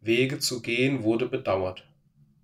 [0.00, 1.89] Wege zu gehen wurde bedauert.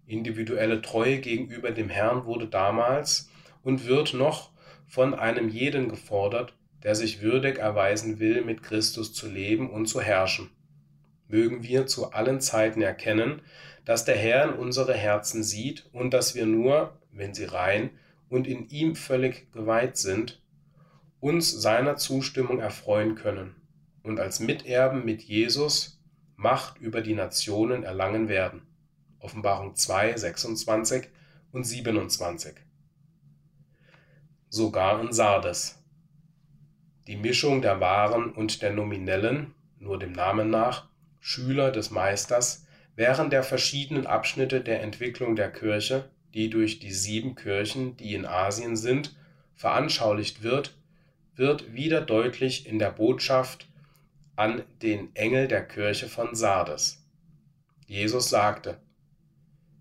[0.07, 3.29] Individuelle Treue gegenüber dem Herrn wurde damals
[3.63, 4.51] und wird noch
[4.87, 10.01] von einem jeden gefordert, der sich würdig erweisen will, mit Christus zu leben und zu
[10.01, 10.51] herrschen.
[11.29, 13.43] Mögen wir zu allen Zeiten erkennen,
[13.85, 17.91] dass der Herr in unsere Herzen sieht und dass wir nur, wenn sie rein
[18.29, 20.41] und in ihm völlig geweiht sind,
[21.19, 23.57] uns seiner Zustimmung erfreuen können
[24.03, 26.01] und als Miterben mit Jesus
[26.39, 28.66] Macht über die Nationen erlangen werden.
[29.27, 31.09] Offenbarung 2, 26
[31.51, 32.55] und 27.
[34.49, 35.83] Sogar in Sardes.
[37.09, 40.89] Die Mischung der wahren und der nominellen, nur dem Namen nach,
[41.19, 47.35] Schüler des Meisters während der verschiedenen Abschnitte der Entwicklung der Kirche, die durch die sieben
[47.35, 49.17] Kirchen, die in Asien sind,
[49.55, 50.79] veranschaulicht wird,
[51.35, 53.69] wird wieder deutlich in der Botschaft
[54.37, 57.05] an den Engel der Kirche von Sardes.
[57.89, 58.79] Jesus sagte,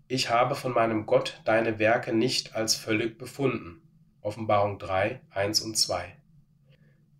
[0.08, 3.82] Ich habe von meinem Gott deine Werke nicht als völlig befunden.
[4.20, 6.16] Offenbarung 3, 1 und 2.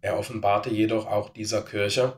[0.02, 2.16] Er offenbarte jedoch auch dieser Kirche,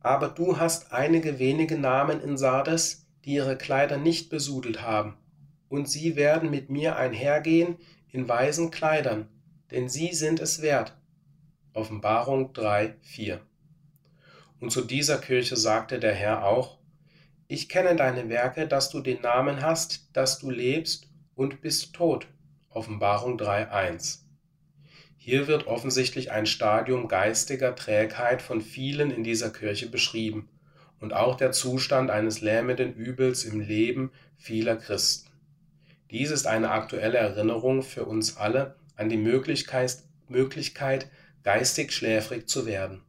[0.00, 5.16] aber du hast einige wenige Namen in Sardes, die ihre Kleider nicht besudelt haben,
[5.68, 7.76] und sie werden mit mir einhergehen
[8.10, 9.28] in weißen Kleidern,
[9.70, 10.96] denn sie sind es wert.
[11.72, 13.40] Offenbarung 3, 4.
[14.58, 16.78] Und zu dieser Kirche sagte der Herr auch,
[17.46, 22.26] ich kenne deine Werke, dass du den Namen hast, dass du lebst und bist tot.
[22.70, 24.20] Offenbarung 3.1.
[25.16, 30.48] Hier wird offensichtlich ein Stadium geistiger Trägheit von vielen in dieser Kirche beschrieben
[31.00, 35.30] und auch der Zustand eines lähmenden Übels im Leben vieler Christen.
[36.10, 39.98] Dies ist eine aktuelle Erinnerung für uns alle an die Möglichkeit,
[40.28, 41.10] Möglichkeit
[41.42, 43.02] geistig schläfrig zu werden.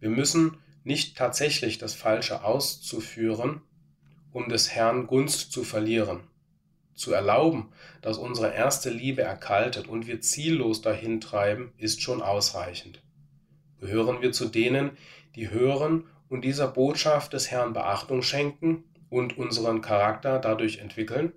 [0.00, 3.62] Wir müssen nicht tatsächlich das Falsche auszuführen,
[4.32, 6.20] um des Herrn Gunst zu verlieren.
[6.94, 13.02] Zu erlauben, dass unsere erste Liebe erkaltet und wir ziellos dahintreiben, ist schon ausreichend.
[13.80, 14.96] Gehören wir zu denen,
[15.34, 21.32] die hören und dieser Botschaft des Herrn Beachtung schenken und unseren Charakter dadurch entwickeln?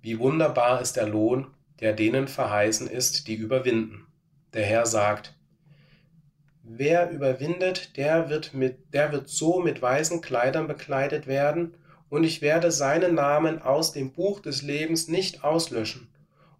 [0.00, 1.48] Wie wunderbar ist der Lohn,
[1.80, 4.06] der denen verheißen ist, die überwinden.
[4.54, 5.35] Der Herr sagt,
[6.68, 11.74] Wer überwindet, der wird, mit, der wird so mit weißen Kleidern bekleidet werden,
[12.08, 16.08] und ich werde seinen Namen aus dem Buch des Lebens nicht auslöschen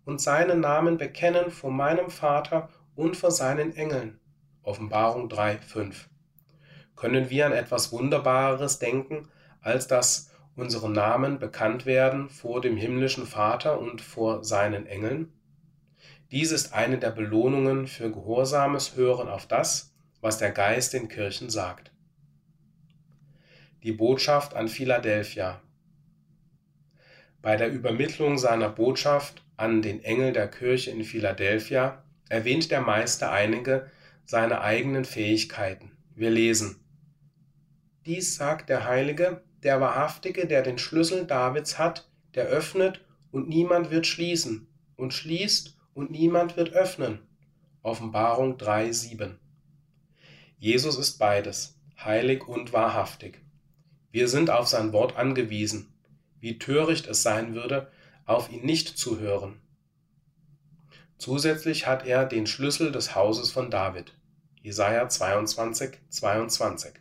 [0.04, 4.20] und seinen Namen bekennen vor meinem Vater und vor seinen Engeln.
[4.62, 6.08] Offenbarung 3, 5.
[6.94, 9.28] Können wir an etwas Wunderbares denken,
[9.60, 15.32] als dass unsere Namen bekannt werden vor dem himmlischen Vater und vor seinen Engeln?
[16.30, 19.95] Dies ist eine der Belohnungen für gehorsames Hören auf das,
[20.26, 21.92] was der Geist den Kirchen sagt.
[23.84, 25.62] Die Botschaft an Philadelphia
[27.40, 33.30] Bei der Übermittlung seiner Botschaft an den Engel der Kirche in Philadelphia erwähnt der Meister
[33.30, 33.88] einige
[34.24, 35.92] seiner eigenen Fähigkeiten.
[36.16, 36.80] Wir lesen
[38.04, 43.00] Dies sagt der Heilige, der Wahrhaftige, der den Schlüssel Davids hat, der öffnet
[43.30, 44.66] und niemand wird schließen,
[44.96, 47.20] und schließt und niemand wird öffnen.
[47.84, 49.36] Offenbarung 3,7
[50.58, 53.42] Jesus ist beides, heilig und wahrhaftig.
[54.10, 55.92] Wir sind auf sein Wort angewiesen.
[56.40, 57.90] Wie töricht es sein würde,
[58.24, 59.60] auf ihn nicht zu hören.
[61.18, 64.14] Zusätzlich hat er den Schlüssel des Hauses von David.
[64.62, 66.92] Jesaja 22, 22.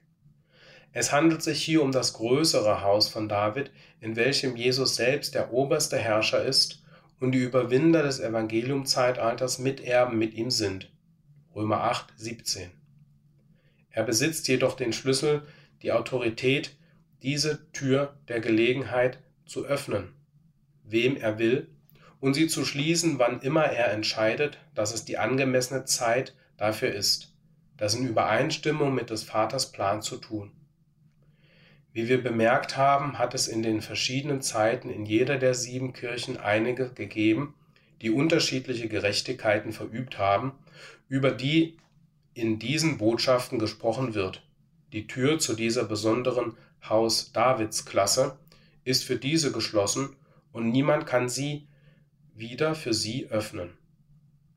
[0.91, 5.52] Es handelt sich hier um das größere Haus von David, in welchem Jesus selbst der
[5.52, 6.84] oberste Herrscher ist
[7.19, 10.91] und die Überwinder des Evangeliumzeitalters Miterben mit ihm sind.
[11.53, 12.72] Römer 8, 17.
[13.95, 15.47] Er besitzt jedoch den Schlüssel,
[15.81, 16.76] die Autorität,
[17.23, 20.11] diese Tür der Gelegenheit zu öffnen,
[20.84, 21.69] wem er will,
[22.19, 27.34] und sie zu schließen, wann immer er entscheidet, dass es die angemessene Zeit dafür ist,
[27.77, 30.51] das in Übereinstimmung mit des Vaters Plan zu tun.
[31.93, 36.35] Wie wir bemerkt haben, hat es in den verschiedenen Zeiten in jeder der sieben Kirchen
[36.35, 37.53] einige gegeben,
[38.01, 40.51] die unterschiedliche Gerechtigkeiten verübt haben,
[41.07, 41.77] über die
[42.35, 44.43] in diesen Botschaften gesprochen wird.
[44.91, 46.55] Die Tür zu dieser besonderen
[46.87, 48.37] Haus Davids Klasse
[48.83, 50.15] ist für diese geschlossen
[50.51, 51.67] und niemand kann sie
[52.35, 53.71] wieder für sie öffnen.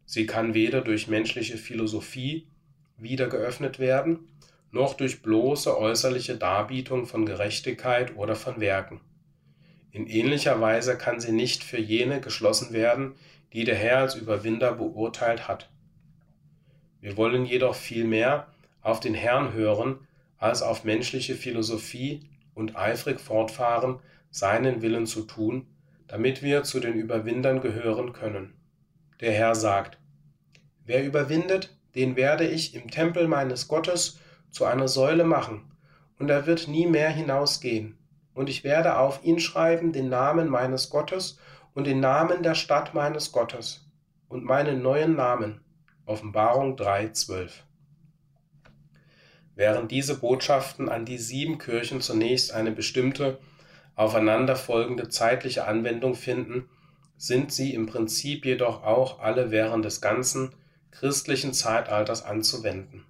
[0.05, 2.49] Sie kann weder durch menschliche Philosophie
[2.97, 4.29] wieder geöffnet werden,
[4.73, 9.01] noch durch bloße äußerliche Darbietung von Gerechtigkeit oder von Werken.
[9.93, 13.15] In ähnlicher Weise kann sie nicht für jene geschlossen werden,
[13.53, 15.71] die der Herr als Überwinder beurteilt hat.
[17.01, 18.49] Wir wollen jedoch vielmehr
[18.83, 19.99] auf den Herrn hören,
[20.39, 24.01] als auf menschliche Philosophie und eifrig fortfahren,
[24.31, 25.67] seinen Willen zu tun,
[26.07, 28.55] damit wir zu den Überwindern gehören können.
[29.21, 29.99] Der Herr sagt,
[30.85, 34.19] Wer überwindet, den werde ich im Tempel meines Gottes
[34.51, 35.71] zu einer Säule machen,
[36.19, 37.99] und er wird nie mehr hinausgehen.
[38.35, 41.39] Und ich werde auf ihn schreiben den Namen meines Gottes
[41.75, 43.87] und den Namen der Stadt meines Gottes
[44.29, 45.61] und meinen neuen Namen.
[46.09, 47.51] Offenbarung 3,12.
[49.55, 53.39] Während diese Botschaften an die sieben Kirchen zunächst eine bestimmte,
[53.95, 56.67] aufeinanderfolgende zeitliche Anwendung finden,
[57.19, 60.55] sind sie im Prinzip jedoch auch alle während des ganzen
[60.93, 63.05] christlichen Zeitalters anzuwenden.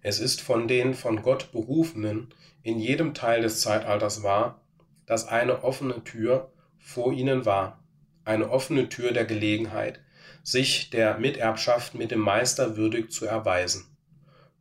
[0.00, 2.34] Es ist von den von Gott Berufenen
[2.64, 4.60] in jedem Teil des Zeitalters wahr,
[5.06, 7.78] dass eine offene Tür vor ihnen war,
[8.24, 10.00] eine offene Tür der Gelegenheit,
[10.44, 13.86] sich der Miterbschaft mit dem Meister würdig zu erweisen.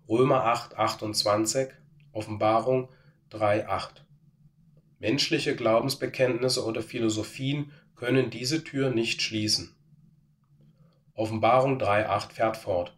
[0.07, 1.72] Römer 8, 28,
[2.14, 2.89] Offenbarung
[3.31, 4.05] 3, 8.
[4.99, 9.76] Menschliche Glaubensbekenntnisse oder Philosophien können diese Tür nicht schließen.
[11.15, 12.97] Offenbarung 3, 8 fährt fort.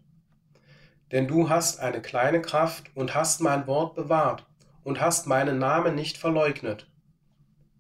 [1.12, 4.45] Denn du hast eine kleine Kraft und hast mein Wort bewahrt
[4.84, 6.88] und hast meinen Namen nicht verleugnet.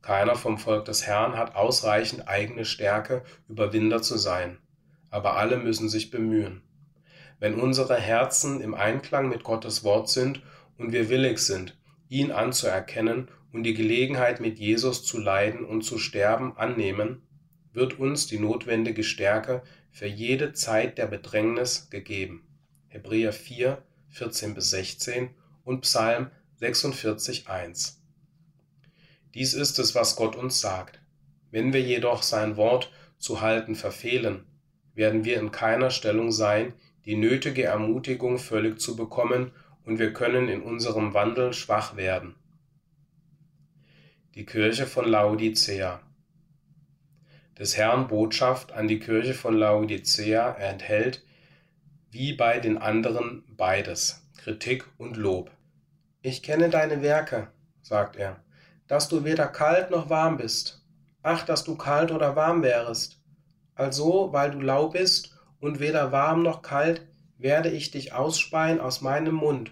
[0.01, 4.57] Keiner vom Volk des Herrn hat ausreichend eigene Stärke, Überwinder zu sein,
[5.15, 6.61] aber alle müssen sich bemühen.
[7.39, 10.41] Wenn unsere Herzen im Einklang mit Gottes Wort sind
[10.77, 11.77] und wir willig sind,
[12.09, 17.21] ihn anzuerkennen und die Gelegenheit mit Jesus zu leiden und zu sterben annehmen,
[17.71, 22.45] wird uns die notwendige Stärke für jede Zeit der Bedrängnis gegeben.
[22.89, 25.29] Hebräer 4, 14 bis 16
[25.63, 26.29] und Psalm
[26.59, 28.01] 46, 1.
[29.33, 30.99] Dies ist es, was Gott uns sagt.
[31.51, 34.43] Wenn wir jedoch sein Wort zu halten verfehlen,
[34.95, 36.73] werden wir in keiner Stellung sein,
[37.05, 39.51] die nötige Ermutigung völlig zu bekommen
[39.83, 42.35] und wir können in unserem Wandel schwach werden.
[44.33, 46.01] Die Kirche von Laodicea
[47.57, 51.23] Des Herrn Botschaft an die Kirche von Laodicea enthält,
[52.09, 55.51] wie bei den anderen beides, Kritik und Lob.
[56.21, 57.49] Ich kenne deine Werke,
[57.81, 58.37] sagt er,
[58.87, 60.81] dass du weder kalt noch warm bist.
[61.23, 63.14] Ach, dass du kalt oder warm wärest.
[63.75, 67.05] Also, weil du lau bist und weder warm noch kalt,
[67.37, 69.71] werde ich dich ausspeien aus meinem Mund.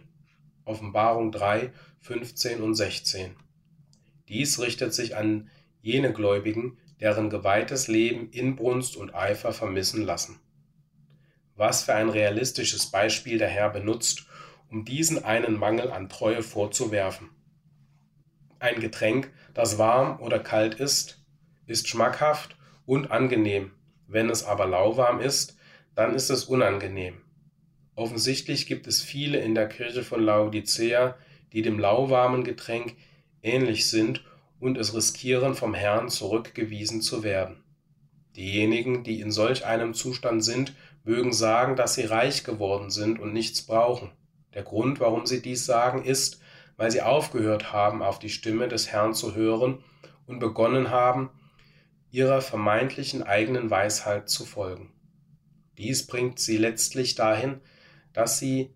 [0.65, 1.71] Offenbarung 3,
[2.01, 3.35] 15 und 16.
[4.27, 5.49] Dies richtet sich an
[5.81, 10.39] jene Gläubigen, deren geweihtes Leben Inbrunst und Eifer vermissen lassen.
[11.55, 14.25] Was für ein realistisches Beispiel der Herr benutzt,
[14.69, 17.29] um diesen einen Mangel an Treue vorzuwerfen.
[18.59, 21.21] Ein Getränk, das warm oder kalt ist,
[21.67, 23.71] ist schmackhaft und angenehm.
[24.07, 25.57] Wenn es aber lauwarm ist,
[25.95, 27.21] dann ist es unangenehm.
[27.95, 31.15] Offensichtlich gibt es viele in der Kirche von Laodicea,
[31.51, 32.95] die dem lauwarmen Getränk
[33.43, 34.23] ähnlich sind
[34.59, 37.63] und es riskieren, vom Herrn zurückgewiesen zu werden.
[38.35, 40.73] Diejenigen, die in solch einem Zustand sind,
[41.03, 44.11] mögen sagen, dass sie reich geworden sind und nichts brauchen.
[44.53, 46.41] Der Grund, warum sie dies sagen, ist,
[46.77, 49.83] weil sie aufgehört haben, auf die Stimme des Herrn zu hören
[50.25, 51.29] und begonnen haben,
[52.13, 54.93] ihrer vermeintlichen eigenen Weisheit zu folgen.
[55.79, 57.59] Dies bringt sie letztlich dahin,
[58.13, 58.69] dass sie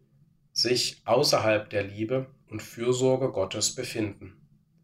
[0.51, 4.33] sich außerhalb der Liebe und Fürsorge Gottes befinden,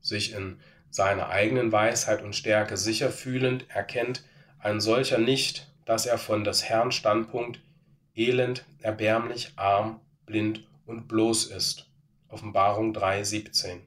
[0.02, 0.60] sich in
[0.92, 4.24] seiner eigenen Weisheit und Stärke sicher fühlend erkennt
[4.60, 7.60] ein solcher nicht, dass er von des Herrn Standpunkt
[8.14, 11.90] elend, erbärmlich, arm, blind und bloß ist.
[12.28, 13.80] Offenbarung 3,17.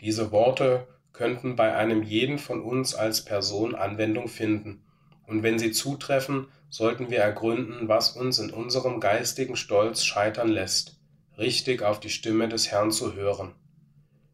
[0.00, 4.82] Diese Worte könnten bei einem jeden von uns als Person Anwendung finden,
[5.26, 10.98] und wenn sie zutreffen, sollten wir ergründen, was uns in unserem geistigen Stolz scheitern lässt,
[11.38, 13.54] richtig auf die Stimme des Herrn zu hören.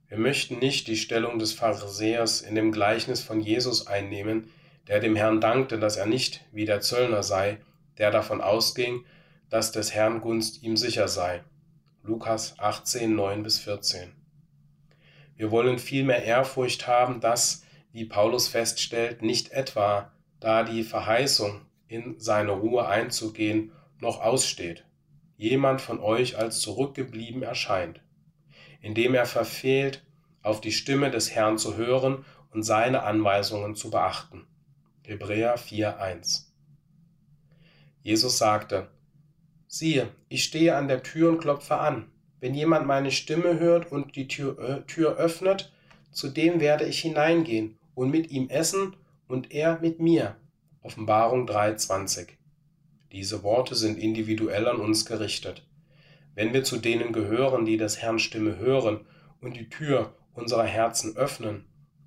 [0.09, 4.51] Wir möchten nicht die Stellung des Pharisäers in dem Gleichnis von Jesus einnehmen,
[4.89, 7.59] der dem Herrn dankte, dass er nicht wie der Zöllner sei,
[7.99, 9.05] der davon ausging,
[9.51, 11.45] dass des Herrn Gunst ihm sicher sei.
[12.03, 14.20] Lukas 18, 9 bis 14.
[15.41, 22.21] Wir wollen vielmehr Ehrfurcht haben, dass, wie Paulus feststellt, nicht etwa, da die Verheißung, in
[22.21, 24.85] seine Ruhe einzugehen, noch aussteht,
[25.39, 28.03] jemand von euch als zurückgeblieben erscheint,
[28.83, 30.05] indem er verfehlt,
[30.43, 34.47] auf die Stimme des Herrn zu hören und seine Anweisungen zu beachten.
[35.05, 36.49] Hebräer 4,1
[38.03, 38.91] Jesus sagte,
[39.69, 42.13] siehe, ich stehe an der Tür und klopfe an.
[42.41, 45.73] Wenn jemand meine Stimme hört und die Tür, äh, Tür öffnet,
[46.11, 48.97] zu dem werde ich hineingehen und mit ihm essen
[49.29, 50.37] und er mit mir.
[50.83, 52.29] Offenbarung 3,20.
[53.13, 55.67] Diese Worte sind individuell an uns gerichtet.
[56.35, 59.01] wenn wir zu denen gehören, die des Herrn Stimme hören
[59.41, 61.67] und die Tür unserer Herzen öffnen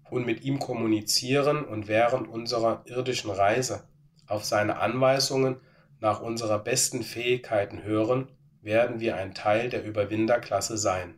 [0.10, 3.84] und mit ihm kommunizieren und während unserer irdischen Reise
[4.28, 5.58] auf seine Anweisungen
[6.00, 8.28] nach unserer besten Fähigkeiten hören,
[8.64, 11.16] werden wir ein Teil der Überwinderklasse sein.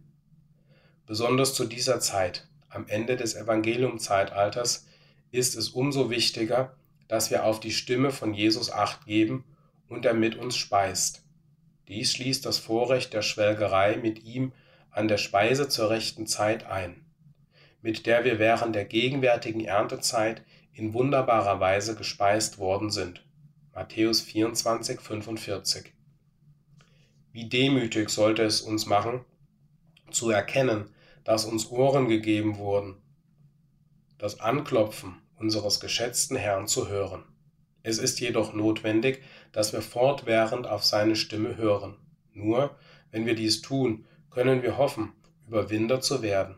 [1.06, 4.88] Besonders zu dieser Zeit, am Ende des Evangeliumzeitalters,
[5.32, 6.76] ist es umso wichtiger,
[7.08, 9.44] dass wir auf die Stimme von Jesus acht geben
[9.88, 11.24] und er mit uns speist.
[11.88, 14.52] Dies schließt das Vorrecht der Schwelgerei mit ihm
[14.90, 17.06] an der Speise zur rechten Zeit ein,
[17.82, 20.42] mit der wir während der gegenwärtigen Erntezeit
[20.74, 23.24] in wunderbarer Weise gespeist worden sind.
[23.74, 25.94] Matthäus 24, 45.
[27.36, 29.20] Wie demütig sollte es uns machen,
[30.10, 30.86] zu erkennen,
[31.26, 32.96] dass uns Ohren gegeben wurden,
[34.18, 37.26] das Anklopfen unseres geschätzten Herrn zu hören.
[37.84, 39.22] Es ist jedoch notwendig,
[39.52, 41.98] dass wir fortwährend auf seine Stimme hören.
[42.32, 42.78] Nur
[43.12, 45.12] wenn wir dies tun, können wir hoffen,
[45.46, 46.56] Überwinder zu werden.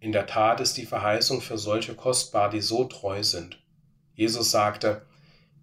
[0.00, 3.62] In der Tat ist die Verheißung für solche kostbar, die so treu sind.
[4.14, 5.04] Jesus sagte,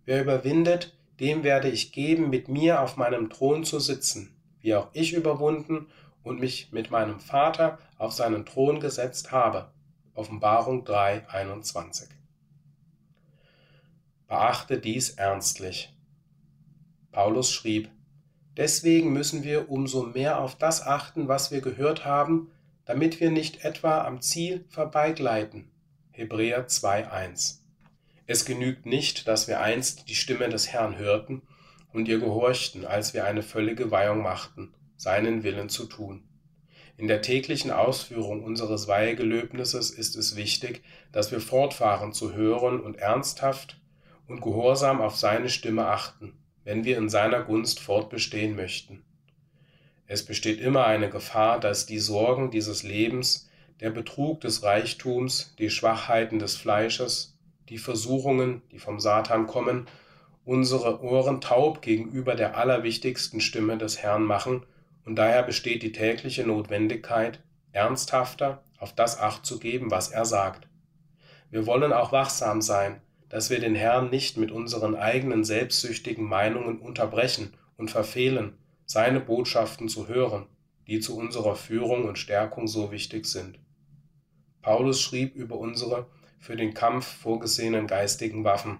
[0.05, 4.87] Wer überwindet, dem werde ich geben, mit mir auf meinem Thron zu sitzen, wie auch
[4.93, 5.87] ich überwunden
[6.23, 9.71] und mich mit meinem Vater auf seinen Thron gesetzt habe.
[10.13, 12.09] Offenbarung 3, 21.
[14.27, 15.95] Beachte dies ernstlich.
[17.11, 17.89] Paulus schrieb,
[18.57, 22.51] Deswegen müssen wir umso mehr auf das achten, was wir gehört haben,
[22.83, 25.71] damit wir nicht etwa am Ziel vorbeigleiten.
[26.11, 27.58] Hebräer 2.1.
[28.31, 31.41] Es genügt nicht, dass wir einst die Stimme des Herrn hörten
[31.91, 36.21] und ihr gehorchten, als wir eine völlige Weihung machten, seinen Willen zu tun.
[36.95, 42.97] In der täglichen Ausführung unseres Weihegelöbnisses ist es wichtig, dass wir fortfahren zu hören und
[42.97, 43.81] ernsthaft
[44.27, 49.01] und gehorsam auf seine Stimme achten, wenn wir in seiner Gunst fortbestehen möchten.
[50.05, 53.49] Es besteht immer eine Gefahr, dass die Sorgen dieses Lebens,
[53.79, 57.38] der Betrug des Reichtums, die Schwachheiten des Fleisches,
[57.69, 59.87] die Versuchungen, die vom Satan kommen,
[60.43, 64.65] unsere Ohren taub gegenüber der allerwichtigsten Stimme des Herrn machen,
[65.05, 67.39] und daher besteht die tägliche Notwendigkeit,
[67.71, 70.67] ernsthafter auf das Acht zu geben, was er sagt.
[71.51, 76.79] Wir wollen auch wachsam sein, dass wir den Herrn nicht mit unseren eigenen selbstsüchtigen Meinungen
[76.79, 80.47] unterbrechen und verfehlen, seine Botschaften zu hören,
[80.87, 83.59] die zu unserer Führung und Stärkung so wichtig sind.
[84.61, 86.07] Paulus schrieb über unsere
[86.39, 88.79] für den Kampf vorgesehenen geistigen Waffen.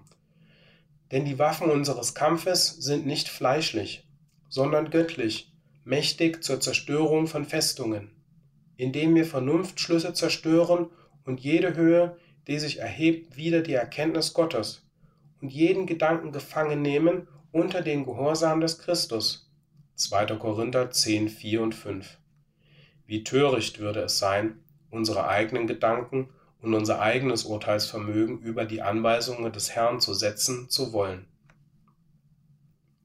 [1.12, 4.08] Denn die Waffen unseres Kampfes sind nicht fleischlich,
[4.48, 5.52] sondern göttlich,
[5.84, 8.12] mächtig zur Zerstörung von Festungen,
[8.78, 10.90] indem wir Vernunftschlüsse zerstören
[11.26, 12.18] und jede Höhe,
[12.48, 14.88] die sich erhebt, wieder die Erkenntnis Gottes
[15.42, 19.52] und jeden Gedanken gefangen nehmen unter den Gehorsam des Christus.
[19.96, 20.38] 2.
[20.38, 22.18] Korinther 10, 4 und 5.
[23.06, 24.60] Wie töricht würde es sein,
[24.92, 26.30] unsere eigenen Gedanken
[26.62, 31.26] und unser eigenes Urteilsvermögen über die Anweisungen des Herrn zu setzen zu wollen.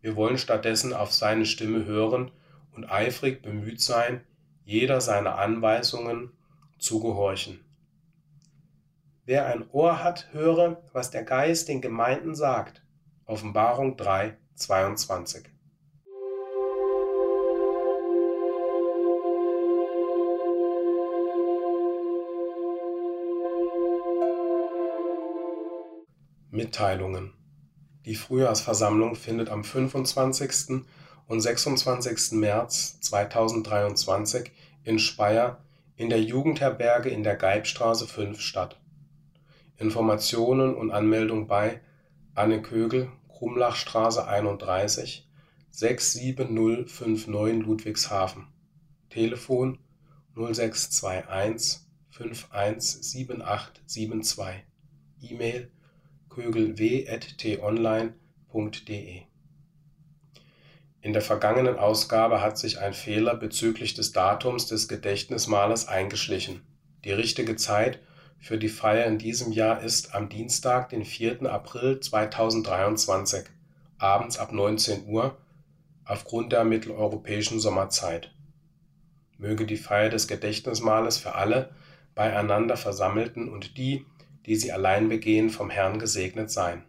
[0.01, 2.31] Wir wollen stattdessen auf seine Stimme hören
[2.73, 4.21] und eifrig bemüht sein,
[4.65, 6.33] jeder seiner Anweisungen
[6.79, 7.61] zu gehorchen.
[9.25, 12.83] Wer ein Ohr hat, höre, was der Geist den Gemeinden sagt.
[13.25, 15.54] Offenbarung 3, 22.
[26.55, 27.33] Mitteilungen.
[28.05, 30.85] Die Frühjahrsversammlung findet am 25.
[31.27, 32.39] und 26.
[32.39, 34.53] März 2023
[34.85, 35.65] in Speyer
[35.97, 38.81] in der Jugendherberge in der Geibstraße 5 statt.
[39.79, 41.81] Informationen und Anmeldung bei
[42.37, 45.29] Anne Kögel, Krumlachstraße 31
[45.73, 48.47] 67059 Ludwigshafen.
[49.11, 49.81] Telefon
[50.37, 54.63] 0621 517872.
[55.21, 55.73] E-Mail
[56.35, 59.23] kögelw.tonline.de
[61.01, 66.63] In der vergangenen Ausgabe hat sich ein Fehler bezüglich des Datums des Gedächtnismales eingeschlichen.
[67.05, 68.01] Die richtige Zeit
[68.41, 71.49] für die Feier in diesem Jahr ist am Dienstag, den 4.
[71.51, 73.45] April 2023,
[73.99, 75.39] abends ab 19 Uhr,
[76.05, 78.33] aufgrund der mitteleuropäischen Sommerzeit.
[79.39, 81.71] Möge die Feier des Gedächtnismales für alle
[82.15, 84.05] beieinander Versammelten und die,
[84.47, 86.85] die sie allein begehen, vom Herrn gesegnet sein.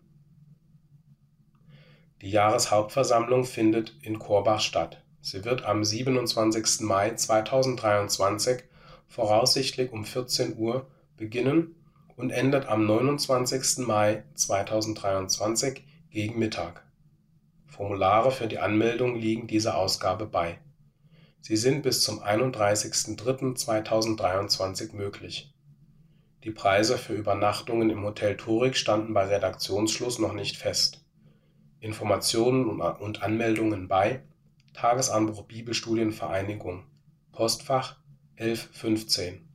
[2.22, 5.03] Die Jahreshauptversammlung findet in Korbach statt.
[5.22, 6.82] Sie wird am 27.
[6.82, 8.64] Mai 2023
[9.07, 10.88] voraussichtlich um 14 Uhr
[11.18, 11.76] beginnen
[12.15, 13.86] und endet am 29.
[13.86, 16.86] Mai 2023 gegen Mittag.
[17.68, 20.60] Formulare für die Anmeldung liegen dieser Ausgabe bei.
[21.41, 25.55] Sie sind bis zum 31.03.2023 möglich.
[26.45, 31.03] Die Preise für Übernachtungen im Hotel Turig standen bei Redaktionsschluss noch nicht fest.
[31.80, 34.22] Informationen und Anmeldungen bei
[34.76, 36.84] Tagesanbruch Bibelstudienvereinigung
[37.31, 37.95] Postfach
[38.38, 39.49] 1115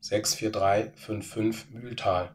[0.00, 2.34] 64355 Mühltal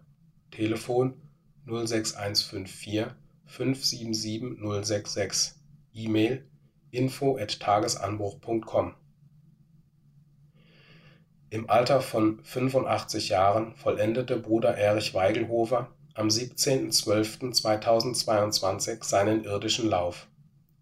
[0.49, 1.21] Telefon
[1.67, 3.05] 06154
[3.45, 5.53] 577 066
[5.93, 6.43] E-Mail
[6.89, 8.95] info@tagesanbruch.com
[11.51, 20.29] Im Alter von 85 Jahren vollendete Bruder Erich Weigelhofer am 17.12.2022 seinen irdischen Lauf.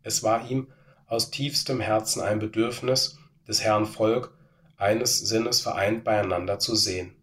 [0.04, 0.68] Es war ihm
[1.08, 3.18] aus tiefstem Herzen ein Bedürfnis,
[3.48, 4.32] des Herrn Volk
[4.78, 7.16] eines Sinnes vereint beieinander zu sehen.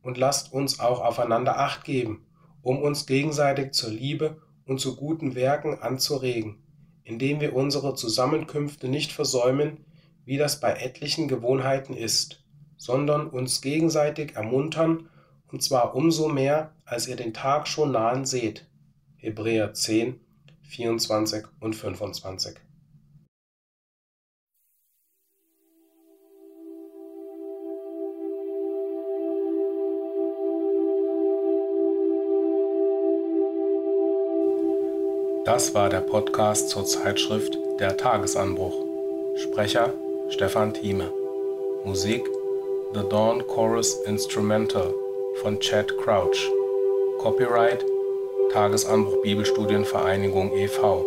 [0.00, 2.26] Und lasst uns auch aufeinander acht geben,
[2.62, 6.62] um uns gegenseitig zur Liebe und zu guten Werken anzuregen,
[7.04, 9.84] indem wir unsere Zusammenkünfte nicht versäumen,
[10.28, 12.44] wie das bei etlichen Gewohnheiten ist,
[12.76, 15.08] sondern uns gegenseitig ermuntern,
[15.50, 18.68] und zwar umso mehr, als ihr den Tag schon nahen seht.
[19.16, 20.20] Hebräer 10,
[20.64, 22.56] 24 und 25.
[35.46, 38.84] Das war der Podcast zur Zeitschrift Der Tagesanbruch.
[39.38, 39.94] Sprecher
[40.30, 41.10] Stefan Thieme.
[41.84, 42.26] Musik
[42.92, 44.94] The Dawn Chorus Instrumental
[45.42, 46.50] von Chad Crouch.
[47.18, 47.84] Copyright
[48.52, 51.04] Tagesanbruch Bibelstudienvereinigung e.V.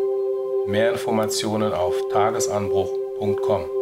[0.68, 3.81] Mehr Informationen auf tagesanbruch.com.